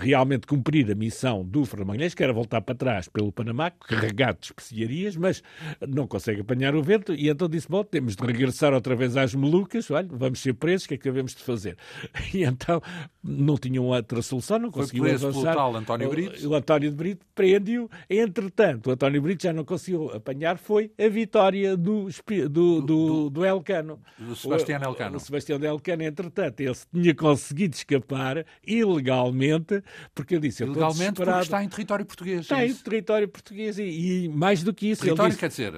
realmente 0.00 0.46
cumprir 0.46 0.90
a 0.90 0.94
missão 0.94 1.44
do 1.44 1.64
Fernão 1.64 1.86
Magalhães, 1.86 2.14
que 2.14 2.22
era 2.22 2.32
voltar 2.32 2.60
para 2.60 2.74
trás 2.74 3.08
pelo 3.08 3.32
Panamá, 3.32 3.70
carregado 3.70 4.38
de 4.40 4.46
especiarias, 4.46 5.11
mas 5.16 5.42
não 5.86 6.06
consegue 6.06 6.40
apanhar 6.40 6.74
o 6.74 6.82
vento 6.82 7.14
e 7.14 7.28
então 7.28 7.48
disse, 7.48 7.68
bom, 7.68 7.84
temos 7.84 8.16
de 8.16 8.24
regressar 8.24 8.72
outra 8.72 8.94
vez 8.94 9.16
às 9.16 9.34
Molucas, 9.34 9.90
olha, 9.90 10.08
vamos 10.10 10.40
ser 10.40 10.54
presos, 10.54 10.84
o 10.84 10.88
que 10.88 10.94
é 10.94 10.96
que 10.96 11.04
devemos 11.04 11.34
de 11.34 11.42
fazer? 11.42 11.76
E 12.32 12.44
então 12.44 12.80
não 13.22 13.56
tinham 13.56 13.84
outra 13.84 14.22
solução, 14.22 14.58
não 14.58 14.70
conseguiu 14.70 15.04
avançar. 15.04 15.54
Tal 15.54 15.76
António 15.76 16.08
Brito. 16.08 16.46
O, 16.46 16.50
o 16.50 16.54
António 16.54 16.90
de 16.90 16.96
Brito 16.96 17.26
prende-o, 17.34 17.90
entretanto, 18.08 18.88
o 18.88 18.92
António 18.92 19.20
Brito 19.20 19.42
já 19.42 19.52
não 19.52 19.64
conseguiu 19.64 20.10
apanhar, 20.10 20.56
foi 20.56 20.90
a 20.98 21.08
vitória 21.08 21.76
do, 21.76 22.08
do, 22.08 22.48
do, 22.48 22.80
do, 22.80 23.30
do 23.30 23.44
Elcano. 23.44 24.00
Do 24.18 24.34
Sebastião 24.34 24.80
Elcano. 24.82 25.14
O, 25.14 25.16
o 25.16 25.20
Sebastião 25.20 25.62
Elcano, 25.62 26.02
entretanto, 26.02 26.60
esse 26.60 26.86
tinha 26.92 27.14
conseguido 27.14 27.74
escapar 27.74 28.46
ilegalmente, 28.66 29.82
porque 30.14 30.36
eu 30.36 30.40
disse... 30.40 30.62
Ilegalmente 30.62 31.14
porque 31.14 31.30
está 31.30 31.62
em 31.62 31.68
território 31.68 32.06
português. 32.06 32.40
Está 32.40 32.62
é 32.62 32.66
em 32.66 32.74
território 32.74 33.28
português 33.28 33.78
e, 33.78 34.24
e 34.24 34.28
mais 34.28 34.62
do 34.62 34.72
que 34.72 34.90
isso... 34.90 35.01
território 35.02 35.30
disse, 35.30 35.40
quer 35.40 35.48
dizer, 35.48 35.72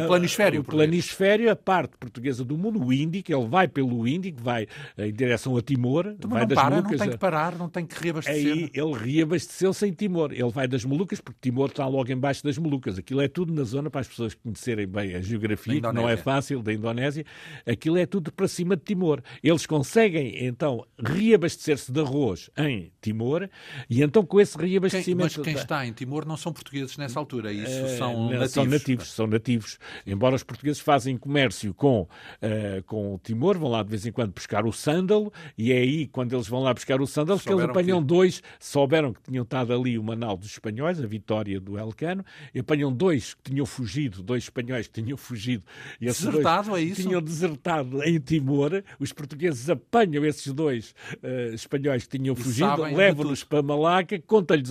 no 0.00 0.06
planisfério. 0.06 0.60
O 0.60 0.64
planisfério, 0.64 1.50
a 1.50 1.56
parte 1.56 1.96
portuguesa 1.98 2.44
do 2.44 2.56
mundo, 2.56 2.84
o 2.84 2.92
Índico, 2.92 3.32
ele 3.32 3.46
vai 3.46 3.68
pelo 3.68 4.06
Índico, 4.06 4.40
vai 4.42 4.66
em 4.96 5.12
direção 5.12 5.56
a 5.56 5.62
Timor, 5.62 6.06
então, 6.08 6.30
vai 6.30 6.42
não 6.42 6.48
das 6.48 6.56
para, 6.56 6.70
Molucas. 6.70 6.92
Não 6.92 6.98
tem 6.98 7.10
que 7.10 7.18
parar, 7.18 7.56
não 7.56 7.68
tem 7.68 7.86
que 7.86 8.02
reabastecer. 8.02 8.52
Aí 8.52 8.70
ele 8.72 8.92
reabasteceu-se 8.94 9.86
em 9.86 9.92
Timor. 9.92 10.32
Ele 10.32 10.50
vai 10.50 10.68
das 10.68 10.84
Molucas, 10.84 11.20
porque 11.20 11.38
Timor 11.40 11.68
está 11.68 11.86
logo 11.86 12.10
embaixo 12.10 12.44
das 12.44 12.58
Molucas. 12.58 12.98
Aquilo 12.98 13.20
é 13.20 13.28
tudo 13.28 13.52
na 13.52 13.64
zona, 13.64 13.90
para 13.90 14.00
as 14.00 14.08
pessoas 14.08 14.34
conhecerem 14.34 14.86
bem 14.86 15.14
a 15.14 15.20
geografia, 15.20 15.80
que 15.80 15.92
não 15.92 16.08
é 16.08 16.16
fácil, 16.16 16.62
da 16.62 16.72
Indonésia. 16.72 17.24
Aquilo 17.66 17.98
é 17.98 18.06
tudo 18.06 18.32
para 18.32 18.48
cima 18.48 18.76
de 18.76 18.82
Timor. 18.82 19.22
Eles 19.42 19.66
conseguem, 19.66 20.44
então, 20.44 20.84
reabastecer-se 20.98 21.92
de 21.92 22.00
arroz 22.00 22.50
em 22.56 22.90
Timor, 23.00 23.48
e 23.88 24.02
então 24.02 24.24
com 24.24 24.40
esse 24.40 24.56
reabastecimento... 24.56 25.34
Quem, 25.34 25.38
mas 25.38 25.54
quem 25.54 25.54
está 25.54 25.86
em 25.86 25.92
Timor 25.92 26.26
não 26.26 26.36
são 26.36 26.52
portugueses 26.52 26.96
nessa 26.96 27.18
altura, 27.18 27.52
isso 27.52 27.84
uh, 27.84 27.98
são 27.98 28.28
nativos. 28.56 28.62
São 28.64 28.66
nativos, 28.66 29.12
são 29.12 29.26
nativos. 29.26 29.78
Embora 30.06 30.34
os 30.34 30.42
portugueses 30.42 30.80
fazem 30.80 31.16
comércio 31.16 31.74
com, 31.74 32.02
uh, 32.02 32.82
com 32.86 33.14
o 33.14 33.18
Timor, 33.18 33.58
vão 33.58 33.70
lá 33.70 33.82
de 33.82 33.90
vez 33.90 34.06
em 34.06 34.12
quando 34.12 34.32
buscar 34.32 34.66
o 34.66 34.72
sândalo, 34.72 35.32
e 35.56 35.72
é 35.72 35.78
aí, 35.78 36.06
quando 36.06 36.34
eles 36.34 36.48
vão 36.48 36.62
lá 36.62 36.72
buscar 36.72 37.00
o 37.00 37.06
sândalo, 37.06 37.38
que 37.38 37.48
eles 37.50 37.64
apanham 37.64 38.00
que... 38.00 38.06
dois, 38.06 38.42
souberam 38.58 39.12
que 39.12 39.20
tinham 39.22 39.42
estado 39.42 39.72
ali 39.72 39.98
o 39.98 40.02
Manal 40.02 40.36
dos 40.36 40.50
espanhóis, 40.50 41.02
a 41.02 41.06
vitória 41.06 41.60
do 41.60 41.78
Elcano, 41.78 42.24
e 42.54 42.60
apanham 42.60 42.92
dois 42.92 43.34
que 43.34 43.50
tinham 43.50 43.66
fugido, 43.66 44.22
dois 44.22 44.44
espanhóis 44.44 44.86
que 44.86 45.02
tinham 45.02 45.16
fugido. 45.16 45.64
E 46.00 46.06
Desertado, 46.06 46.76
é 46.76 46.82
isso? 46.82 47.02
Tinham 47.02 47.22
desertado 47.22 48.02
em 48.02 48.18
Timor, 48.18 48.82
os 48.98 49.12
portugueses 49.12 49.68
apanham 49.68 50.24
esses 50.24 50.52
dois 50.52 50.94
uh, 51.22 51.54
espanhóis 51.54 52.06
que 52.06 52.18
tinham 52.18 52.34
e 52.34 52.40
fugido, 52.40 52.82
levam-nos 52.82 53.44
para 53.44 53.62
Malaca, 53.62 54.18
contam-lhes, 54.26 54.70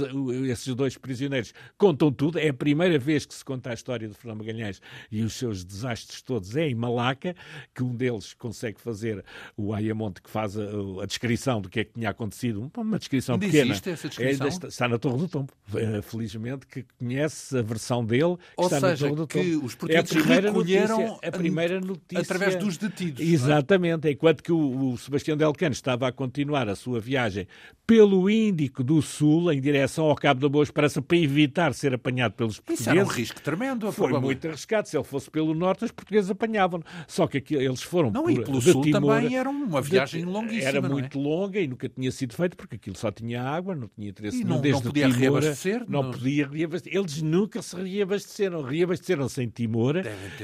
esses 0.49 0.73
dois 0.75 0.97
prisioneiros 0.97 1.53
contam 1.77 2.11
tudo, 2.11 2.39
é 2.39 2.49
a 2.49 2.53
primeira 2.53 2.97
vez 2.97 3.25
que 3.25 3.33
se 3.33 3.43
conta 3.43 3.66
a 3.71 3.73
história 3.73 4.07
de 4.07 4.13
Fernando 4.13 4.39
Magalhães 4.39 4.81
e 5.11 5.21
os 5.21 5.33
seus 5.33 5.63
desastres 5.63 6.21
todos 6.21 6.55
é 6.55 6.67
em 6.67 6.75
Malaca, 6.75 7.35
que 7.73 7.83
um 7.83 7.95
deles 7.95 8.33
consegue 8.33 8.79
fazer 8.79 9.23
o 9.55 9.73
Ayamonte, 9.73 10.21
que 10.21 10.29
faz 10.29 10.57
a, 10.57 10.63
a 11.01 11.05
descrição 11.05 11.61
do 11.61 11.69
que 11.69 11.79
é 11.79 11.83
que 11.83 11.93
tinha 11.93 12.09
acontecido, 12.09 12.71
uma 12.75 12.99
descrição 12.99 13.35
Ainda 13.35 13.45
pequena. 13.45 13.71
Existe 13.71 13.89
essa 13.89 14.07
descrição? 14.07 14.47
É, 14.47 14.67
está 14.67 14.87
na 14.87 14.97
Torre 14.97 15.17
do 15.17 15.27
Tombo, 15.27 15.51
eh, 15.75 16.01
felizmente, 16.01 16.65
que 16.67 16.85
conhece 16.97 17.57
a 17.57 17.61
versão 17.61 18.05
dele, 18.05 18.37
que 18.37 18.53
Ou 18.57 18.65
está 18.65 18.79
seja, 18.79 18.89
na 18.91 18.97
Torre 18.97 19.15
do 19.15 19.27
Tombo. 19.27 19.45
que 19.45 19.55
os 19.55 19.75
portugueses 19.75 20.11
é 20.11 20.19
a 20.19 20.21
primeira 20.21 20.47
recolheram 20.47 20.97
notícia, 20.97 21.29
a 21.29 21.31
primeira 21.31 21.81
notícia 21.81 22.19
através 22.19 22.55
dos 22.55 22.77
detidos. 22.77 23.21
É? 23.21 23.23
Exatamente, 23.23 24.07
é? 24.07 24.11
enquanto 24.11 24.43
que 24.43 24.51
o, 24.51 24.91
o 24.91 24.97
Sebastião 24.97 25.37
Delcano 25.37 25.73
estava 25.73 26.07
a 26.07 26.11
continuar 26.11 26.67
a 26.69 26.75
sua 26.75 26.99
viagem 26.99 27.47
pelo 27.85 28.29
Índico 28.29 28.83
do 28.83 29.01
Sul, 29.01 29.51
em 29.51 29.61
direção 29.61 30.05
ao 30.05 30.15
Cabo 30.15 30.41
da 30.41 30.49
Boa 30.49 30.63
Esperança, 30.63 31.01
para 31.01 31.17
evitar 31.17 31.73
ser 31.73 31.93
apanhado 31.93 32.33
pelos 32.33 32.59
portugueses. 32.59 32.81
Isso 32.81 32.89
era 32.89 33.03
um 33.03 33.07
risco 33.07 33.41
tremendo. 33.47 33.91
Foi 33.91 34.19
muito 34.19 34.47
arriscado. 34.47 34.87
Se 34.87 34.97
ele 34.97 35.03
fosse 35.03 35.29
pelo 35.31 35.53
Norte, 35.53 35.85
os 35.85 35.91
portugueses 35.91 36.29
apanhavam. 36.29 36.83
Só 37.07 37.27
que 37.27 37.37
aqui, 37.37 37.55
eles 37.55 37.81
foram 37.81 38.11
não, 38.11 38.23
por, 38.23 38.31
e 38.31 38.43
pelo 38.43 38.61
Sul 38.61 38.81
Timor, 38.81 39.15
também 39.15 39.37
era 39.37 39.49
uma 39.49 39.81
viagem 39.81 40.25
de, 40.25 40.29
longuíssima. 40.29 40.67
Era 40.67 40.81
muito 40.81 41.17
é? 41.17 41.21
longa 41.21 41.59
e 41.59 41.67
nunca 41.67 41.87
tinha 41.87 42.11
sido 42.11 42.35
feito, 42.35 42.57
porque 42.57 42.75
aquilo 42.75 42.97
só 42.97 43.11
tinha 43.11 43.41
água, 43.43 43.75
não 43.75 43.87
tinha 43.87 44.09
interesse 44.09 44.41
e 44.41 44.43
não, 44.43 44.59
desde 44.59 44.83
não 44.83 44.91
podia 44.91 45.07
Timor, 45.07 45.19
reabastecer. 45.19 45.85
Não, 45.87 46.03
não 46.03 46.11
podia 46.11 46.47
reabastecer. 46.47 46.99
Eles 46.99 47.21
nunca 47.21 47.61
se 47.61 47.75
reabasteceram. 47.81 48.61
Reabasteceram-se 48.61 49.41
em 49.41 49.49
Timor 49.49 49.95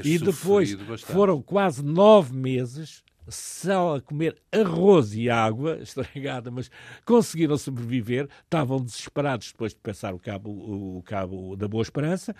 e 0.02 0.18
depois 0.18 0.74
bastante. 0.74 1.12
foram 1.12 1.42
quase 1.42 1.84
nove 1.84 2.34
meses 2.34 3.02
só 3.28 3.96
a 3.96 4.00
comer 4.00 4.36
arroz 4.52 5.14
e 5.14 5.30
água 5.30 5.78
estragada, 5.82 6.50
mas 6.50 6.70
conseguiram 7.04 7.56
sobreviver, 7.56 8.28
estavam 8.44 8.82
desesperados 8.82 9.52
depois 9.52 9.72
de 9.72 9.80
passar 9.80 10.14
o 10.14 10.18
cabo, 10.18 10.50
o 10.50 11.02
cabo 11.02 11.56
da 11.56 11.68
Boa 11.68 11.82
Esperança, 11.82 12.34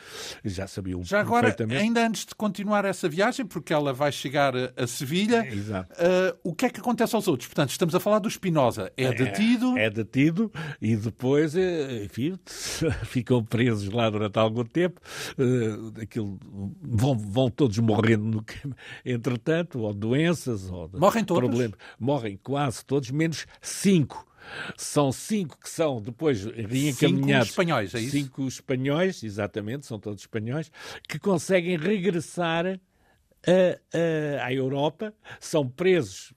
já 0.44 0.66
sabiam 0.66 1.02
Já 1.02 1.20
agora, 1.20 1.54
ainda 1.78 2.06
antes 2.06 2.26
de 2.26 2.34
continuar 2.34 2.84
essa 2.84 3.08
viagem, 3.08 3.46
porque 3.46 3.72
ela 3.72 3.92
vai 3.92 4.12
chegar 4.12 4.54
a, 4.56 4.72
a 4.76 4.86
Sevilha, 4.86 5.42
uh, 5.42 6.38
o 6.42 6.54
que 6.54 6.66
é 6.66 6.70
que 6.70 6.80
acontece 6.80 7.14
aos 7.14 7.26
outros? 7.28 7.48
Portanto, 7.48 7.70
estamos 7.70 7.94
a 7.94 8.00
falar 8.00 8.18
do 8.18 8.28
Espinosa. 8.28 8.92
É, 8.96 9.12
detido? 9.12 9.76
É, 9.78 9.84
é 9.84 9.90
detido 9.90 10.52
e 10.80 10.96
depois, 10.96 11.54
eh, 11.56 12.04
enfim, 12.04 12.38
ficam 13.04 13.42
presos 13.42 13.88
lá 13.90 14.08
durante 14.10 14.38
algum 14.38 14.64
tempo, 14.64 15.00
uh, 15.38 16.00
aquilo, 16.00 16.38
vão, 16.82 17.16
vão 17.16 17.50
todos 17.50 17.78
morrendo 17.78 18.24
no, 18.24 18.44
entretanto, 19.04 19.80
ou 19.80 19.92
doenças, 19.92 20.70
Morrem 20.92 21.24
todos? 21.24 21.48
Problema. 21.48 21.74
Morrem 21.98 22.38
quase 22.42 22.84
todos, 22.84 23.10
menos 23.10 23.46
cinco. 23.60 24.26
São 24.76 25.10
cinco 25.10 25.58
que 25.58 25.70
são 25.70 26.00
depois 26.02 26.44
reencaminhados. 26.44 27.48
Cinco 27.48 27.62
espanhóis, 27.62 27.94
é 27.94 28.00
isso? 28.00 28.10
Cinco 28.10 28.46
espanhóis, 28.46 29.22
exatamente, 29.22 29.86
são 29.86 29.98
todos 29.98 30.20
espanhóis, 30.20 30.70
que 31.08 31.18
conseguem 31.18 31.78
regressar 31.78 32.78
à 34.40 34.52
Europa, 34.52 35.12
são 35.38 35.68
presos. 35.68 36.32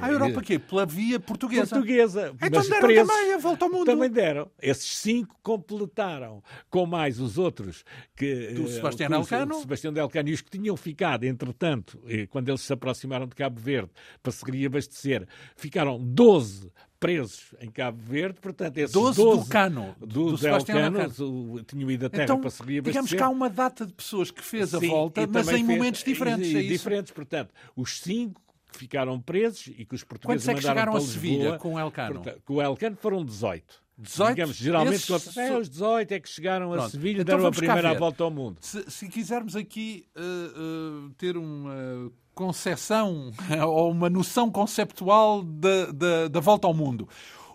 À 0.00 0.10
Europa 0.10 0.42
quê? 0.42 0.58
Pela 0.58 0.84
via 0.84 1.20
portuguesa? 1.20 1.76
Portuguesa. 1.76 2.34
Então 2.42 2.60
mas 2.60 2.68
deram 2.68 2.86
presos, 2.86 3.08
também 3.08 3.32
a 3.32 3.38
volta 3.38 3.64
ao 3.64 3.70
mundo. 3.70 3.86
Também 3.86 4.10
deram. 4.10 4.50
Esses 4.60 4.98
cinco 4.98 5.36
completaram, 5.42 6.42
com 6.68 6.86
mais 6.86 7.20
os 7.20 7.38
outros 7.38 7.84
que... 8.16 8.48
Do 8.48 8.68
Sebastião 8.68 9.12
Elcano? 9.12 9.60
Sebastião 9.60 9.96
Elcano 9.96 10.28
e 10.28 10.32
os 10.32 10.40
que 10.40 10.50
tinham 10.50 10.76
ficado, 10.76 11.24
entretanto, 11.24 12.02
quando 12.30 12.48
eles 12.48 12.60
se 12.60 12.72
aproximaram 12.72 13.26
de 13.26 13.34
Cabo 13.34 13.60
Verde 13.60 13.90
para 14.22 14.32
se 14.32 14.44
reabastecer, 14.50 15.26
ficaram 15.56 15.98
12 15.98 16.72
presos 16.98 17.54
em 17.60 17.70
Cabo 17.70 17.98
Verde, 18.02 18.38
portanto, 18.40 18.76
esses 18.78 18.92
12, 18.92 19.22
12 19.22 19.40
do 19.40 19.48
Cano, 19.48 19.94
do, 20.00 20.06
do, 20.06 20.36
do 20.36 20.48
Elcano. 20.48 21.64
tinham 21.64 21.90
ido 21.90 22.06
à 22.06 22.10
terra 22.10 22.24
então, 22.24 22.40
para 22.40 22.50
se 22.50 22.62
reabastecer. 22.62 22.82
Digamos 22.82 23.10
que 23.12 23.22
há 23.22 23.28
uma 23.28 23.48
data 23.48 23.86
de 23.86 23.92
pessoas 23.92 24.30
que 24.30 24.42
fez 24.42 24.74
a 24.74 24.80
Sim, 24.80 24.88
volta, 24.88 25.26
mas 25.26 25.48
em 25.48 25.64
momentos 25.64 26.02
diferentes, 26.02 26.50
e- 26.50 26.58
é 26.58 26.62
diferentes, 26.62 27.12
portanto, 27.12 27.54
os 27.76 28.00
cinco 28.00 28.40
que 28.72 28.78
ficaram 28.78 29.20
presos 29.20 29.68
e 29.68 29.84
que 29.84 29.94
os 29.94 30.02
Quantos 30.02 30.04
portugueses 30.04 30.48
é 30.48 30.54
que 30.54 30.60
chegaram 30.60 30.92
para 30.92 31.00
a 31.00 31.04
Sevilha 31.04 31.36
Lisboa, 31.36 31.58
com 31.58 31.74
o 31.74 31.78
Elcano? 31.78 32.14
portanto, 32.14 32.42
com 32.44 32.54
o 32.54 32.62
Elcano 32.62 32.96
foram 32.96 33.24
18. 33.24 33.88
18? 33.98 34.28
Digamos, 34.30 34.56
geralmente, 34.56 35.12
Esses 35.12 35.36
é, 35.36 35.56
os 35.58 35.68
18 35.68 36.12
é 36.12 36.20
que 36.20 36.28
chegaram 36.28 36.72
a 36.72 36.76
Pronto. 36.76 36.90
Sevilha 36.90 37.18
e 37.18 37.20
Então 37.22 37.36
deram 37.36 37.48
a 37.48 37.52
primeira 37.52 37.94
volta 37.94 38.22
ao 38.22 38.30
mundo. 38.30 38.58
Se, 38.60 38.88
se 38.88 39.08
quisermos 39.08 39.56
aqui 39.56 40.06
uh, 40.16 41.06
uh, 41.06 41.10
ter 41.14 41.36
uma 41.36 42.12
concepção 42.38 43.32
ou 43.66 43.90
uma 43.90 44.08
noção 44.08 44.48
conceptual 44.48 45.42
da, 45.42 45.86
da, 45.86 46.28
da 46.28 46.40
volta 46.40 46.68
ao 46.68 46.72
mundo. 46.72 47.08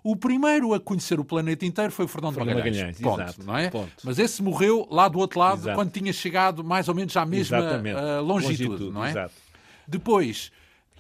O 0.04 0.18
primeiro 0.18 0.74
a 0.74 0.80
conhecer 0.82 1.18
o 1.18 1.24
planeta 1.24 1.66
inteiro 1.66 1.90
foi 1.90 2.04
o 2.04 2.08
Fernando 2.10 2.34
Fernando 2.34 2.58
Magalhães. 2.58 2.76
Magalhães, 2.76 3.00
Ponto, 3.00 3.22
exato, 3.22 3.44
não 3.46 3.58
é? 3.58 3.70
ponto. 3.70 3.92
Mas 4.04 4.20
esse 4.20 4.44
morreu 4.44 4.86
lá 4.92 5.08
do 5.08 5.18
outro 5.18 5.40
lado 5.40 5.62
Exato. 5.62 5.78
quando 5.78 5.92
tinha 5.92 6.12
chegado 6.12 6.62
mais 6.62 6.90
ou 6.90 6.96
menos 6.96 7.16
à 7.16 7.26
mesma 7.26 7.60
uh, 7.60 8.22
longitude, 8.22 8.90
não 8.92 9.06
é? 9.06 9.12
Exato. 9.12 9.34
Depois 9.88 10.52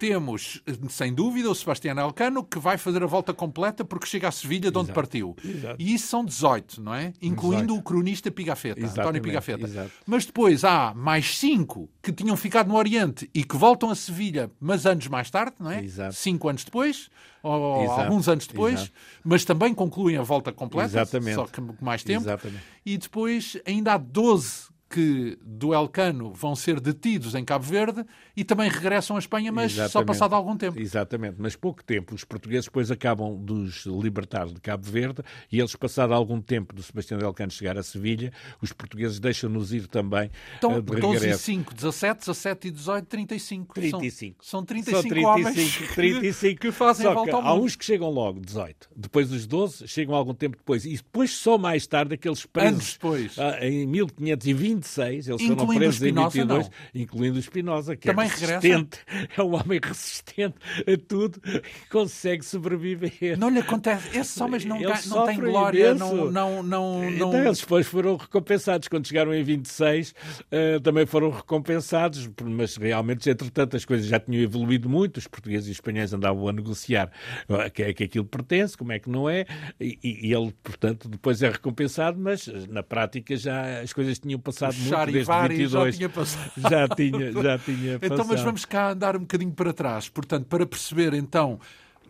temos, 0.03 0.61
sem 0.89 1.13
dúvida, 1.13 1.49
o 1.49 1.55
Sebastião 1.55 1.97
Elcano, 1.97 2.43
que 2.43 2.59
vai 2.59 2.77
fazer 2.77 3.01
a 3.01 3.05
volta 3.05 3.33
completa 3.33 3.85
porque 3.85 4.05
chega 4.05 4.27
a 4.27 4.31
Sevilha, 4.31 4.69
de 4.69 4.77
onde 4.77 4.87
Exato. 4.87 4.93
partiu. 4.93 5.33
Exato. 5.41 5.75
E 5.79 5.93
isso 5.93 6.07
são 6.07 6.25
18, 6.25 6.81
não 6.81 6.93
é? 6.93 7.13
Incluindo 7.21 7.67
18. 7.67 7.79
o 7.79 7.81
cronista 7.81 8.29
Pigafetta, 8.29 8.81
António 8.81 8.91
Exatamente, 8.93 9.23
Pigafetta. 9.23 9.63
exato. 9.63 9.91
Mas 10.05 10.25
depois 10.25 10.65
há 10.65 10.93
mais 10.93 11.37
cinco 11.37 11.89
que 12.01 12.11
tinham 12.11 12.35
ficado 12.35 12.67
no 12.67 12.75
Oriente 12.75 13.29
e 13.33 13.45
que 13.45 13.55
voltam 13.55 13.89
a 13.91 13.95
Sevilha, 13.95 14.51
mas 14.59 14.85
anos 14.85 15.07
mais 15.07 15.29
tarde, 15.31 15.55
não 15.57 15.71
é? 15.71 15.81
Exato. 15.81 16.15
Cinco 16.15 16.49
anos 16.49 16.65
depois, 16.65 17.09
ou 17.41 17.89
alguns 17.89 18.27
anos 18.27 18.45
depois, 18.45 18.91
mas 19.23 19.45
também 19.45 19.73
concluem 19.73 20.17
a 20.17 20.21
volta 20.21 20.51
completa, 20.51 20.99
Exatamente. 20.99 21.35
só 21.35 21.45
que 21.45 21.61
mais 21.81 22.03
tempo. 22.03 22.23
Exatamente. 22.23 22.61
E 22.85 22.97
depois 22.97 23.57
ainda 23.65 23.93
há 23.93 23.97
12 23.97 24.72
que 24.93 25.39
do 25.41 25.73
Elcano 25.73 26.31
vão 26.33 26.55
ser 26.55 26.79
detidos 26.79 27.33
em 27.33 27.43
Cabo 27.43 27.65
Verde 27.65 28.05
e 28.37 28.43
também 28.43 28.69
regressam 28.69 29.15
à 29.15 29.19
Espanha, 29.19 29.51
mas 29.51 29.71
Exatamente. 29.71 29.91
só 29.91 30.03
passado 30.03 30.35
algum 30.35 30.55
tempo. 30.55 30.79
Exatamente, 30.79 31.37
mas 31.39 31.55
pouco 31.55 31.83
tempo. 31.83 32.13
Os 32.13 32.23
portugueses 32.23 32.65
depois 32.65 32.91
acabam 32.91 33.43
de 33.43 33.53
os 33.53 33.87
libertar 33.87 34.45
de 34.45 34.61
Cabo 34.61 34.85
Verde 34.85 35.23
e 35.51 35.57
eles, 35.59 35.75
passado 35.75 36.13
algum 36.13 36.39
tempo 36.39 36.75
do 36.75 36.83
Sebastião 36.83 37.17
de 37.17 37.25
Elcano 37.25 37.51
chegar 37.51 37.75
a 37.75 37.81
Sevilha, 37.81 38.31
os 38.61 38.71
portugueses 38.71 39.19
deixam-nos 39.19 39.73
ir 39.73 39.87
também 39.87 40.29
então, 40.57 40.73
eh, 40.73 40.81
de 40.81 41.01
12 41.01 41.27
e 41.27 41.33
5, 41.33 41.73
17, 41.73 42.19
17 42.19 42.67
e 42.67 42.71
18, 42.71 43.05
35. 43.07 43.73
35. 43.73 44.45
São, 44.45 44.59
são 44.59 44.65
35, 44.65 45.01
são 45.01 45.09
35 45.09 45.27
homens 45.27 45.55
35, 45.55 45.95
35. 45.95 46.59
Que, 46.59 46.67
que 46.67 46.71
fazem 46.71 47.11
volta 47.11 47.35
ao 47.35 47.41
mundo. 47.41 47.51
Há 47.51 47.55
uns 47.55 47.75
que 47.75 47.83
chegam 47.83 48.11
logo, 48.11 48.39
18. 48.39 48.91
Depois 48.95 49.31
os 49.31 49.47
12 49.47 49.87
chegam 49.87 50.13
algum 50.13 50.35
tempo 50.35 50.55
depois. 50.55 50.85
E 50.85 50.93
depois 50.95 51.31
só 51.31 51.57
mais 51.57 51.87
tarde 51.87 52.13
aqueles 52.13 52.45
presos 52.45 52.73
Anos 52.73 52.93
depois. 52.93 53.39
Ah, 53.39 53.65
em 53.65 53.87
1520 53.87 54.82
26, 54.83 55.27
eles 55.29 55.41
incluindo 55.41 55.61
foram 55.61 55.75
presos 55.75 56.01
em 56.01 56.13
22, 56.13 56.47
não. 56.47 56.73
incluindo 56.93 57.35
o 57.37 57.39
Espinosa, 57.39 57.95
que 57.95 58.09
é 58.09 58.13
Também 58.13 58.27
é 58.27 58.29
resistente, 58.29 58.99
regressa? 59.07 59.41
é 59.41 59.43
um 59.43 59.55
homem 59.55 59.79
resistente 59.81 60.55
a 60.79 61.07
tudo 61.07 61.41
e 61.45 61.89
consegue 61.89 62.43
sobreviver. 62.45 63.37
Não 63.39 63.49
lhe 63.49 63.59
acontece, 63.59 64.17
esses 64.17 64.39
homens 64.39 64.65
não, 64.65 64.79
eles 64.79 65.05
não 65.07 65.25
têm 65.25 65.39
glória, 65.39 65.95
não, 65.95 66.31
não, 66.31 66.63
não, 66.63 67.09
não... 67.11 67.29
Então, 67.29 67.45
eles 67.45 67.59
depois 67.59 67.87
foram 67.87 68.17
recompensados, 68.17 68.87
quando 68.87 69.07
chegaram 69.07 69.33
em 69.33 69.43
26 69.43 70.11
uh, 70.11 70.13
eh, 70.51 70.79
também 70.79 71.05
foram 71.05 71.29
recompensados, 71.29 72.29
mas 72.43 72.75
realmente, 72.75 73.29
entretanto, 73.29 73.75
as 73.75 73.85
coisas 73.85 74.05
já 74.05 74.19
tinham 74.19 74.41
evoluído 74.41 74.89
muito, 74.89 75.17
os 75.17 75.27
portugueses 75.27 75.67
e 75.67 75.71
os 75.71 75.77
espanhóis 75.77 76.13
andavam 76.13 76.47
a 76.47 76.53
negociar 76.53 77.11
a 77.49 77.69
que 77.69 77.83
é 77.83 77.93
que 77.93 78.03
aquilo 78.03 78.25
pertence, 78.25 78.77
como 78.77 78.91
é 78.91 78.99
que 78.99 79.09
não 79.09 79.29
é, 79.29 79.45
e, 79.79 79.97
e 80.03 80.33
ele, 80.33 80.53
portanto, 80.63 81.07
depois 81.07 81.41
é 81.41 81.49
recompensado, 81.49 82.19
mas 82.19 82.47
eh, 82.47 82.65
na 82.69 82.83
prática 82.83 83.35
já 83.35 83.81
as 83.81 83.93
coisas 83.93 84.19
tinham 84.19 84.39
passado 84.39 84.62
passado 84.67 85.11
muito 85.11 85.11
desde 85.11 85.47
22. 85.47 85.71
Já 85.71 85.97
tinha 85.97 86.09
passado. 86.09 86.51
Já 86.57 86.87
tinha, 86.87 87.31
já 87.31 87.57
tinha 87.59 87.99
passado. 87.99 88.13
Então, 88.13 88.25
mas 88.27 88.41
vamos 88.41 88.65
cá 88.65 88.91
andar 88.91 89.15
um 89.15 89.21
bocadinho 89.21 89.51
para 89.51 89.73
trás. 89.73 90.09
Portanto, 90.09 90.45
para 90.45 90.65
perceber 90.65 91.13
então 91.13 91.59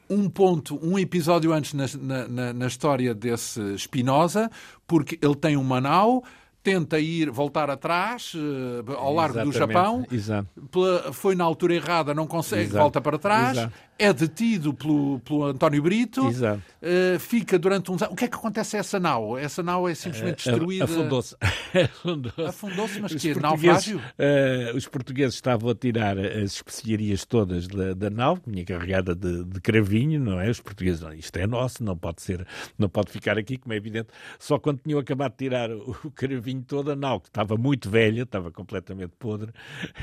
um 0.09 0.29
ponto, 0.29 0.79
um 0.83 0.97
episódio 0.99 1.53
antes 1.53 1.73
na, 1.73 2.27
na, 2.27 2.53
na 2.53 2.67
história 2.67 3.13
desse 3.13 3.77
Spinoza, 3.77 4.49
porque 4.85 5.17
ele 5.21 5.35
tem 5.35 5.57
um 5.57 5.63
Manau, 5.63 6.23
tenta 6.63 6.99
ir 6.99 7.29
voltar 7.29 7.69
atrás 7.69 8.33
uh, 8.33 8.91
ao 8.93 9.13
largo 9.13 9.39
Exatamente. 9.39 9.51
do 9.51 9.57
Japão, 9.57 10.05
Exato. 10.09 10.47
Pela, 10.71 11.13
foi 11.13 11.35
na 11.35 11.43
altura 11.43 11.75
errada, 11.75 12.13
não 12.13 12.25
consegue, 12.25 12.63
Exato. 12.63 12.79
volta 12.79 13.01
para 13.01 13.17
trás, 13.17 13.57
Exato. 13.57 13.73
É 13.97 14.11
detido 14.11 14.73
pelo, 14.73 15.19
pelo 15.19 15.45
António 15.45 15.81
Brito, 15.81 16.27
uh, 16.27 17.19
fica 17.19 17.57
durante 17.59 17.91
uns 17.91 18.01
anos. 18.01 18.13
O 18.13 18.15
que 18.15 18.25
é 18.25 18.27
que 18.27 18.35
acontece 18.35 18.75
a 18.75 18.79
essa 18.79 18.99
nau? 18.99 19.37
Essa 19.37 19.61
nau 19.61 19.87
é 19.87 19.95
simplesmente 19.95 20.49
destruída. 20.49 20.85
Afundou-se. 20.85 21.35
Afundou-se. 21.83 22.41
Afundou-se, 22.41 22.99
mas 22.99 23.13
que 23.15 23.31
é 23.31 23.35
naufrágio? 23.35 23.97
uh, 23.99 24.75
os 24.75 24.87
portugueses 24.87 25.35
estavam 25.35 25.69
a 25.69 25.75
tirar 25.75 26.17
as 26.17 26.53
especiarias 26.55 27.25
todas 27.25 27.67
da, 27.67 27.93
da 27.93 28.09
nau, 28.09 28.37
que 28.37 28.49
vinha 28.49 28.65
carregada 28.65 29.15
de, 29.15 29.43
de 29.43 29.61
cravinho, 29.61 30.19
não 30.19 30.39
é? 30.39 30.49
Os 30.49 30.59
portugueses, 30.59 31.01
não, 31.01 31.13
isto 31.13 31.35
é 31.37 31.45
nosso, 31.47 31.83
não 31.83 31.97
pode 31.97 32.21
ser, 32.21 32.45
não 32.77 32.89
pode 32.89 33.11
ficar 33.11 33.37
aqui, 33.37 33.57
como 33.57 33.73
é 33.73 33.77
evidente. 33.77 34.09
Só 34.39 34.57
quando 34.59 34.79
tinham 34.83 34.99
acabado 34.99 35.31
de 35.31 35.37
tirar 35.37 35.71
o, 35.71 35.93
cravinho 36.15 36.63
todo, 36.67 36.91
a 36.91 36.95
nau, 36.95 37.19
que 37.19 37.29
estava 37.29 37.55
muito 37.57 37.89
velha, 37.89 38.23
estava 38.23 38.51
completamente 38.51 39.13
podre, 39.19 39.51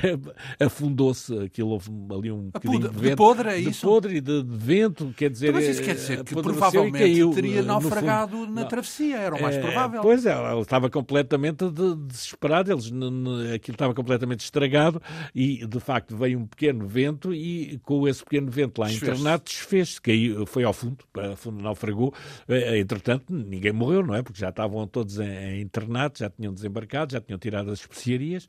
afundou-se, 0.58 1.36
aquilo 1.38 1.70
houve 1.70 1.90
ali 2.16 2.30
um 2.30 2.50
A 2.54 2.58
bocadinho 2.58 2.88
de 2.88 3.00
de 3.00 3.00
vento. 3.00 3.16
podre, 3.16 3.48
é 3.48 3.60
de 3.60 3.79
isso? 3.80 3.86
podre 3.86 4.20
de, 4.20 4.42
de 4.42 4.56
vento, 4.56 5.12
quer 5.16 5.30
dizer... 5.30 5.52
Mas 5.52 5.64
isso 5.66 5.80
eh, 5.82 5.84
quer 5.84 5.94
dizer 5.94 6.24
que 6.24 6.34
provavelmente 6.34 6.98
caiu, 6.98 7.30
teria 7.32 7.50
eh, 7.52 7.56
fundo. 7.56 7.66
naufragado 7.66 8.46
na 8.46 8.62
Não. 8.62 8.68
travessia, 8.68 9.16
era 9.16 9.34
o 9.34 9.42
mais 9.42 9.56
É, 9.56 9.60
provável. 9.60 10.00
Pois 10.02 10.24
é, 10.26 10.30
ela 10.30 10.60
estava 10.60 10.88
completamente 10.90 11.68
de- 11.70 11.96
desesperada, 11.96 12.72
eles, 12.72 12.86
aquilo 12.86 13.74
estava 13.74 13.94
completamente 13.94 14.40
estragado 14.44 15.00
e 15.34 15.66
de 15.66 15.80
facto 15.80 16.16
veio 16.16 16.38
um 16.38 16.46
pequeno 16.46 16.86
vento 16.86 17.32
e 17.34 17.78
com 17.82 18.06
esse 18.06 18.22
pequeno 18.22 18.50
vento 18.50 18.80
lá 18.80 18.90
internado 18.92 19.42
desfez-se, 19.44 20.00
caiu, 20.00 20.46
foi 20.46 20.64
ao 20.64 20.72
fundo, 20.72 20.98
a 21.16 21.36
fundo 21.36 21.62
naufragou. 21.62 22.12
Eh, 22.48 22.78
Entretanto, 22.78 23.24
ninguém 23.30 23.72
morreu, 23.72 24.04
não 24.04 24.14
é? 24.14 24.22
Porque 24.22 24.40
já 24.40 24.48
estavam 24.50 24.86
todos 24.86 25.18
em, 25.18 25.60
internato, 25.60 26.18
já 26.18 26.28
tinham 26.30 26.52
desembarcado, 26.52 27.12
já 27.12 27.20
tinham 27.20 27.38
tirado 27.38 27.70
as 27.70 27.80
especiarias, 27.80 28.46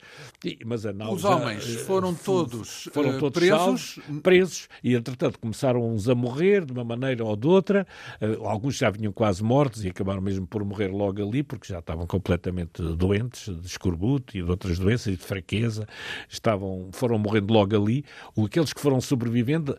mas 0.65 0.85
a 0.85 0.93
nau 0.93 1.13
Os 1.13 1.23
homens 1.23 1.63
foram 1.81 2.13
todos, 2.13 2.89
foram 2.91 3.17
todos 3.19 3.39
presos. 3.39 3.57
salvos, 3.59 3.99
presos 4.23 4.67
e 4.83 4.95
entretanto 4.95 5.20
começaram 5.39 5.87
uns 5.93 6.07
a 6.09 6.15
morrer 6.15 6.65
de 6.65 6.71
uma 6.73 6.83
maneira 6.83 7.23
ou 7.23 7.35
de 7.35 7.47
outra. 7.47 7.85
Eh, 8.19 8.37
alguns 8.43 8.77
já 8.77 8.89
vinham 8.89 9.11
quase 9.11 9.43
mortos 9.43 9.83
e 9.83 9.89
acabaram 9.89 10.21
mesmo 10.21 10.47
por 10.47 10.63
morrer 10.63 10.87
logo 10.87 11.21
ali 11.21 11.43
porque 11.43 11.67
já 11.71 11.79
estavam 11.79 12.07
completamente 12.07 12.81
doentes 12.95 13.55
de 13.59 13.67
escorbuto 13.67 14.37
e 14.37 14.41
de 14.41 14.49
outras 14.49 14.79
doenças 14.79 15.13
e 15.13 15.17
de 15.17 15.23
fraqueza. 15.23 15.87
Estavam, 16.29 16.89
foram 16.91 17.17
morrendo 17.17 17.53
logo 17.53 17.75
ali. 17.75 18.03
Aqueles 18.43 18.73
que 18.73 18.81
foram 18.81 18.99
sobrevivendo, 18.99 19.77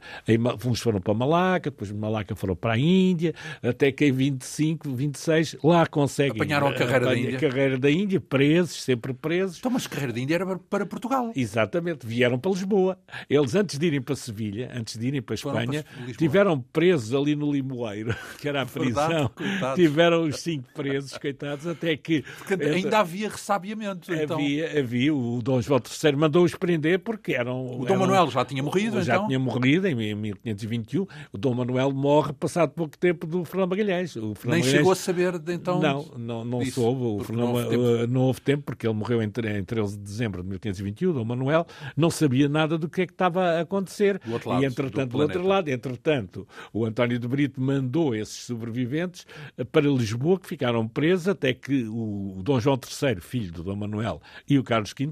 uns 0.64 0.80
foram 0.80 1.00
para 1.00 1.14
Malaca, 1.14 1.70
depois 1.70 1.90
de 1.90 1.96
Malaca 1.96 2.34
foram 2.34 2.54
para 2.54 2.74
a 2.74 2.78
Índia, 2.78 3.34
até 3.62 3.90
que 3.92 4.06
em 4.06 4.12
25, 4.12 4.90
26 4.94 5.56
lá 5.62 5.86
conseguem 5.86 6.40
Apanharam 6.40 6.68
a 6.68 6.74
carreira 6.74 7.06
da 7.06 7.16
Índia. 7.16 7.36
a 7.36 7.40
carreira 7.40 7.78
da 7.78 7.90
Índia, 7.90 8.20
presos, 8.20 8.82
sempre 8.82 9.12
presos. 9.12 9.58
Então, 9.58 9.70
mas 9.70 9.86
Carreira 9.86 10.12
de 10.12 10.20
Índia 10.20 10.34
era 10.36 10.58
para 10.58 10.86
Portugal. 10.86 11.32
Exatamente, 11.34 12.06
vieram 12.06 12.38
para 12.38 12.50
Lisboa. 12.50 12.98
Eles, 13.28 13.54
antes 13.54 13.78
de 13.78 13.86
irem 13.86 14.00
para 14.00 14.14
Sevilha, 14.16 14.70
antes 14.74 14.98
de 14.98 15.06
irem 15.06 15.22
para 15.22 15.31
Para 15.40 15.62
Espanha, 15.62 15.84
Lisboa. 15.98 16.16
tiveram 16.16 16.60
presos 16.72 17.14
ali 17.14 17.34
no 17.36 17.52
Limoeiro, 17.52 18.14
que 18.40 18.48
era 18.48 18.62
a 18.62 18.66
prisão. 18.66 19.30
Verdade, 19.36 19.76
tiveram 19.76 20.22
os 20.24 20.36
cinco 20.40 20.68
presos, 20.74 21.16
coitados, 21.18 21.66
até 21.66 21.96
que. 21.96 22.22
Porque 22.38 22.54
ainda 22.64 22.98
havia 23.00 23.28
ressabiamento. 23.28 24.12
Então, 24.12 24.36
Havia, 24.38 24.78
havia, 24.80 25.14
o 25.14 25.40
Dom 25.42 25.60
João 25.60 25.80
III 25.80 26.16
mandou-os 26.16 26.54
prender 26.54 26.98
porque 27.00 27.32
eram. 27.32 27.64
o 27.66 27.78
Dom 27.80 27.86
eram- 27.86 27.98
Manuel 28.00 28.30
já 28.30 28.44
tinha 28.44 28.62
morrido, 28.62 29.02
já 29.02 29.14
então. 29.16 29.26
tinha 29.26 29.38
morrido 29.38 29.86
em 29.88 29.94
1521. 29.94 31.06
O 31.32 31.38
Dom 31.38 31.54
Manuel 31.54 31.92
morre 31.92 32.32
passado 32.32 32.70
pouco 32.70 32.96
tempo 32.98 33.26
do 33.26 33.44
Fernão 33.44 33.66
Magalhães. 33.66 34.16
O 34.16 34.34
Fernão 34.34 34.56
Nem 34.56 34.60
Magalhães- 34.60 34.70
chegou 34.70 34.92
a 34.92 34.96
saber 34.96 35.38
de 35.38 35.52
então. 35.54 35.80
não, 35.80 36.04
não, 36.16 36.44
não 36.44 36.58
disso, 36.60 36.80
soube. 36.80 37.02
O 37.02 37.24
Fernão- 37.24 37.46
não 37.46 37.52
houve 37.54 37.68
tempo. 37.68 37.82
uh, 37.82 38.06
não 38.06 38.20
houve 38.22 38.40
tempo, 38.40 38.62
porque 38.64 38.86
ele 38.86 38.94
morreu 38.94 39.22
em, 39.22 39.26
em 39.26 39.64
13 39.64 39.96
de 39.96 40.02
dezembro 40.02 40.42
de 40.42 40.48
1821, 40.48 41.12
Dom 41.12 41.24
Manuel, 41.24 41.66
não 41.96 42.10
sabia 42.10 42.48
nada 42.48 42.76
do 42.78 42.88
que 42.88 43.02
é 43.02 43.06
que 43.06 43.12
estava 43.12 43.42
a 43.42 43.60
acontecer. 43.60 44.20
Lado, 44.44 44.62
e, 44.62 44.66
entretanto, 44.66 45.16
do, 45.26 45.38
outro 45.38 45.46
lado, 45.46 45.68
entretanto, 45.68 46.46
o 46.72 46.84
António 46.84 47.18
de 47.18 47.26
Brito 47.26 47.60
mandou 47.60 48.14
esses 48.14 48.44
sobreviventes 48.44 49.26
uh, 49.58 49.64
para 49.64 49.88
Lisboa, 49.88 50.38
que 50.38 50.46
ficaram 50.46 50.86
presos, 50.86 51.28
até 51.28 51.52
que 51.52 51.84
o, 51.84 52.40
Dom 52.42 52.60
João 52.60 52.78
III, 52.78 53.20
filho 53.20 53.52
do 53.52 53.62
Dom 53.62 53.76
Manuel, 53.76 54.20
e 54.48 54.58
o 54.58 54.64
Carlos 54.64 54.94
V 54.96 55.10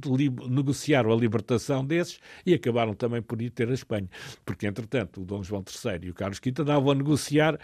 negociaram 0.48 1.12
a 1.12 1.16
libertação 1.16 1.84
desses 1.84 2.18
e 2.44 2.54
acabaram 2.54 2.94
também 2.94 3.22
por 3.22 3.40
ir 3.40 3.50
ter 3.50 3.68
a 3.68 3.74
Espanha. 3.74 4.08
Porque, 4.44 4.66
entretanto, 4.66 5.20
o 5.20 5.24
Dom 5.24 5.42
João 5.42 5.62
III 5.62 6.08
e 6.08 6.10
o 6.10 6.14
Carlos 6.14 6.40
V 6.42 6.52
andavam 6.62 6.90
a 6.90 6.94
negociar 6.94 7.58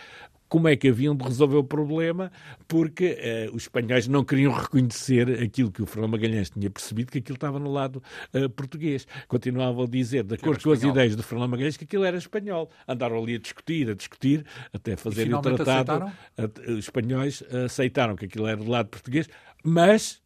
como 0.49 0.69
é 0.69 0.77
que 0.77 0.89
haviam 0.89 1.15
de 1.15 1.25
resolver 1.25 1.57
o 1.57 1.65
problema, 1.65 2.31
porque 2.69 3.17
eh, 3.19 3.51
os 3.53 3.63
espanhóis 3.65 4.07
não 4.09 4.25
queriam 4.25 4.53
reconhecer 4.53 5.43
aquilo 5.43 5.71
que 5.73 5.83
o 5.83 5.87
Fernando 5.87 6.13
Magalhães 6.13 6.51
tinha 6.51 6.71
percebido, 6.71 7.11
que 7.11 7.19
aquilo 7.19 7.37
estava 7.37 7.59
no 7.59 7.71
lado 7.73 8.03
eh, 8.33 8.49
português. 8.49 9.07
Continuavam 9.29 9.85
a 9.85 9.87
dizer, 9.89 10.23
de 10.25 10.35
acordo 10.35 10.63
com 10.63 10.71
as 10.73 10.79
ideias 10.91 11.17
do 11.17 11.23
Fernando 11.23 11.51
Magalhães, 11.51 11.77
que 11.77 11.85
aquilo 11.85 12.05
era 12.05 12.17
espanhol. 12.17 12.71
Andaram 12.87 13.23
ali 13.23 13.35
a 13.35 13.39
discutir, 13.39 13.91
a 13.91 13.95
discutir, 13.95 14.45
até 14.73 14.97
fazerem 14.97 15.33
o 15.35 15.43
tratado. 15.57 15.91
A- 16.39 16.71
Os 16.73 16.79
espanhóis 16.79 17.43
aceitaram 17.65 18.15
que 18.17 18.27
aquilo 18.27 18.47
era 18.47 18.57
do 18.57 18.71
lado 18.71 18.89
português, 18.89 19.29
mas 19.65 20.21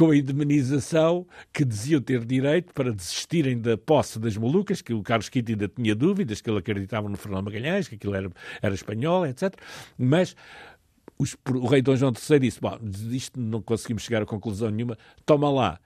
com 0.00 0.12
a 0.12 0.16
indemnização 0.16 1.26
que 1.52 1.62
diziam 1.62 2.00
ter 2.00 2.24
direito 2.24 2.72
para 2.72 2.90
desistirem 2.90 3.60
da 3.60 3.76
posse 3.76 4.18
das 4.18 4.34
Molucas, 4.34 4.80
que 4.80 4.94
o 4.94 5.02
Carlos 5.02 5.28
V 5.28 5.44
ainda 5.46 5.68
tinha 5.68 5.94
dúvidas, 5.94 6.40
que 6.40 6.48
ele 6.48 6.58
acreditava 6.58 7.06
no 7.06 7.18
Fernando 7.18 7.44
Magalhães, 7.44 7.86
que 7.86 7.96
aquilo 7.96 8.14
era, 8.14 8.30
era 8.62 8.74
espanhol, 8.74 9.26
etc. 9.26 9.54
Mas 9.98 10.34
os- 11.18 11.36
o 11.52 11.66
rei 11.66 11.82
Dom 11.82 11.96
João 11.96 12.14
III 12.14 12.38
disse, 12.40 12.58
bom, 12.62 12.78
isto 13.10 13.38
não 13.38 13.60
conseguimos 13.60 14.02
chegar 14.02 14.22
a 14.22 14.24
conclusão 14.24 14.70
nenhuma, 14.70 14.96
toma 15.26 15.50
lá 15.50 15.78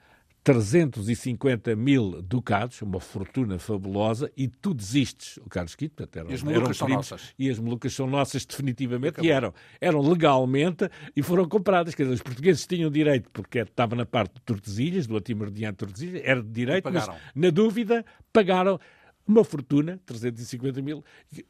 350 0.44 1.74
mil 1.74 2.20
ducados, 2.20 2.82
uma 2.82 3.00
fortuna 3.00 3.58
fabulosa, 3.58 4.30
e 4.36 4.46
tu 4.46 4.74
desistes, 4.74 5.38
o 5.38 5.48
Carlos 5.48 5.74
V, 5.78 5.88
portanto, 5.88 6.16
eram, 6.18 6.30
E 6.30 6.34
as 6.34 6.42
Molucas 6.42 6.64
eram 6.64 6.74
são 6.74 6.88
nossas. 6.88 7.34
e 7.38 7.50
as 7.50 7.58
Molucas 7.58 7.94
são 7.94 8.06
nossas 8.06 8.44
definitivamente, 8.44 9.20
e 9.22 9.30
eram, 9.30 9.54
eram 9.80 10.00
legalmente 10.02 10.88
e 11.16 11.22
foram 11.22 11.48
compradas. 11.48 11.94
Quer 11.94 12.02
dizer, 12.02 12.14
os 12.14 12.22
portugueses 12.22 12.66
tinham 12.66 12.90
direito, 12.90 13.30
porque 13.32 13.58
estava 13.60 13.96
na 13.96 14.04
parte 14.04 14.34
de 14.34 14.42
Tordesilhas, 14.42 15.06
do 15.06 15.16
Atimordiano 15.16 15.72
de 15.72 15.78
Tordesilhas, 15.78 16.22
era 16.22 16.42
de 16.42 16.50
direito, 16.50 16.84
mas 16.92 17.06
pagaram. 17.06 17.20
na 17.34 17.50
dúvida 17.50 18.04
pagaram 18.30 18.78
uma 19.26 19.42
fortuna, 19.44 19.98
350 20.04 20.82
mil 20.82 21.02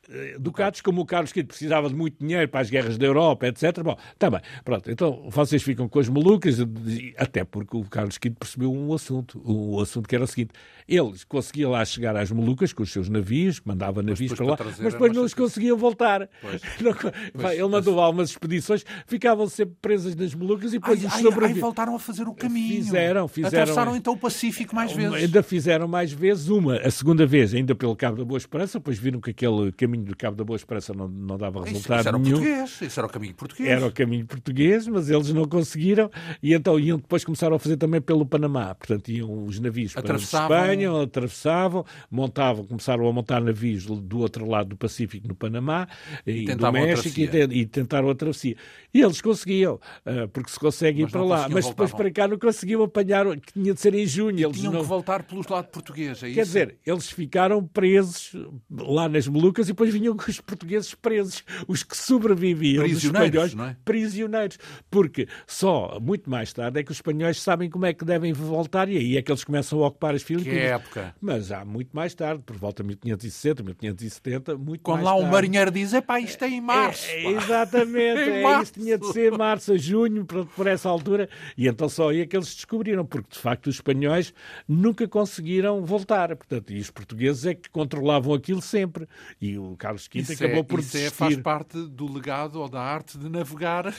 eh, 0.08 0.36
ducados, 0.38 0.80
como 0.80 1.00
o 1.00 1.06
Carlos 1.06 1.32
V 1.32 1.44
precisava 1.44 1.88
de 1.88 1.94
muito 1.94 2.18
dinheiro 2.20 2.48
para 2.48 2.60
as 2.60 2.70
guerras 2.70 2.96
da 2.96 3.06
Europa, 3.06 3.46
etc. 3.48 3.82
Bom, 3.82 3.96
está 4.12 4.30
bem, 4.30 4.40
pronto, 4.64 4.90
então 4.90 5.26
vocês 5.28 5.62
ficam 5.62 5.88
com 5.88 5.98
as 5.98 6.08
Molucas, 6.08 6.58
até 7.16 7.44
porque 7.44 7.76
o 7.76 7.84
Carlos 7.84 8.18
V 8.22 8.30
percebeu 8.30 8.72
um 8.72 8.92
assunto, 8.94 9.40
um 9.44 9.80
assunto 9.80 10.08
que 10.08 10.14
era 10.14 10.24
o 10.24 10.26
seguinte, 10.26 10.52
eles 10.86 11.24
conseguiam 11.24 11.70
lá 11.72 11.84
chegar 11.84 12.16
às 12.16 12.30
Molucas 12.30 12.72
com 12.72 12.82
os 12.82 12.92
seus 12.92 13.08
navios, 13.08 13.60
mandava 13.64 14.02
navios 14.02 14.32
para 14.34 14.46
lá, 14.46 14.56
para 14.56 14.66
mas 14.66 14.92
depois 14.92 15.12
não 15.12 15.22
os 15.24 15.30
difícil. 15.30 15.36
conseguiam 15.48 15.76
voltar. 15.76 16.28
Pois. 16.40 16.62
Não- 16.80 16.94
Vai, 17.34 17.54
ele 17.58 17.68
mandou 17.68 17.94
lá 17.96 18.08
umas 18.08 18.30
expedições, 18.30 18.84
ficavam 19.06 19.48
sempre 19.48 19.74
presas 19.80 20.14
nas 20.14 20.34
Molucas 20.34 20.72
e 20.72 20.78
depois 20.78 21.00
Ai, 21.00 21.06
os 21.08 21.14
sobrevivientes. 21.14 21.60
voltaram 21.60 21.94
a 21.96 21.98
fazer 21.98 22.28
o 22.28 22.34
caminho. 22.34 22.84
Fizeram, 22.84 23.26
fizeram. 23.28 23.48
Atravessaram 23.62 23.96
então 23.96 24.12
o 24.12 24.16
Pacífico 24.16 24.74
mais 24.74 24.92
vezes. 24.92 25.14
Ainda 25.14 25.42
fizeram 25.42 25.88
mais 25.88 26.12
vezes 26.12 26.48
uma, 26.48 26.76
a 26.78 26.90
segunda 26.90 27.26
vez 27.26 27.54
ainda 27.64 27.74
pelo 27.74 27.96
Cabo 27.96 28.16
da 28.18 28.24
Boa 28.24 28.38
Esperança, 28.38 28.78
depois 28.78 28.98
viram 28.98 29.20
que 29.20 29.30
aquele 29.30 29.72
caminho 29.72 30.04
do 30.04 30.16
Cabo 30.16 30.36
da 30.36 30.44
Boa 30.44 30.56
Esperança 30.56 30.92
não, 30.94 31.08
não 31.08 31.36
dava 31.36 31.60
Isso, 31.60 31.68
resultado 31.68 31.98
isso 32.00 32.08
era 32.08 32.16
o 32.16 32.20
nenhum. 32.20 32.36
português. 32.36 32.80
Isso 32.82 33.00
era 33.00 33.06
o 33.06 33.10
caminho 33.10 33.34
português. 33.34 33.68
Era 33.70 33.86
o 33.86 33.92
caminho 33.92 34.26
português, 34.26 34.86
mas 34.86 35.10
eles 35.10 35.32
não 35.32 35.44
conseguiram 35.46 36.10
e 36.42 36.52
então 36.54 36.78
iam 36.78 36.98
depois 36.98 37.24
começaram 37.24 37.56
a 37.56 37.58
fazer 37.58 37.76
também 37.76 38.00
pelo 38.00 38.24
Panamá. 38.26 38.74
Portanto, 38.74 39.08
iam 39.08 39.44
os 39.44 39.58
navios 39.58 39.94
para. 39.94 40.14
Espanha, 40.16 41.02
atravessavam, 41.02 41.84
montavam, 42.10 42.64
começaram 42.64 43.08
a 43.08 43.12
montar 43.12 43.40
navios 43.40 43.86
do 43.86 44.18
outro 44.18 44.48
lado 44.48 44.70
do 44.70 44.76
Pacífico, 44.76 45.26
no 45.26 45.34
Panamá 45.34 45.88
e, 46.26 46.40
do 46.42 46.46
tentavam 46.46 46.82
a 46.82 46.86
México 46.86 47.20
e, 47.20 47.60
e 47.60 47.66
tentaram 47.66 48.10
a 48.10 48.14
travessia. 48.14 48.56
E 48.92 49.00
eles 49.00 49.20
conseguiam, 49.20 49.80
ah, 50.04 50.28
porque 50.32 50.50
se 50.50 50.58
consegue 50.58 51.00
ir 51.00 51.04
Mas 51.04 51.12
para 51.12 51.20
não 51.20 51.28
lá, 51.28 51.48
mas 51.48 51.66
depois 51.66 51.90
voltavam. 51.90 51.96
para 51.96 52.10
cá 52.10 52.28
não 52.28 52.38
conseguiam 52.38 52.82
apanhar, 52.82 53.26
que 53.38 53.52
tinha 53.52 53.74
de 53.74 53.80
ser 53.80 53.94
em 53.94 54.06
junho. 54.06 54.38
Eles 54.46 54.56
Tinham 54.56 54.72
não, 54.72 54.80
que 54.80 54.86
voltar 54.86 55.22
pelo 55.24 55.44
lado 55.48 55.66
português. 55.68 56.18
É 56.22 56.26
Quer 56.26 56.30
isso? 56.30 56.40
dizer, 56.42 56.76
eles 56.86 57.10
ficaram 57.10 57.53
ficaram 57.54 57.64
presos 57.66 58.32
lá 58.70 59.08
nas 59.08 59.26
Molucas 59.28 59.66
e 59.68 59.72
depois 59.72 59.92
vinham 59.92 60.16
os 60.16 60.40
portugueses 60.40 60.94
presos, 60.94 61.44
os 61.68 61.82
que 61.82 61.96
sobreviviam 61.96 62.82
prisioneiros, 62.84 63.26
espanhóis, 63.28 63.54
não 63.54 63.64
é? 63.66 63.76
prisioneiros, 63.84 64.58
porque 64.90 65.28
só 65.46 65.98
muito 66.00 66.28
mais 66.28 66.52
tarde 66.52 66.80
é 66.80 66.82
que 66.82 66.90
os 66.90 66.98
espanhóis 66.98 67.40
sabem 67.40 67.70
como 67.70 67.86
é 67.86 67.92
que 67.92 68.04
devem 68.04 68.32
voltar 68.32 68.88
e 68.88 68.96
aí 68.96 69.16
é 69.16 69.22
que 69.22 69.30
eles 69.30 69.44
começam 69.44 69.82
a 69.82 69.88
ocupar 69.88 70.14
as 70.14 70.22
Filipinas. 70.22 70.58
Que 70.58 70.64
época? 70.66 71.14
Mas 71.20 71.52
há 71.52 71.64
muito 71.64 71.90
mais 71.94 72.14
tarde, 72.14 72.42
por 72.44 72.56
volta 72.56 72.82
de 72.82 72.88
1560, 72.88 73.62
1570, 73.62 74.56
muito 74.56 74.82
Quando 74.82 74.96
mais 74.96 75.06
lá 75.06 75.12
tarde. 75.12 75.26
um 75.26 75.30
marinheiro 75.30 75.70
diz, 75.70 75.92
epá, 75.92 76.20
isto 76.20 76.44
é 76.44 76.48
em 76.48 76.60
março. 76.60 77.06
É, 77.08 77.22
pá." 77.22 77.30
exatamente, 77.30 78.20
Em 78.30 78.38
é 78.38 78.42
março. 78.42 78.62
isso, 78.64 78.72
tinha 78.72 78.98
de 78.98 79.12
ser 79.12 79.32
março 79.36 79.72
a 79.72 79.76
junho, 79.76 80.24
por, 80.24 80.46
por 80.46 80.66
essa 80.66 80.88
altura, 80.88 81.28
e 81.56 81.66
então 81.68 81.88
só 81.88 82.10
aí 82.10 82.20
é 82.20 82.26
que 82.26 82.36
eles 82.36 82.54
descobriram, 82.54 83.04
porque 83.04 83.28
de 83.32 83.38
facto 83.38 83.66
os 83.68 83.76
espanhóis 83.76 84.32
nunca 84.68 85.06
conseguiram 85.06 85.84
voltar, 85.84 86.34
portanto, 86.36 86.72
e 86.72 86.78
os 86.78 86.90
portugueses 86.90 87.43
é 87.46 87.54
que 87.54 87.68
controlavam 87.70 88.32
aquilo 88.34 88.60
sempre, 88.62 89.06
e 89.40 89.56
o 89.58 89.74
Carlos 89.76 90.08
V 90.12 90.20
Isso, 90.20 90.32
acabou 90.32 90.58
é, 90.60 90.62
por 90.62 90.78
isso 90.80 90.96
é- 90.96 91.00
desistir. 91.00 91.16
faz 91.16 91.36
parte 91.38 91.78
do 91.86 92.12
legado 92.12 92.60
ou 92.60 92.68
da 92.68 92.80
arte 92.80 93.18
de 93.18 93.28
navegar 93.28 93.84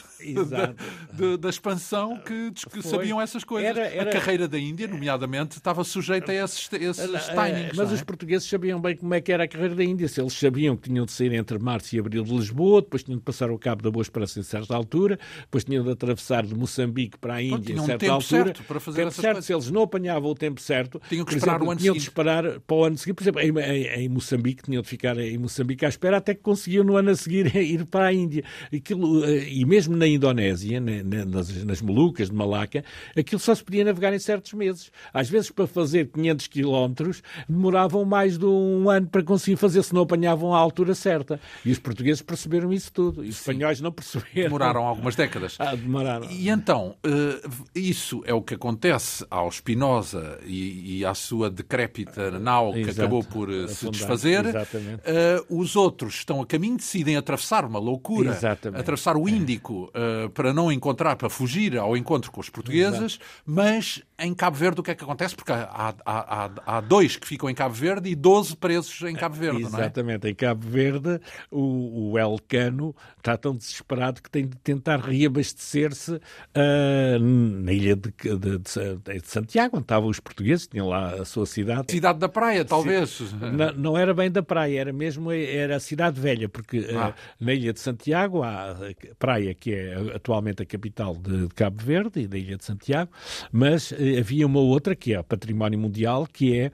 da, 1.13 1.37
da- 1.37 1.49
expansão 1.49 2.17
que, 2.17 2.51
que 2.71 2.81
sabiam 2.81 3.21
essas 3.21 3.43
coisas. 3.43 3.69
Era- 3.69 3.87
era- 3.87 4.09
A 4.09 4.13
carreira 4.13 4.47
da 4.47 4.57
Índia, 4.59 4.87
nomeadamente, 4.87 5.57
estava 5.57 5.83
sujeita 5.83 6.31
a 6.31 6.35
esses, 6.35 6.69
esses 6.73 7.25
timings. 7.27 7.75
Mas 7.75 7.77
não 7.77 7.91
é? 7.91 7.93
os 7.93 8.03
portugueses 8.03 8.47
sabiam 8.49 8.79
bem 8.79 8.95
como 8.95 9.13
é 9.13 9.21
que 9.21 9.31
era 9.31 9.43
a 9.43 9.47
carreira 9.47 9.75
da 9.75 9.83
Índia. 9.83 10.07
Se 10.07 10.19
eles 10.21 10.33
sabiam 10.33 10.75
que 10.75 10.89
tinham 10.89 11.05
de 11.05 11.11
sair 11.11 11.33
entre 11.33 11.57
março 11.59 11.95
e 11.95 11.99
abril 11.99 12.23
de 12.23 12.33
Lisboa, 12.35 12.81
depois 12.81 13.03
tinham 13.03 13.17
de 13.17 13.23
passar 13.23 13.49
o 13.51 13.57
Cabo 13.57 13.81
da 13.81 13.91
Boa 13.91 14.01
Esperança 14.01 14.39
em 14.39 14.43
certa 14.43 14.75
altura, 14.75 15.19
depois 15.41 15.63
tinham 15.63 15.83
de 15.83 15.91
atravessar 15.91 16.45
de 16.45 16.55
Moçambique 16.55 17.17
para 17.17 17.35
a 17.35 17.41
Índia 17.43 17.73
em 17.73 17.79
um 17.79 17.85
certa 17.85 17.99
tempo 17.99 18.13
altura. 18.13 18.43
certo 18.45 18.63
para 18.63 18.79
fazer 18.79 19.03
tempo 19.03 19.11
certo, 19.13 19.25
coisas. 19.35 19.45
se 19.45 19.53
eles 19.53 19.71
não 19.71 19.83
apanhavam 19.83 20.29
o 20.31 20.35
tempo 20.35 20.59
certo, 20.61 21.01
Tinham 21.09 21.25
que 21.25 21.31
por 21.31 21.37
esperar 21.37 21.53
exemplo, 21.55 21.67
o 21.67 21.71
ano 21.71 21.79
tinham 21.81 21.93
de 21.95 21.99
esperar 22.01 22.59
para 22.61 22.75
o 22.75 22.83
ano 22.83 22.97
seguinte. 22.97 23.15
Por 23.15 23.23
exemplo, 23.23 23.34
em, 23.39 24.09
Moçambique, 24.09 24.63
tinham 24.63 24.81
de 24.81 24.87
ficar 24.87 25.17
em 25.17 25.37
Moçambique 25.37 25.85
à 25.85 25.89
espera 25.89 26.17
até 26.17 26.33
que 26.33 26.41
conseguiam 26.41 26.83
no 26.83 26.95
ano 26.95 27.11
a 27.11 27.15
seguir 27.15 27.53
ir 27.55 27.85
para 27.85 28.05
a 28.07 28.13
Índia. 28.13 28.43
Aquilo, 28.73 29.23
eh, 29.25 29.47
e 29.49 29.65
mesmo 29.65 29.95
na 29.95 30.07
Indonésia, 30.07 30.79
na- 30.79 31.03
na- 31.03 31.25
nas, 31.25 31.63
nas 31.63 31.81
Molucas 31.81 32.29
de 32.29 32.35
Malaca, 32.35 32.83
aquilo 33.17 33.39
só 33.39 33.53
se 33.53 33.63
podia 33.63 33.83
navegar 33.83 34.13
em 34.13 34.19
certos 34.19 34.53
meses. 34.53 34.91
Às 35.13 35.29
vezes, 35.29 35.51
para 35.51 35.67
fazer 35.67 36.07
500 36.11 36.47
quilómetros, 36.47 37.21
demoravam 37.49 38.05
mais 38.05 38.37
de 38.37 38.45
um 38.45 38.89
ano 38.89 39.07
para 39.07 39.23
conseguir 39.23 39.57
fazer, 39.57 39.83
se 39.83 39.93
não 39.93 40.01
apanhavam 40.03 40.53
a 40.53 40.57
altura 40.57 40.93
certa. 40.95 41.39
E 41.65 41.71
os 41.71 41.79
portugueses 41.79 42.21
perceberam 42.21 42.71
isso 42.71 42.91
tudo. 42.91 43.23
E 43.23 43.29
os 43.29 43.37
espanhóis 43.39 43.81
não 43.81 43.91
perceberam. 43.91 44.43
Demoraram 44.49 44.83
algumas 44.85 45.15
décadas. 45.15 45.55
Ah, 45.59 45.75
demoraram. 45.75 46.29
E 46.29 46.49
então, 46.49 46.95
eh, 47.03 47.41
isso 47.75 48.21
é 48.25 48.33
o 48.33 48.41
que 48.41 48.53
acontece 48.53 49.25
ao 49.29 49.51
Spinoza 49.51 50.39
e, 50.45 50.99
e 50.99 51.05
à 51.05 51.13
sua 51.13 51.49
decrépita 51.49 52.31
nau 52.39 52.71
que 52.73 52.79
Exato. 52.79 53.01
acabou 53.01 53.23
por 53.25 53.49
eh, 53.51 53.67
se 53.67 53.73
Afundar, 53.87 53.91
desfazer. 53.91 54.45
exatamente. 54.45 55.01
Eh, 55.05 55.43
os 55.49 55.75
outros 55.75 56.15
estão 56.15 56.41
a 56.41 56.45
caminho, 56.45 56.77
decidem 56.77 57.15
atravessar 57.17 57.65
uma 57.65 57.79
loucura, 57.79 58.31
Exatamente. 58.31 58.79
atravessar 58.79 59.17
o 59.17 59.27
Índico 59.27 59.91
eh, 59.93 60.29
para 60.33 60.53
não 60.53 60.71
encontrar, 60.71 61.15
para 61.15 61.29
fugir 61.29 61.77
ao 61.77 61.95
encontro 61.97 62.31
com 62.31 62.39
os 62.41 62.49
portugueses, 62.49 63.19
mas 63.45 64.01
em 64.17 64.33
Cabo 64.33 64.55
Verde 64.57 64.79
o 64.79 64.83
que 64.83 64.91
é 64.91 64.95
que 64.95 65.03
acontece? 65.03 65.35
Porque 65.35 65.51
há, 65.51 65.93
há, 66.05 66.45
há, 66.45 66.49
há 66.77 66.81
dois 66.81 67.17
que 67.17 67.27
ficam 67.27 67.49
em 67.49 67.53
Cabo 67.55 67.75
Verde 67.75 68.09
e 68.09 68.15
12 68.15 68.55
presos 68.55 69.01
em 69.03 69.15
Cabo 69.15 69.35
Verde, 69.35 69.61
não 69.63 69.67
é? 69.67 69.81
Exatamente. 69.81 70.27
Em 70.29 70.33
Cabo 70.35 70.65
Verde, 70.67 71.19
o, 71.51 72.11
o 72.11 72.19
Elcano 72.19 72.95
está 73.17 73.35
tão 73.37 73.55
desesperado 73.55 74.21
que 74.21 74.29
tem 74.29 74.47
de 74.47 74.55
tentar 74.57 74.99
reabastecer-se 74.99 76.19
ah, 76.53 77.17
na 77.19 77.73
ilha 77.73 77.95
de, 77.95 78.09
de- 78.11 78.37
de- 78.59 79.19
de 79.19 79.27
Santiago, 79.27 79.77
onde 79.77 79.83
estavam 79.83 80.09
os 80.09 80.19
portugueses, 80.19 80.67
tinham 80.67 80.87
lá 80.87 81.09
a 81.15 81.25
sua 81.25 81.45
cidade. 81.45 81.91
Cidade 81.91 82.19
da 82.19 82.29
Praia, 82.29 82.63
talvez. 82.63 83.19
Não, 83.33 83.71
não 83.73 83.97
era 83.97 84.13
bem 84.13 84.31
da 84.31 84.41
praia, 84.43 84.79
era 84.79 84.93
mesmo 84.93 85.31
era 85.31 85.75
a 85.75 85.79
cidade 85.79 86.19
velha, 86.19 86.47
porque 86.47 86.87
Ah. 86.95 87.13
na 87.39 87.53
ilha 87.53 87.73
de 87.73 87.79
Santiago 87.79 88.43
há 88.43 88.71
a 88.71 88.75
praia 89.19 89.53
que 89.53 89.73
é 89.73 89.93
atualmente 90.15 90.61
a 90.63 90.65
capital 90.65 91.15
de, 91.15 91.47
Cabo 91.49 91.81
Verde 91.83 92.21
e 92.21 92.27
da 92.27 92.37
ilha 92.37 92.57
de 92.57 92.63
Santiago, 92.65 93.11
mas 93.51 93.91
havia 94.19 94.45
uma 94.45 94.59
outra 94.59 94.95
que 94.95 95.13
é 95.13 95.23
património 95.23 95.79
mundial, 95.79 96.27
que 96.31 96.57
é 96.57 96.71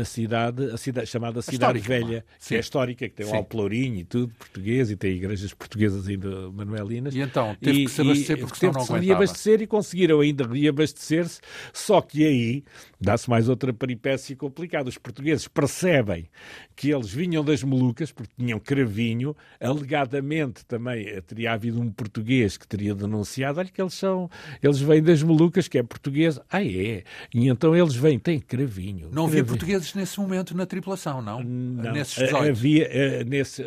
a 0.00 0.04
cidade, 0.04 0.70
a 0.70 0.76
cidade 0.76 1.06
chamada 1.06 1.42
cidade 1.42 1.78
histórica, 1.78 2.06
velha, 2.06 2.18
é? 2.18 2.20
que 2.20 2.26
Sim. 2.38 2.54
é 2.54 2.58
histórica, 2.60 3.08
que 3.08 3.14
tem 3.14 3.26
Sim. 3.26 3.32
lá 3.32 3.40
o 3.40 3.44
Pelourinho 3.44 3.96
e 3.96 4.04
tudo 4.04 4.32
português 4.38 4.90
e 4.90 4.96
tem 4.96 5.12
igrejas 5.12 5.52
portuguesas 5.52 6.08
ainda 6.08 6.50
manuelinas. 6.50 7.14
E 7.14 7.20
então, 7.20 7.56
teve 7.60 7.84
que 7.84 7.90
se 7.90 8.00
abastecer 8.00 8.38
porque 8.38 8.60
teve 8.60 8.72
não 8.72 8.80
que 8.80 8.86
se 8.86 8.98
reabastecer 8.98 9.62
e 9.62 9.66
conseguiram 9.66 10.20
ainda 10.20 10.46
reabastecer-se, 10.46 11.40
só 11.72 12.00
que 12.00 12.24
aí 12.24 12.64
dá-se 13.00 13.28
mais 13.30 13.48
outra 13.48 13.72
peripécia 13.72 14.36
complicada. 14.36 14.88
Os 14.88 14.98
portugueses 14.98 15.48
percebem 15.48 16.28
que 16.76 16.90
eles 16.90 17.10
vinham 17.10 17.42
das 17.44 17.62
Molucas, 17.62 18.12
porque 18.12 18.32
tinham 18.38 18.58
cravinho, 18.60 19.34
alegadamente 19.60 20.64
também 20.66 21.06
eh, 21.08 21.20
teria 21.20 21.52
havido 21.52 21.80
um 21.80 21.90
português 21.90 22.56
que 22.56 22.66
teria 22.66 22.94
denunciado, 22.94 23.58
olha 23.60 23.68
que 23.68 23.80
eles 23.80 23.94
são, 23.94 24.30
eles 24.62 24.80
vêm 24.80 25.02
das 25.02 25.22
Molucas, 25.22 25.68
que 25.68 25.78
é 25.78 25.82
português. 25.82 26.38
Ah, 26.50 26.62
é? 26.62 27.04
E 27.34 27.48
então 27.48 27.74
eles 27.74 27.94
vêm, 27.94 28.18
têm 28.18 28.38
cravinho. 28.38 29.08
Não 29.12 29.24
havia 29.24 29.36
Cravinho. 29.42 29.46
portugueses 29.46 29.94
nesse 29.94 30.18
momento 30.20 30.56
na 30.56 30.66
tripulação, 30.66 31.22
não? 31.22 31.42
Não, 31.42 31.92
Nesses 31.92 32.18
eh, 32.18 32.26
18. 32.26 32.48
havia, 32.48 32.84
eh, 32.90 33.24
nesse, 33.24 33.62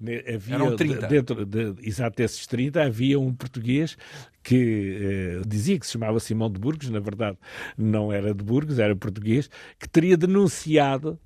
ne- 0.00 0.24
havia 0.34 0.54
Eram 0.54 0.76
30. 0.76 1.06
dentro 1.08 1.44
de, 1.44 1.74
exato 1.82 2.16
desses 2.16 2.46
30 2.46 2.82
havia 2.82 3.18
um 3.18 3.32
português 3.34 3.96
que 4.42 4.96
eh, 5.00 5.42
dizia 5.46 5.78
que 5.78 5.86
se 5.86 5.92
chamava 5.92 6.18
Simão 6.20 6.50
de 6.50 6.58
Burgos, 6.58 6.88
na 6.90 7.00
verdade 7.00 7.36
não 7.76 8.12
era 8.12 8.32
de 8.34 8.42
Burgos, 8.42 8.78
era 8.78 8.94
português, 8.96 9.50
que 9.78 9.88
teria 9.88 10.16
denunciado 10.16 11.18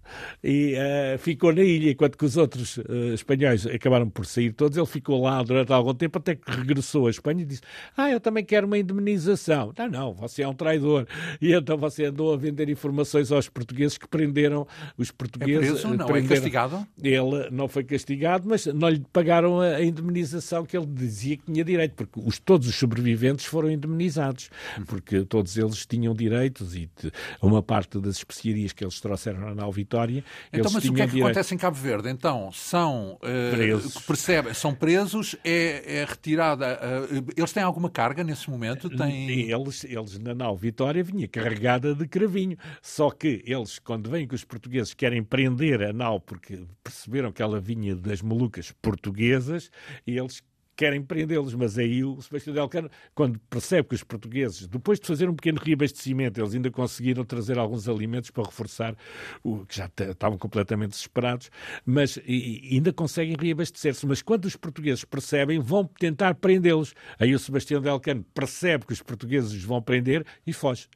e 0.42 0.74
eh, 0.76 1.16
ficou 1.18 1.52
na 1.54 1.62
ilha, 1.62 1.90
enquanto 1.92 2.16
que 2.18 2.24
os 2.24 2.36
outros 2.36 2.78
eh, 2.78 3.14
espanhóis 3.14 3.66
acabaram 3.66 4.08
por 4.10 4.26
sair 4.26 4.52
todos, 4.52 4.76
ele 4.76 4.86
ficou 4.86 5.22
lá 5.22 5.42
durante 5.42 5.72
algum 5.72 5.94
tempo 5.94 6.18
até 6.18 6.34
que 6.34 6.50
regressou 6.50 7.06
à 7.06 7.10
Espanha 7.10 7.42
e 7.42 7.44
disse 7.46 7.62
ah, 7.96 8.10
eu 8.10 8.18
também 8.20 8.44
quero 8.44 8.66
uma 8.66 8.78
indemnização. 8.78 9.72
Não, 9.78 9.88
não, 9.88 10.14
você 10.14 10.42
é 10.42 10.48
um 10.48 10.54
traidor. 10.54 11.06
E 11.40 11.52
então 11.52 11.76
você 11.76 12.06
andou 12.06 12.32
a 12.32 12.36
vender 12.36 12.68
informações 12.68 13.30
aos 13.30 13.48
portugueses 13.48 13.98
que 13.98 14.08
prenderam 14.08 14.66
os 14.96 15.10
É 15.10 15.12
portugueses. 15.12 15.70
preso? 15.82 15.88
Não 15.96 16.04
é 16.06 16.08
prenderam- 16.08 16.28
castigado? 16.28 16.86
ele 17.02 17.50
não 17.50 17.68
foi 17.68 17.84
castigado, 17.84 18.48
mas 18.48 18.66
não 18.66 18.88
lhe 18.88 19.02
pagaram 19.12 19.60
a 19.60 19.72
a 19.72 19.82
indemnização 19.84 20.64
que 20.64 20.76
ele 20.76 20.86
dizia 20.86 21.36
que 21.36 21.44
tinha 21.50 21.64
direito, 21.64 21.94
porque 21.94 22.20
os, 22.24 22.38
todos 22.38 22.68
os 22.68 22.74
sobreviventes 22.74 23.11
foram 23.44 23.70
indemnizados, 23.70 24.50
porque 24.86 25.24
todos 25.24 25.56
eles 25.56 25.84
tinham 25.86 26.14
direitos 26.14 26.74
e 26.74 26.86
te- 26.86 27.10
uma 27.40 27.62
parte 27.62 27.98
das 28.00 28.16
especiarias 28.16 28.72
que 28.72 28.84
eles 28.84 29.00
trouxeram 29.00 29.54
na 29.54 29.68
Vitória, 29.70 30.24
Então, 30.52 30.60
eles 30.60 30.72
mas 30.72 30.84
o 30.84 30.92
que 30.92 31.00
é 31.00 31.04
que 31.06 31.10
direito. 31.12 31.26
acontece 31.26 31.54
em 31.54 31.58
Cabo 31.58 31.76
Verde? 31.76 32.08
Então, 32.10 32.50
são 32.52 33.18
eh, 33.22 33.50
Presos. 33.52 33.94
que 33.96 34.02
percebem, 34.02 34.54
são 34.54 34.74
presos, 34.74 35.34
é, 35.44 36.00
é 36.00 36.04
retirada. 36.04 36.78
eh, 36.82 37.22
eles 37.36 37.52
têm 37.52 37.62
alguma 37.62 37.88
carga 37.90 38.22
nesse 38.22 38.48
momento? 38.50 38.88
Têm... 38.90 39.50
Eles, 39.50 39.84
eles 39.84 40.18
na 40.18 40.34
nau 40.34 40.56
Vitória 40.56 41.02
vinha 41.02 41.26
carregada 41.28 41.94
de 41.94 42.06
cravinho. 42.06 42.56
Só 42.82 43.10
que 43.10 43.42
eles, 43.46 43.78
quando 43.78 44.10
vêm 44.10 44.26
que 44.26 44.34
os 44.34 44.44
portugueses 44.44 44.92
querem 44.94 45.22
prender 45.22 45.82
a 45.82 45.92
nau 45.92 46.20
porque 46.20 46.64
perceberam 46.82 47.32
que 47.32 47.42
ela 47.42 47.60
vinha 47.60 47.96
das 47.96 48.20
Molucas 48.22 48.72
portuguesas, 48.82 49.70
e 50.06 50.16
eles 50.18 50.42
querem 50.76 51.02
prendê-los, 51.02 51.54
mas 51.54 51.78
aí 51.78 52.02
o 52.04 52.20
Sebastião 52.22 52.54
Del 52.54 52.68
Cano, 52.68 52.90
quando 53.14 53.38
percebe 53.50 53.88
que 53.88 53.94
os 53.94 54.02
portugueses, 54.02 54.66
depois 54.66 54.98
de 54.98 55.06
fazer 55.06 55.28
um 55.28 55.34
pequeno 55.34 55.60
reabastecimento, 55.62 56.40
eles 56.40 56.54
ainda 56.54 56.70
conseguiram 56.70 57.24
trazer 57.24 57.58
alguns 57.58 57.88
alimentos 57.88 58.30
para 58.30 58.44
reforçar 58.44 58.96
o 59.44 59.64
que 59.66 59.76
já 59.76 59.90
estavam 60.10 60.38
completamente 60.38 60.90
desesperados, 60.90 61.50
mas 61.84 62.16
e- 62.26 62.70
ainda 62.72 62.92
conseguem 62.92 63.36
reabastecer-se. 63.38 64.06
Mas 64.06 64.22
quando 64.22 64.44
os 64.46 64.56
portugueses 64.56 65.04
percebem, 65.04 65.58
vão 65.60 65.84
tentar 65.84 66.34
prendê-los. 66.34 66.94
Aí 67.18 67.34
o 67.34 67.38
Sebastião 67.38 67.80
Del 67.80 68.00
Cano 68.00 68.24
percebe 68.34 68.86
que 68.86 68.92
os 68.92 69.02
portugueses 69.02 69.52
os 69.52 69.62
vão 69.64 69.80
prender 69.82 70.24
e 70.46 70.52
foge. 70.52 70.88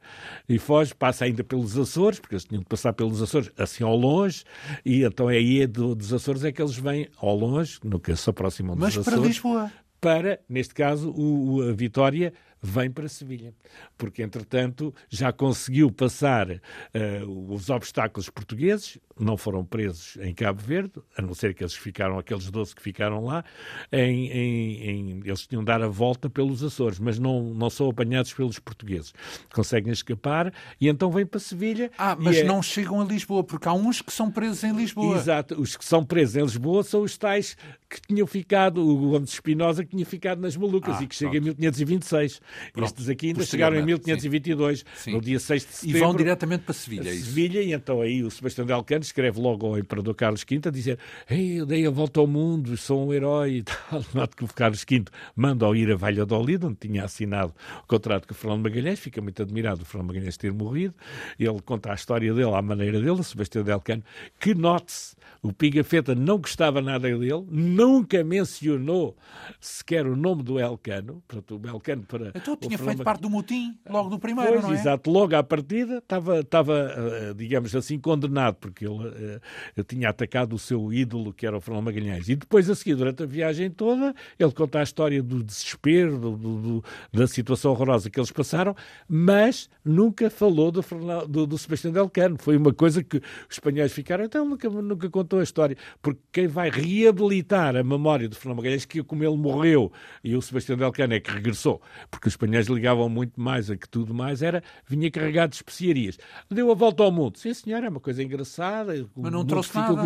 E 0.49 0.59
foge, 0.59 0.95
passa 0.95 1.24
ainda 1.24 1.45
pelos 1.45 1.77
Açores, 1.79 2.18
porque 2.18 2.35
eles 2.35 2.45
tinham 2.45 2.61
de 2.61 2.66
passar 2.66 2.93
pelos 2.93 3.20
Açores 3.22 3.51
assim 3.59 3.85
ao 3.85 3.97
longe, 3.97 4.45
e 4.85 5.03
então 5.05 5.29
aí 5.29 5.61
é 5.62 5.66
do- 5.66 5.95
dos 5.95 6.12
Açores 6.12 6.45
é 6.45 6.51
que 6.53 6.61
eles 6.62 6.77
vêm 6.77 7.09
ao 7.18 7.37
longe, 7.37 7.79
nunca 7.85 8.14
se 8.16 8.29
aproximam 8.31 8.74
dos 8.74 8.83
Mas 8.83 8.97
Açores 8.99 9.18
para 9.18 9.27
Lisboa. 9.29 9.72
Para, 10.07 10.38
neste 10.48 10.72
caso, 10.72 11.11
o, 11.11 11.57
o- 11.57 11.62
a 11.68 11.72
Vitória 11.72 12.32
vem 12.62 12.88
para 12.88 13.09
Sevilha, 13.09 13.52
porque 13.98 14.22
entretanto 14.22 14.94
já 15.11 15.32
conseguiu 15.32 15.90
passar 15.90 16.48
eh, 16.94 17.22
os 17.26 17.70
obstáculos 17.70 18.30
portugueses, 18.30 18.98
não 19.19 19.37
foram 19.37 19.64
presos 19.64 20.17
em 20.21 20.35
Cabo 20.35 20.61
Verde, 20.61 20.93
a 21.17 21.23
não 21.23 21.33
ser 21.35 21.55
que 21.55 21.62
eles 21.62 21.75
ficaram, 21.75 22.19
aqueles 22.19 22.51
12 22.51 22.75
que 22.75 22.83
ficaram 22.83 23.25
lá, 23.25 23.45
em, 23.91 24.29
em- 24.31 24.89
em- 24.91 25.23
eles 25.25 25.47
tinham 25.47 25.62
de 25.62 25.67
dar 25.67 25.81
a 25.83 25.89
volta 25.89 26.29
pelos 26.29 26.62
Açores, 26.62 26.99
mas 26.99 27.19
não, 27.19 27.43
não 27.55 27.71
são 27.71 27.89
apanhados 27.89 28.33
pelos 28.35 28.59
portugueses. 28.59 29.14
Conseguem 29.55 29.93
escapar 29.93 30.53
e 30.81 30.89
então 30.89 31.11
vêm 31.11 31.25
para 31.25 31.41
Sevilha. 31.41 31.91
Ah, 31.97 32.17
mas 32.19 32.37
é- 32.39 32.45
não 32.45 32.62
chegam 32.62 33.01
a 33.01 33.05
Lisboa, 33.05 33.43
porque 33.43 33.67
há 33.69 33.73
uns 33.73 34.03
que 34.03 34.12
são 34.12 34.31
presos 34.31 34.62
em 34.64 34.73
Lisboa. 34.75 35.17
Exato, 35.17 35.61
os 35.61 35.77
que 35.77 35.85
são 35.85 36.05
presos 36.05 36.37
em 36.37 36.43
Lisboa 36.43 36.83
são 36.83 37.03
os 37.03 37.17
tais 37.17 37.57
que 37.89 38.01
tinham 38.09 38.27
ficado, 38.27 38.79
o 38.87 39.11
Gomes 39.12 39.31
Espinosa 39.33 39.85
que 39.85 39.91
tinha 39.93 40.05
ficado 40.05 40.41
nas 40.41 40.57
Molucas 40.57 40.97
Ah, 40.99 41.03
e 41.05 41.07
que 41.07 41.14
chega 41.14 41.37
em 41.39 41.41
1526. 41.41 42.41
Pronto, 42.73 42.87
Estes 42.89 43.09
aqui 43.09 43.29
ainda 43.29 43.45
chegaram 43.47 43.77
em 43.79 43.85
1522, 43.85 44.85
sim. 44.97 45.12
no 45.12 45.21
dia 45.21 45.39
6 45.39 45.64
de 45.64 45.73
setembro. 45.73 45.97
E 45.97 46.01
vão 46.01 46.14
diretamente 46.14 46.64
para 46.64 46.75
Sevilha, 46.75 47.09
é? 47.09 47.12
Sevilha, 47.14 47.62
e 47.62 47.73
então 47.73 48.01
aí 48.01 48.23
o 48.23 48.31
Sebastião 48.31 48.67
de 48.67 48.73
Alcântara 48.73 49.05
escreve 49.07 49.40
logo 49.40 49.66
ao 49.66 49.78
Imperador 49.78 50.14
Carlos 50.14 50.44
V 50.48 50.61
a 50.66 50.70
dizer 50.70 50.98
Ei, 51.28 51.61
eu 51.61 51.66
dei 51.66 51.86
a 51.86 51.90
volta 51.90 52.20
ao 52.20 52.26
mundo, 52.26 52.76
sou 52.76 53.07
um 53.07 53.12
herói 53.12 53.59
e 53.59 53.62
tal. 53.64 54.04
Note 54.14 54.36
que 54.36 54.44
o 54.44 54.48
Carlos 54.48 54.84
V 54.88 55.04
manda 55.34 55.66
ao 55.66 55.74
ir 55.74 55.90
a 55.90 55.96
Valladolid, 55.96 56.64
onde 56.64 56.76
tinha 56.76 57.04
assinado 57.04 57.54
o 57.82 57.86
contrato 57.86 58.26
com 58.26 58.34
o 58.34 58.36
Fernando 58.36 58.62
Magalhães, 58.62 58.98
fica 58.98 59.20
muito 59.20 59.42
admirado 59.42 59.82
o 59.82 59.84
Fernando 59.84 60.09
Magalhães 60.09 60.36
ter 60.36 60.52
morrido, 60.52 60.94
ele 61.38 61.61
conta 61.62 61.92
a 61.92 61.94
história 61.94 62.32
dele 62.32 62.54
à 62.54 62.62
maneira 62.62 63.00
dele, 63.00 63.22
Sebastião 63.22 63.64
de 63.64 63.72
Alcântara, 63.72 64.07
que 64.38 64.54
note-se 64.54 65.16
o 65.42 65.52
Pigafetta 65.52 66.14
não 66.14 66.38
gostava 66.38 66.80
nada 66.80 67.09
dele, 67.09 67.46
nunca 67.48 68.24
mencionou 68.24 69.16
sequer 69.61 70.07
o 70.07 70.16
nome 70.16 70.42
do 70.42 70.59
Elcano. 70.59 71.22
Portanto, 71.26 71.61
o 71.62 71.68
Elcano 71.68 72.02
para. 72.02 72.32
Então 72.34 72.57
tinha 72.57 72.76
feito 72.76 73.02
parte 73.02 73.20
do 73.20 73.30
motim 73.30 73.78
logo 73.88 74.09
do 74.09 74.18
primeiro, 74.18 74.52
pois, 74.52 74.64
não 74.64 74.72
é? 74.72 74.74
Exato, 74.74 75.11
logo 75.11 75.36
à 75.36 75.42
partida 75.42 75.98
estava, 75.98 76.40
estava 76.40 76.74
eh, 76.74 77.34
digamos 77.34 77.74
assim, 77.76 77.98
condenado, 77.98 78.57
porque 78.57 78.86
ele 78.86 78.95
uh, 79.03 79.84
tinha 79.84 80.09
atacado 80.09 80.55
o 80.55 80.59
seu 80.59 80.92
ídolo, 80.92 81.32
que 81.32 81.47
era 81.47 81.57
o 81.57 81.61
Fernando 81.61 81.84
Magalhães. 81.84 82.28
E 82.28 82.36
depois, 82.36 82.68
a 82.70 82.74
seguir, 82.74 82.94
durante 82.94 83.22
a 83.22 83.26
viagem 83.26 83.70
toda, 83.70 84.14
ele 84.38 84.53
conta 84.53 84.80
a 84.80 84.82
história 84.82 85.22
do 85.22 85.42
desespero, 85.42 86.18
do, 86.18 86.36
do, 86.36 86.84
da 87.12 87.26
situação 87.26 87.72
horrorosa 87.72 88.11
que 88.11 88.18
eles 88.18 88.30
passaram, 88.30 88.74
mas 89.09 89.68
nunca 89.84 90.30
falou 90.30 90.70
do, 90.70 90.82
do, 91.28 91.47
do 91.47 91.59
Sebastião 91.59 91.92
Delcano. 91.92 92.36
Foi 92.38 92.57
uma 92.57 92.72
coisa 92.72 93.03
que 93.03 93.16
os 93.16 93.22
espanhóis 93.51 93.92
ficaram, 93.92 94.24
então 94.24 94.44
nunca, 94.44 94.68
nunca 94.68 95.09
contou 95.11 95.40
a 95.40 95.42
história, 95.42 95.76
porque 96.03 96.20
quem 96.32 96.47
vai 96.47 96.70
reabilitar 96.70 97.76
a 97.76 97.82
memória 97.82 98.28
do 98.28 98.36
Fernando 98.36 98.59
Magalhães, 98.59 98.84
que 98.84 99.03
como 99.03 99.24
ele 99.24 99.36
morreu 99.36 99.92
e 100.22 100.34
o 100.34 100.42
Sebastião 100.42 100.76
Delcano 100.76 101.14
é 101.14 101.20
que 101.20 101.30
regressou, 101.30 101.80
porque 102.11 102.28
os 102.28 102.34
espanhóis 102.34 102.66
ligavam 102.66 103.09
muito 103.09 103.40
mais 103.40 103.70
a 103.70 103.76
que 103.76 103.88
tudo 103.88 104.12
mais, 104.12 104.42
era, 104.42 104.62
vinha 104.86 105.11
carregado 105.11 105.51
de 105.51 105.57
especiarias. 105.57 106.18
Deu 106.51 106.70
a 106.70 106.74
volta 106.74 107.03
ao 107.03 107.11
mundo. 107.11 107.38
Sim, 107.38 107.55
senhor, 107.55 107.82
é 107.82 107.88
uma 107.88 108.01
coisa 108.01 108.22
engraçada. 108.22 108.86
Mas 109.16 109.32
não 109.32 109.45
trouxe 109.45 109.74
nada. 109.74 110.03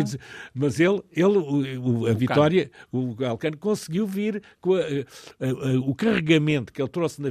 Mas 0.53 0.79
ele, 0.79 1.01
ele 1.11 1.37
o, 1.37 2.01
o, 2.01 2.07
a 2.07 2.11
o 2.11 2.15
Vitória, 2.15 2.71
o 2.91 3.15
Alcano 3.25 3.57
conseguiu 3.57 4.05
vir 4.05 4.41
com 4.59 4.75
a, 4.75 4.79
a, 4.79 4.83
a, 4.83 5.79
o 5.79 5.95
carregamento 5.95 6.71
que 6.73 6.81
ele 6.81 6.89
trouxe 6.89 7.21
na, 7.21 7.29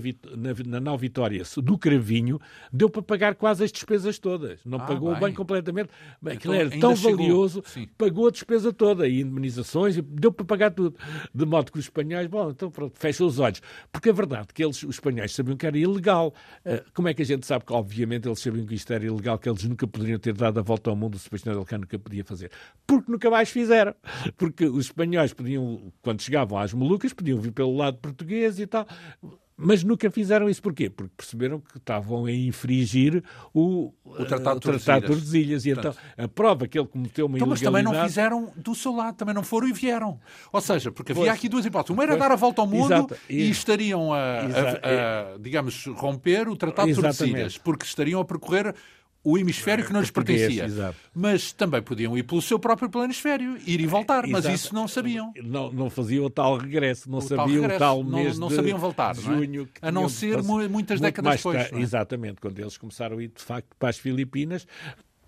na, 0.66 0.80
na 0.80 0.96
Vitória 0.96 1.42
do 1.57 1.78
Cravinho, 1.78 2.40
deu 2.72 2.88
para 2.88 3.03
pagar 3.03 3.34
quase 3.34 3.64
as 3.64 3.72
despesas 3.72 4.18
todas. 4.18 4.61
Não 4.64 4.78
ah, 4.78 4.86
pagou 4.86 5.12
bem, 5.12 5.20
bem 5.20 5.34
completamente. 5.34 5.90
Bem, 6.20 6.34
então, 6.36 6.53
aquilo 6.53 6.55
era 6.55 6.80
tão 6.80 6.94
valioso. 6.94 7.62
Pagou 7.96 8.28
a 8.28 8.30
despesa 8.30 8.72
toda, 8.72 9.09
e 9.09 9.20
indemnizações, 9.20 9.96
deu 9.96 10.32
para 10.32 10.44
pagar 10.44 10.70
tudo. 10.70 10.96
De 11.34 11.44
modo 11.44 11.72
que 11.72 11.78
os 11.78 11.84
espanhóis, 11.84 12.26
bom, 12.26 12.51
então 12.51 12.70
pronto, 12.70 12.98
fecham 12.98 13.26
os 13.26 13.38
olhos. 13.38 13.61
Porque 13.92 14.11
a 14.11 14.12
verdade 14.12 14.48
é 14.51 14.53
que 14.53 14.64
eles, 14.64 14.82
os 14.82 14.96
espanhóis 14.96 15.34
sabiam 15.34 15.57
que 15.57 15.66
era 15.66 15.78
ilegal. 15.78 16.34
Uh, 16.64 16.82
como 16.94 17.09
é 17.09 17.14
que 17.14 17.22
a 17.22 17.24
gente 17.24 17.46
sabe 17.46 17.64
que, 17.64 17.72
obviamente, 17.72 18.28
eles 18.28 18.40
sabiam 18.40 18.66
que 18.66 18.74
isto 18.74 18.92
era 18.92 19.05
ilegal, 19.05 19.38
que 19.38 19.48
eles 19.48 19.64
nunca 19.64 19.86
poderiam 19.86 20.18
ter 20.18 20.34
dado 20.34 20.59
a 20.59 20.62
volta 20.62 20.90
ao 20.90 20.96
mundo, 20.96 21.18
o 21.41 21.43
Sebastião 21.43 21.55
Delcano 21.55 21.80
nunca 21.82 21.99
podia 21.99 22.24
fazer? 22.24 22.51
Porque 22.86 23.11
nunca 23.11 23.30
mais 23.30 23.51
fizeram. 23.51 23.95
Porque 24.36 24.66
os 24.66 24.86
espanhóis 24.86 25.32
podiam, 25.32 25.93
quando 26.03 26.22
chegavam 26.22 26.59
às 26.59 26.72
Molucas, 26.72 27.12
podiam 27.12 27.41
vir 27.41 27.53
pelo 27.53 27.76
lado 27.76 27.99
português 27.99 28.59
e 28.59 28.66
tal 28.66 28.86
mas 29.61 29.84
nunca 29.84 30.11
fizeram 30.11 30.49
isso. 30.49 30.62
Porquê? 30.62 30.88
Porque 30.88 31.12
perceberam 31.16 31.61
que 31.61 31.76
estavam 31.76 32.24
a 32.24 32.32
infringir 32.32 33.22
o, 33.53 33.93
o 34.03 34.24
Tratado, 34.24 34.57
uh, 34.57 34.61
tratado 34.61 35.01
de 35.03 35.07
Tordesilhas. 35.07 35.66
E 35.66 35.70
então, 35.70 35.95
a 36.16 36.26
prova 36.26 36.66
que 36.66 36.78
ele 36.78 36.88
cometeu 36.88 37.26
uma 37.26 37.36
então, 37.36 37.47
Mas 37.47 37.61
também 37.61 37.82
não 37.82 37.93
fizeram 38.03 38.51
do 38.57 38.74
seu 38.74 38.97
lado, 38.97 39.16
também 39.16 39.34
não 39.34 39.43
foram 39.43 39.68
e 39.68 39.72
vieram. 39.72 40.18
Ou 40.51 40.61
seja, 40.62 40.91
porque 40.91 41.12
havia 41.12 41.24
pois, 41.24 41.34
aqui 41.34 41.49
duas 41.49 41.66
hipóteses. 41.66 41.91
Uma 41.91 42.03
era 42.03 42.12
pois, 42.12 42.20
dar 42.20 42.32
a 42.32 42.36
volta 42.36 42.62
ao 42.62 42.66
mundo 42.66 42.86
exato, 42.86 43.16
e, 43.28 43.43
e, 43.43 43.51
estariam 43.51 44.14
a, 44.14 44.18
a, 44.18 45.34
a, 45.34 45.38
digamos, 45.38 45.84
romper 45.95 46.49
o 46.49 46.57
Tratado 46.57 46.88
de 46.88 46.95
Tordesilhas, 46.95 47.59
porque 47.59 47.84
estariam 47.84 48.20
a 48.20 48.24
percorrer 48.24 48.74
o 49.22 49.36
hemisfério 49.36 49.84
que 49.84 49.92
não 49.92 50.00
lhes 50.00 50.10
pertencia. 50.10 50.64
Exato. 50.64 50.96
Mas 51.14 51.52
também 51.52 51.82
podiam 51.82 52.16
ir 52.16 52.22
pelo 52.22 52.40
seu 52.40 52.58
próprio 52.58 52.88
planisfério, 52.88 53.58
ir 53.66 53.80
e 53.80 53.86
voltar, 53.86 54.26
mas 54.26 54.44
isso 54.46 54.74
não 54.74 54.88
sabiam. 54.88 55.32
Não, 55.42 55.70
não 55.72 55.90
faziam 55.90 56.24
o 56.24 56.30
tal 56.30 56.56
regresso, 56.56 57.10
não 57.10 57.18
o 57.18 57.22
sabiam 57.22 57.64
o 57.64 57.78
tal 57.78 58.02
mês 58.02 58.38
não, 58.38 58.48
não 58.48 58.56
sabiam 58.56 58.78
voltar, 58.78 59.14
de 59.14 59.22
junho. 59.22 59.62
Não 59.62 59.68
é? 59.82 59.88
A 59.88 59.92
não 59.92 60.08
ser 60.08 60.42
muitas 60.42 61.00
décadas 61.00 61.36
depois. 61.36 61.72
É? 61.72 61.78
Exatamente, 61.78 62.40
quando 62.40 62.58
eles 62.58 62.76
começaram 62.78 63.18
a 63.18 63.22
ir 63.22 63.28
de 63.28 63.42
facto 63.42 63.68
para 63.78 63.90
as 63.90 63.98
Filipinas, 63.98 64.66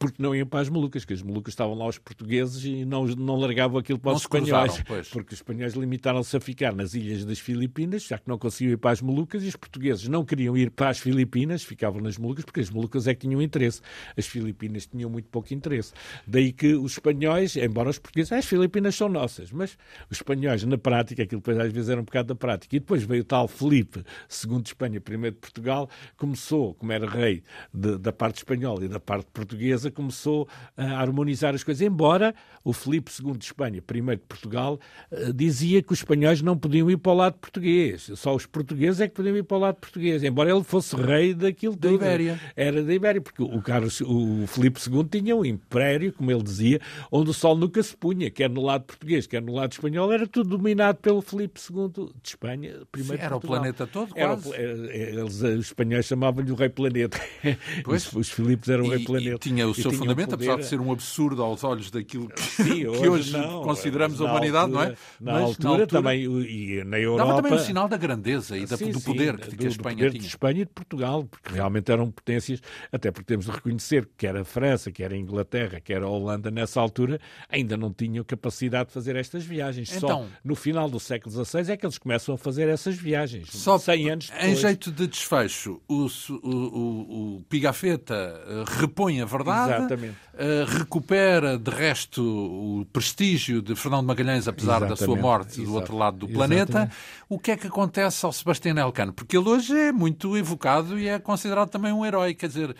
porque 0.02 0.20
não 0.20 0.34
iam 0.34 0.46
para 0.46 0.60
as 0.60 0.68
Molucas, 0.68 1.04
que 1.04 1.12
as 1.12 1.22
Molucas 1.22 1.52
estavam 1.52 1.74
lá 1.74 1.86
os 1.86 1.96
portugueses 1.96 2.64
e 2.64 2.84
não, 2.84 3.06
não 3.06 3.36
largavam 3.36 3.78
aquilo 3.78 3.98
para 3.98 4.10
não 4.10 4.16
os 4.16 4.22
espanhóis, 4.22 4.80
cruzaram, 4.80 5.04
porque 5.12 5.32
os 5.32 5.38
espanhóis 5.38 5.74
limitaram-se 5.74 6.36
a 6.36 6.40
ficar 6.40 6.74
nas 6.74 6.94
ilhas 6.94 7.24
das 7.24 7.38
Filipinas, 7.38 8.02
já 8.02 8.18
que 8.18 8.28
não 8.28 8.36
conseguiam 8.36 8.72
ir 8.72 8.76
para 8.76 8.90
as 8.90 9.00
Molucas, 9.00 9.44
e 9.44 9.46
os 9.46 9.54
portugueses 9.54 10.08
não 10.08 10.24
queriam 10.24 10.56
ir 10.56 10.70
para 10.70 10.88
as 10.88 10.98
Filipinas, 10.98 11.62
ficavam 11.62 12.00
nas 12.00 12.18
Molucas, 12.18 12.44
porque 12.44 12.60
as 12.60 12.70
Molucas 12.70 13.06
é 13.06 13.14
que 13.14 13.20
tinham 13.20 13.40
interesse. 13.40 13.80
As 14.16 14.26
Filipinas 14.26 14.86
tinham 14.86 15.08
muito 15.08 15.28
pouco 15.28 15.54
interesse. 15.54 15.92
Daí 16.26 16.52
que 16.52 16.74
os 16.74 16.92
espanhóis, 16.92 17.54
embora 17.56 17.90
os 17.90 17.98
portugueses, 17.98 18.32
ah, 18.32 18.38
as 18.38 18.46
Filipinas 18.46 18.96
são 18.96 19.08
nossas, 19.08 19.52
mas 19.52 19.78
os 20.10 20.18
espanhóis, 20.18 20.64
na 20.64 20.76
prática, 20.76 21.22
aquilo 21.22 21.40
depois 21.40 21.58
às 21.58 21.72
vezes 21.72 21.90
era 21.90 22.00
um 22.00 22.04
bocado 22.04 22.28
da 22.28 22.34
prática. 22.34 22.74
E 22.74 22.80
depois 22.80 23.04
veio 23.04 23.22
o 23.22 23.24
tal 23.24 23.46
Felipe, 23.46 24.02
segundo 24.28 24.62
de 24.62 24.70
Espanha, 24.70 25.00
primeiro 25.00 25.36
de 25.36 25.40
Portugal, 25.40 25.88
começou, 26.16 26.74
como 26.74 26.90
era 26.90 27.08
rei 27.08 27.44
de, 27.72 27.98
da 27.98 28.12
parte 28.12 28.38
espanhola 28.38 28.84
e 28.84 28.88
da 28.88 28.98
parte 28.98 29.28
portuguesa, 29.32 29.90
começou 29.92 30.48
a 30.76 31.00
harmonizar 31.00 31.54
as 31.54 31.62
coisas, 31.62 31.80
embora 31.80 32.34
o 32.64 32.72
Filipe 32.72 33.10
II 33.22 33.36
de 33.36 33.44
Espanha, 33.44 33.82
primeiro 33.82 34.20
de 34.20 34.26
Portugal, 34.26 34.78
eh, 35.10 35.32
dizia 35.32 35.82
que 35.82 35.92
os 35.92 36.00
espanhóis 36.00 36.42
não 36.42 36.56
podiam 36.56 36.90
ir 36.90 36.96
para 36.96 37.12
o 37.12 37.14
lado 37.14 37.34
português, 37.34 38.10
só 38.14 38.34
os 38.34 38.46
portugueses 38.46 39.00
é 39.00 39.08
que 39.08 39.14
podiam 39.14 39.36
ir 39.36 39.42
para 39.42 39.56
o 39.56 39.60
lado 39.60 39.76
português, 39.76 40.22
embora 40.22 40.50
ele 40.50 40.64
fosse 40.64 40.96
rei 40.96 41.34
daquilo 41.34 41.76
da 41.76 41.90
Ibéria. 41.90 42.40
Era 42.56 42.82
da 42.82 42.94
Ibéria, 42.94 43.20
porque 43.20 43.42
o, 43.42 43.60
Carlos, 43.62 44.00
o 44.00 44.46
Filipe 44.46 44.80
II 44.80 45.04
tinha 45.04 45.36
um 45.36 45.44
império, 45.44 46.12
como 46.12 46.30
ele 46.30 46.42
dizia, 46.42 46.80
onde 47.10 47.30
o 47.30 47.34
sol 47.34 47.56
nunca 47.56 47.82
se 47.82 47.96
punha, 47.96 48.30
quer 48.30 48.48
no 48.48 48.62
lado 48.62 48.84
português, 48.84 49.26
quer 49.26 49.42
no 49.42 49.52
lado 49.52 49.72
espanhol, 49.72 50.12
era 50.12 50.26
tudo 50.26 50.56
dominado 50.56 50.98
pelo 50.98 51.20
Filipe 51.20 51.60
II 51.60 51.88
de 52.22 52.28
Espanha, 52.28 52.82
primeiro 52.90 53.18
Sim, 53.18 53.26
Era 53.26 53.36
o 53.36 53.40
planeta 53.40 53.86
todo, 53.86 54.14
quase. 54.14 54.54
Era, 54.54 54.62
eh, 54.62 55.12
eles, 55.12 55.42
os 55.42 55.66
espanhóis 55.66 56.06
chamavam-lhe 56.06 56.50
o 56.50 56.54
rei 56.54 56.68
planeta. 56.68 57.20
Pois. 57.84 58.06
Os, 58.06 58.12
os 58.14 58.30
Filipes 58.30 58.68
eram 58.68 58.84
o 58.84 58.88
rei 58.88 59.04
planeta. 59.04 59.36
E 59.36 59.38
tinha 59.38 59.66
o 59.66 59.74
seu 59.82 59.92
fundamento, 59.92 60.30
poder... 60.30 60.44
apesar 60.50 60.56
de 60.56 60.66
ser 60.66 60.80
um 60.80 60.92
absurdo 60.92 61.42
aos 61.42 61.64
olhos 61.64 61.90
daquilo 61.90 62.28
que, 62.28 62.42
Sim, 62.42 62.86
hoje, 62.86 63.00
que 63.00 63.08
hoje 63.08 63.32
não, 63.32 63.62
consideramos 63.62 64.20
a 64.20 64.24
humanidade, 64.24 64.72
altura, 64.72 64.78
não 64.78 64.82
é? 64.82 64.96
Na, 65.20 65.32
Mas, 65.32 65.42
altura, 65.42 65.64
na 65.64 65.70
altura 65.70 65.86
também, 65.86 66.24
e 66.24 66.84
na 66.84 66.98
Europa... 66.98 67.26
Dava 67.26 67.42
também 67.42 67.58
um 67.58 67.62
sinal 67.62 67.88
da 67.88 67.96
grandeza 67.96 68.56
e 68.56 68.66
da, 68.66 68.76
sim, 68.76 68.90
do 68.90 69.00
poder 69.00 69.38
sim, 69.44 69.56
que, 69.56 69.66
a 69.66 69.68
Espanha 69.68 69.96
poder 69.96 70.10
tinha. 70.10 70.20
de 70.20 70.26
Espanha 70.26 70.62
e 70.62 70.64
de 70.64 70.72
Portugal, 70.72 71.24
porque 71.24 71.54
realmente 71.54 71.90
eram 71.90 72.10
potências, 72.10 72.60
até 72.90 73.10
porque 73.10 73.26
temos 73.26 73.46
de 73.46 73.50
reconhecer 73.52 74.06
que 74.06 74.12
quer 74.18 74.36
a 74.36 74.44
França, 74.44 74.90
quer 74.90 75.12
a 75.12 75.16
Inglaterra, 75.16 75.80
quer 75.80 76.02
a 76.02 76.08
Holanda, 76.08 76.50
nessa 76.50 76.80
altura, 76.80 77.20
ainda 77.48 77.76
não 77.76 77.92
tinham 77.92 78.24
capacidade 78.24 78.88
de 78.88 78.94
fazer 78.94 79.16
estas 79.16 79.44
viagens. 79.44 79.94
Então, 79.94 80.08
Só 80.08 80.26
no 80.44 80.54
final 80.54 80.88
do 80.88 81.00
século 81.00 81.44
XVI 81.44 81.72
é 81.72 81.76
que 81.76 81.86
eles 81.86 81.98
começam 81.98 82.34
a 82.34 82.38
fazer 82.38 82.68
essas 82.68 82.96
viagens. 82.96 83.48
Só 83.50 83.78
100 83.78 84.10
anos 84.10 84.30
depois. 84.30 84.44
Em 84.44 84.56
jeito 84.56 84.90
de 84.90 85.06
desfecho, 85.06 85.80
o, 85.88 86.06
o, 86.06 86.48
o, 86.48 87.36
o 87.36 87.44
Pigafetta 87.48 88.14
eh, 88.14 88.64
repõe 88.66 89.20
a 89.20 89.24
verdade, 89.24 89.71
Exatamente. 89.78 90.16
Uh, 90.34 90.78
recupera, 90.78 91.58
de 91.58 91.70
resto, 91.70 92.22
o 92.22 92.86
prestígio 92.92 93.60
de 93.60 93.74
Fernando 93.74 94.06
Magalhães, 94.06 94.48
apesar 94.48 94.76
Exatamente. 94.76 94.98
da 94.98 95.04
sua 95.04 95.16
morte 95.16 95.52
Exato. 95.54 95.66
do 95.66 95.74
outro 95.74 95.96
lado 95.96 96.18
do 96.18 96.28
planeta. 96.28 96.70
Exatamente. 96.70 96.96
O 97.28 97.38
que 97.38 97.50
é 97.50 97.56
que 97.56 97.66
acontece 97.66 98.24
ao 98.24 98.32
Sebastião 98.32 98.76
Elcano? 98.78 99.12
Porque 99.12 99.36
ele 99.36 99.48
hoje 99.48 99.78
é 99.78 99.92
muito 99.92 100.36
evocado 100.36 100.98
e 100.98 101.08
é 101.08 101.18
considerado 101.18 101.68
também 101.68 101.92
um 101.92 102.04
herói. 102.04 102.34
Quer 102.34 102.48
dizer, 102.48 102.76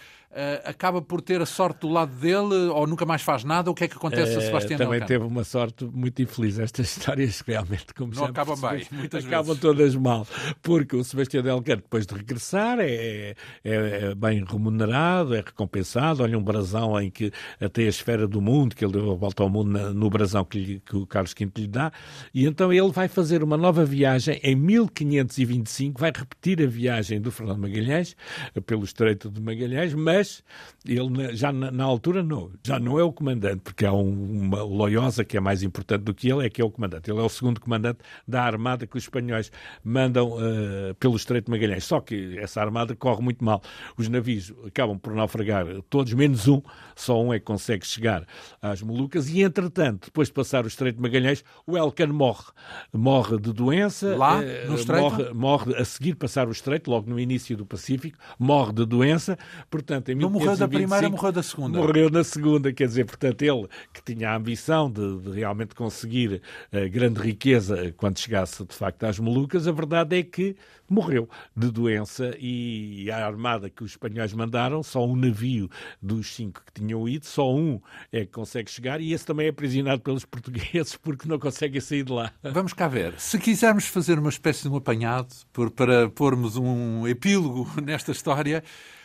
acaba 0.64 1.03
por 1.03 1.20
ter 1.20 1.43
a 1.43 1.47
sorte 1.47 1.80
do 1.80 1.89
lado 1.89 2.12
dele 2.14 2.68
ou 2.70 2.87
nunca 2.87 3.05
mais 3.05 3.20
faz 3.22 3.45
nada? 3.45 3.70
O 3.70 3.74
que 3.74 3.85
é 3.85 3.89
que 3.89 3.97
acontece 3.97 4.37
a 4.37 4.39
eh, 4.39 4.47
Sebastião 4.47 4.78
Também 4.78 4.95
Elcano? 4.95 5.09
teve 5.09 5.24
uma 5.24 5.45
sorte 5.45 5.85
muito 5.85 6.22
infeliz. 6.22 6.59
Estas 6.59 6.89
histórias 6.97 7.41
realmente, 7.41 7.93
como 7.95 8.14
Não 8.14 8.24
acabam 8.24 8.59
bem, 8.59 8.87
muitas 8.91 9.26
acabam 9.26 9.49
vezes. 9.49 9.61
todas 9.61 9.97
mal. 9.97 10.26
Porque 10.62 10.97
o 10.97 11.05
Sebastião 11.05 11.43
Delcano, 11.43 11.83
depois 11.83 12.07
de 12.07 12.14
regressar, 12.14 12.78
é, 12.80 12.87
é, 12.93 13.35
é, 13.64 14.14
bem 14.14 14.43
remunerado, 14.45 15.35
é 15.35 15.41
recompensado. 15.41 16.22
Olha 16.22 16.39
um 16.39 16.43
brasão 16.43 16.99
em 16.99 17.11
que 17.11 17.30
até 17.61 17.83
a 17.83 17.89
esfera 17.89 18.26
do 18.26 18.41
mundo, 18.41 18.74
que 18.74 18.85
ele 18.85 18.93
deu 18.93 19.12
a 19.12 19.14
volta 19.14 19.43
ao 19.43 19.51
mundo 19.51 19.93
no 19.93 20.09
brasão 20.09 20.45
que, 20.45 20.59
lhe, 20.59 20.80
que 20.80 20.97
o 20.97 21.07
Carlos 21.07 21.35
V 21.39 21.51
lhe 21.59 21.68
dá. 21.68 21.93
E 22.33 22.47
então 22.47 22.72
ele 22.72 22.91
vai 22.91 23.07
fazer 23.07 23.43
uma 23.43 23.57
nova 23.59 23.85
viagem 23.85 24.41
em 24.43 24.57
1525, 24.57 26.01
vai 26.01 26.12
repetir 26.14 26.62
a 26.62 26.66
viagem 26.66 27.20
do 27.20 27.30
Fernando 27.30 27.59
Magalhães, 27.59 28.16
pelo 28.64 28.85
Estreito 28.85 29.30
de 29.30 29.41
Magalhães, 29.41 29.93
mas 29.93 30.22
mas 30.23 30.45
ele 30.85 31.37
já 31.37 31.53
na, 31.53 31.70
na, 31.70 31.85
altura 31.85 32.23
não, 32.23 32.51
já 32.64 32.79
não 32.79 32.99
é 32.99 33.03
o 33.03 33.12
comandante, 33.12 33.61
porque 33.62 33.85
há 33.85 33.93
um, 33.93 34.43
uma 34.43 34.62
Loyosa 34.62 35.25
que 35.25 35.37
é 35.37 35.41
mais 35.41 35.62
importante 35.62 36.03
do 36.03 36.14
que 36.14 36.31
ele, 36.31 36.47
é 36.47 36.51
que 36.51 36.62
é 36.62 36.64
o 36.64 36.70
comandante. 36.70 37.11
Ele 37.11 37.18
é 37.18 37.23
o 37.23 37.29
segundo 37.29 37.61
comandante 37.61 37.99
da 38.27 38.43
armada 38.43 38.87
que 38.87 38.97
os 38.97 39.05
espanhóis 39.05 39.51
mandam 39.85 40.33
uh, 40.33 40.95
pelo 40.99 41.16
Estreito 41.16 41.47
de 41.47 41.51
Magalhães. 41.51 41.85
Só 41.85 42.01
que 42.01 42.39
essa 42.39 42.61
armada 42.61 42.95
corre 42.95 43.23
muito 43.23 43.45
mal. 43.45 43.61
Os 43.97 44.09
navios 44.09 44.53
acabam 44.66 44.99
por 44.99 45.14
naufragar 45.14 45.66
todos, 45.91 46.12
menos 46.14 46.47
um, 46.47 46.62
só 46.95 47.20
um 47.20 47.33
é 47.33 47.39
que 47.39 47.45
consegue 47.45 47.87
chegar 47.87 48.27
às 48.61 48.83
Molucas 48.83 49.29
e, 49.29 49.43
entretanto, 49.43 50.07
depois 50.07 50.29
de 50.29 50.35
passar 50.35 50.64
o 50.64 50.68
Estreito 50.68 50.97
de 50.97 51.03
Magalhães, 51.03 51.45
o 51.66 51.77
Elkan 51.77 52.09
morre. 52.09 52.53
Morre 52.93 53.39
de 53.39 53.53
doença. 53.53 54.16
Lá, 54.16 54.39
uh, 54.39 54.68
no 54.68 54.75
Estreito? 54.77 55.03
Morre, 55.03 55.33
morre 55.33 55.77
a 55.77 55.85
seguir 55.85 56.14
passar 56.14 56.49
o 56.49 56.53
Estreito, 56.53 56.91
logo 56.91 57.11
no 57.11 57.18
início 57.18 57.57
do 57.57 57.66
Pacífico, 57.66 58.18
morre 58.39 58.73
de 58.73 58.87
doença. 58.87 59.39
Portanto, 59.70 60.11
não 60.14 60.30
morreu 60.30 60.56
da 60.56 60.68
primeira, 60.68 61.08
morreu 61.08 61.32
da 61.32 61.42
segunda. 61.42 61.78
Morreu 61.78 62.10
na 62.10 62.24
segunda, 62.24 62.72
quer 62.72 62.86
dizer, 62.86 63.04
portanto, 63.04 63.42
ele 63.42 63.68
que 63.92 64.02
tinha 64.02 64.30
a 64.30 64.36
ambição 64.36 64.90
de, 64.90 65.18
de 65.20 65.30
realmente 65.30 65.74
conseguir 65.74 66.42
uh, 66.72 66.90
grande 66.90 67.20
riqueza 67.20 67.92
quando 67.96 68.18
chegasse 68.18 68.64
de 68.64 68.74
facto 68.74 69.04
às 69.04 69.18
Molucas, 69.18 69.66
a 69.66 69.72
verdade 69.72 70.18
é 70.18 70.22
que 70.22 70.56
morreu 70.92 71.28
de 71.56 71.70
doença 71.70 72.36
e 72.38 73.10
a 73.10 73.26
armada 73.26 73.70
que 73.70 73.82
os 73.82 73.92
espanhóis 73.92 74.32
mandaram, 74.32 74.82
só 74.82 75.04
um 75.06 75.16
navio 75.16 75.70
dos 76.00 76.34
cinco 76.34 76.62
que 76.66 76.80
tinham 76.80 77.08
ido, 77.08 77.24
só 77.24 77.52
um 77.52 77.80
é 78.12 78.20
que 78.20 78.32
consegue 78.32 78.70
chegar 78.70 79.00
e 79.00 79.12
esse 79.12 79.24
também 79.24 79.46
é 79.46 79.50
aprisionado 79.50 80.02
pelos 80.02 80.24
portugueses 80.26 80.96
porque 80.96 81.28
não 81.28 81.38
conseguem 81.38 81.80
sair 81.80 82.04
de 82.04 82.12
lá. 82.12 82.32
Vamos 82.42 82.72
cá 82.72 82.88
ver. 82.88 83.14
Se 83.18 83.38
quisermos 83.38 83.86
fazer 83.86 84.18
uma 84.18 84.28
espécie 84.28 84.62
de 84.62 84.68
um 84.68 84.76
apanhado 84.76 85.34
por, 85.52 85.70
para 85.70 86.10
pormos 86.10 86.56
um 86.56 87.08
epílogo 87.08 87.68
nesta 87.80 88.12
história, 88.12 88.62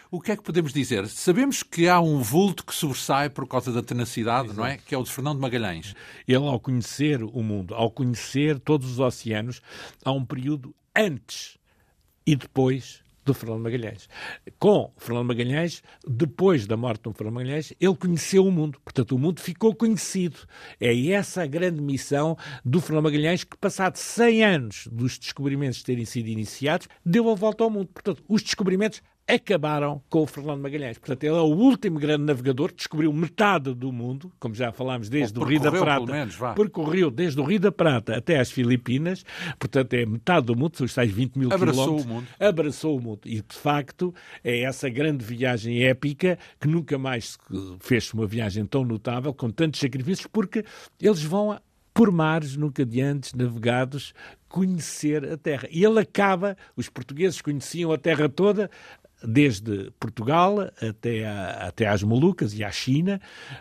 o 0.10 0.22
que 0.22 0.32
é 0.32 0.38
que 0.38 0.44
podemos 0.44 0.74
dizer? 0.74 1.08
Sabemos 1.08 1.64
que 1.64 1.88
há 1.88 2.00
um 2.00 2.22
vulto 2.22 2.66
que 2.66 2.74
sobressai 2.74 3.30
por 3.30 3.48
causa 3.48 3.72
da 3.72 3.82
tenacidade, 3.82 4.48
Exato. 4.48 4.60
não 4.60 4.66
é? 4.66 4.78
Que 4.78 4.96
é 4.96 4.98
o 4.98 5.04
de 5.04 5.12
Fernando 5.12 5.40
Magalhães. 5.40 5.96
Ele, 6.28 6.46
ao 6.46 6.60
conhecer 6.60 7.22
o 7.24 7.44
mundo, 7.44 7.74
ao 7.74 7.92
conhecer 7.92 8.60
todos 8.60 8.92
os 8.92 9.00
oceanos, 9.00 9.62
há 10.04 10.12
um 10.12 10.26
período 10.26 10.74
antes 10.96 11.58
e 12.26 12.36
depois 12.36 13.04
do 13.28 13.34
Fernando 13.34 13.62
Magalhães. 13.62 14.08
Com 14.58 14.92
Fernando 14.98 15.28
Magalhães, 15.28 15.84
depois 16.08 16.66
da 16.66 16.78
morte 16.78 17.02
do 17.04 17.14
Fernando 17.14 17.36
Magalhães, 17.36 17.74
ele 17.80 17.96
conheceu 17.96 18.46
o 18.46 18.52
mundo. 18.52 18.80
Portanto, 18.84 19.12
o 19.12 19.20
mundo 19.20 19.42
ficou 19.42 19.76
conhecido. 19.76 20.40
É 20.80 21.10
essa 21.10 21.44
a 21.44 21.46
grande 21.46 21.82
missão 21.82 22.38
do 22.64 22.80
Fernando 22.80 23.04
Magalhães, 23.04 23.44
que, 23.44 23.58
passado 23.58 23.98
100 23.98 24.44
anos 24.46 24.88
dos 24.90 25.20
descobrimentos 25.20 25.84
terem 25.84 26.06
sido 26.06 26.30
iniciados, 26.30 26.88
deu 27.06 27.30
a 27.30 27.36
volta 27.36 27.66
ao 27.66 27.70
mundo. 27.70 27.90
Portanto, 27.94 28.24
os 28.30 28.42
descobrimentos 28.42 29.02
acabaram 29.28 30.02
com 30.10 30.24
o 30.24 30.28
Fernando 30.28 30.62
Magalhães. 30.62 30.98
Portanto, 30.98 31.24
ele 31.24 31.36
é 31.36 31.42
o 31.42 31.54
último 31.54 32.00
grande 32.00 32.24
navegador, 32.24 32.72
descobriu 32.72 33.12
metade 33.12 33.74
do 33.74 33.92
mundo, 33.92 34.32
como 34.40 34.56
já 34.56 34.72
falámos, 34.72 35.10
desde 35.10 35.38
o 35.38 35.44
Rio 35.44 35.60
da 35.60 35.72
Prata. 35.72 36.06
Menos, 36.06 36.38
percorreu 36.56 37.12
desde 37.12 37.40
o 37.42 37.44
Rio 37.44 37.60
da 37.60 37.72
Prata 37.72 38.16
até 38.16 38.40
às 38.40 38.50
Filipinas, 38.50 39.26
portanto, 39.60 39.94
é 39.94 40.06
metade 40.06 40.46
do 40.46 40.56
mundo, 40.56 40.78
são 40.78 40.86
os 40.86 40.94
tais 40.94 41.12
20 41.12 41.36
mil 41.36 41.54
Abraçou 41.54 41.84
quilómetros. 41.84 42.06
o 42.06 42.14
mundo. 42.14 42.28
Abraçou 42.40 42.98
o 42.98 43.02
mundo. 43.02 43.20
E, 43.26 43.42
de 43.42 43.56
facto, 43.56 44.16
é 44.44 44.62
essa 44.62 44.90
grande 44.90 45.26
viagem 45.26 45.84
épica 45.84 46.40
que 46.60 46.68
nunca 46.68 46.98
mais 46.98 47.38
fez 47.80 48.14
uma 48.14 48.26
viagem 48.26 48.66
tão 48.66 48.86
notável, 48.86 49.34
com 49.34 49.50
tantos 49.50 49.80
sacrifícios, 49.80 50.28
porque 50.28 50.64
eles 51.02 51.22
vão 51.22 51.60
por 51.94 52.12
mares 52.12 52.56
nunca 52.56 52.86
de 52.86 53.02
antes 53.02 53.34
navegados, 53.34 54.14
conhecer 54.48 55.26
a 55.34 55.36
terra. 55.36 55.68
E 55.72 55.84
ele 55.84 56.00
acaba, 56.00 56.56
os 56.76 56.88
portugueses 56.90 57.42
conheciam 57.42 57.92
a 57.92 57.98
terra 57.98 58.30
toda, 58.30 58.70
desde 59.24 59.92
Portugal 60.00 60.60
até, 60.82 61.26
a, 61.26 61.68
até 61.68 61.88
às 61.88 62.04
Molucas 62.04 62.54
e 62.54 62.64
à 62.64 62.72
China, 62.72 63.20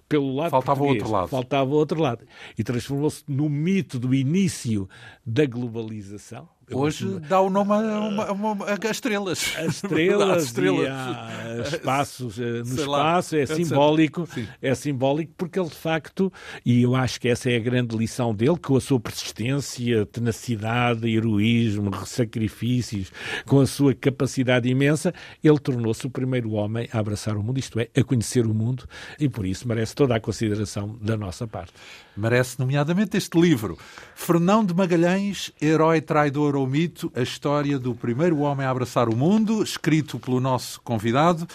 pelo 0.08 0.34
lado 0.34 0.50
Faltava 0.50 0.78
português. 0.78 1.02
outro 1.02 1.12
lado. 1.12 1.28
Faltava 1.28 1.70
outro 1.74 2.00
lado. 2.00 2.26
E 2.58 2.64
transformou-se 2.64 3.24
no 3.28 3.48
mito 3.48 3.98
do 3.98 4.14
início 4.14 4.88
da 5.24 5.46
globalização. 5.46 6.48
Hoje 6.72 7.20
dá 7.28 7.40
o 7.40 7.48
nome 7.48 7.72
a, 7.72 7.76
uma, 8.00 8.32
uma, 8.32 8.66
a 8.66 8.90
estrelas. 8.90 9.54
As 9.56 9.76
estrelas, 9.76 10.44
estrelas. 10.46 10.88
E 10.88 11.62
espaços 11.76 12.40
eh, 12.40 12.58
no 12.58 12.64
Sei 12.64 12.84
espaço, 12.84 13.36
lá. 13.36 13.42
é 13.42 13.46
simbólico, 13.46 14.26
Sim. 14.26 14.48
é 14.60 14.74
simbólico 14.74 15.32
porque 15.36 15.60
ele 15.60 15.68
de 15.68 15.76
facto, 15.76 16.32
e 16.64 16.82
eu 16.82 16.96
acho 16.96 17.20
que 17.20 17.28
essa 17.28 17.48
é 17.48 17.56
a 17.56 17.60
grande 17.60 17.96
lição 17.96 18.34
dele, 18.34 18.58
com 18.58 18.76
a 18.76 18.80
sua 18.80 18.98
persistência, 18.98 20.04
tenacidade, 20.06 21.08
heroísmo, 21.08 21.90
sacrifícios, 22.04 23.12
com 23.46 23.60
a 23.60 23.66
sua 23.66 23.94
capacidade 23.94 24.68
imensa, 24.68 25.14
ele 25.44 25.58
tornou-se 25.60 26.04
o 26.04 26.10
primeiro 26.10 26.50
homem 26.52 26.88
a 26.92 26.98
abraçar 26.98 27.36
o 27.36 27.42
mundo, 27.44 27.58
isto 27.58 27.78
é, 27.78 27.88
a 27.96 28.02
conhecer 28.02 28.44
o 28.44 28.52
mundo, 28.52 28.84
e 29.20 29.28
por 29.28 29.46
isso 29.46 29.68
merece 29.68 29.94
toda 29.94 30.16
a 30.16 30.20
consideração 30.20 30.98
da 31.00 31.16
nossa 31.16 31.46
parte. 31.46 31.72
Merece, 32.16 32.58
nomeadamente, 32.58 33.16
este 33.16 33.38
livro. 33.38 33.78
Fernão 34.14 34.64
de 34.64 34.74
Magalhães, 34.74 35.52
Herói 35.60 36.00
Traidor 36.00 36.55
ou 36.56 36.66
Mito, 36.66 37.12
a 37.14 37.22
história 37.22 37.78
do 37.78 37.94
primeiro 37.94 38.38
homem 38.38 38.66
a 38.66 38.70
abraçar 38.70 39.08
o 39.08 39.16
mundo, 39.16 39.62
escrito 39.62 40.18
pelo 40.18 40.40
nosso 40.40 40.80
convidado, 40.80 41.46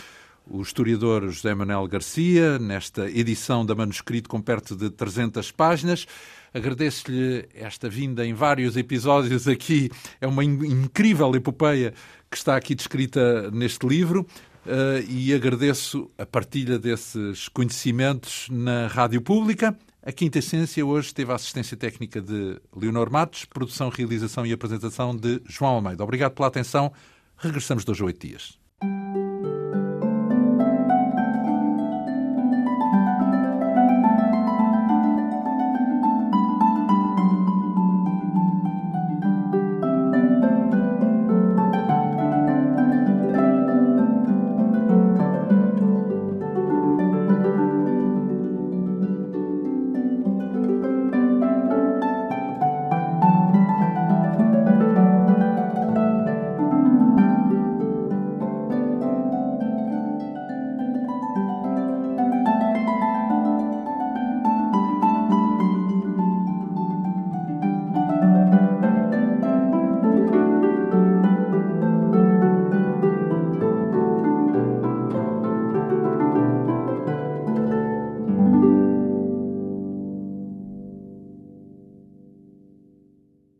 o 0.50 0.62
historiador 0.62 1.30
José 1.30 1.54
Manuel 1.54 1.88
Garcia, 1.88 2.60
nesta 2.60 3.10
edição 3.10 3.66
da 3.66 3.76
manuscrito 3.76 4.30
com 4.30 4.42
perto 4.42 4.76
de 4.76 4.90
300 4.90 5.52
páginas. 5.52 6.06
Agradeço-lhe 6.54 7.48
esta 7.54 7.90
vinda 7.90 8.26
em 8.26 8.34
vários 8.34 8.78
episódios 8.78 9.48
aqui. 9.48 9.90
É 10.20 10.28
uma 10.28 10.44
incrível 10.44 11.34
epopeia 11.36 11.94
que 12.30 12.38
está 12.38 12.56
aqui 12.56 12.76
descrita 12.76 13.50
neste 13.52 13.88
livro. 13.88 14.26
Uh, 14.64 15.04
e 15.10 15.34
agradeço 15.34 16.12
a 16.18 16.26
partilha 16.26 16.78
desses 16.78 17.48
conhecimentos 17.50 18.48
na 18.52 18.88
Rádio 18.88 19.22
Pública. 19.22 19.76
A 20.04 20.12
Quinta 20.12 20.40
Essência 20.40 20.84
hoje 20.84 21.14
teve 21.14 21.32
a 21.32 21.36
assistência 21.36 21.78
técnica 21.78 22.20
de 22.20 22.60
Leonor 22.76 23.12
Matos, 23.12 23.46
produção, 23.46 23.90
realização 23.90 24.44
e 24.48 24.52
apresentação 24.52 25.16
de 25.16 25.40
João 25.46 25.76
Almeida. 25.76 26.04
Obrigado 26.04 26.34
pela 26.34 26.48
atenção. 26.48 26.92
Regressamos 27.38 27.86
dois 27.86 28.02
a 28.02 28.06
oito 28.06 28.26
dias. 28.26 28.60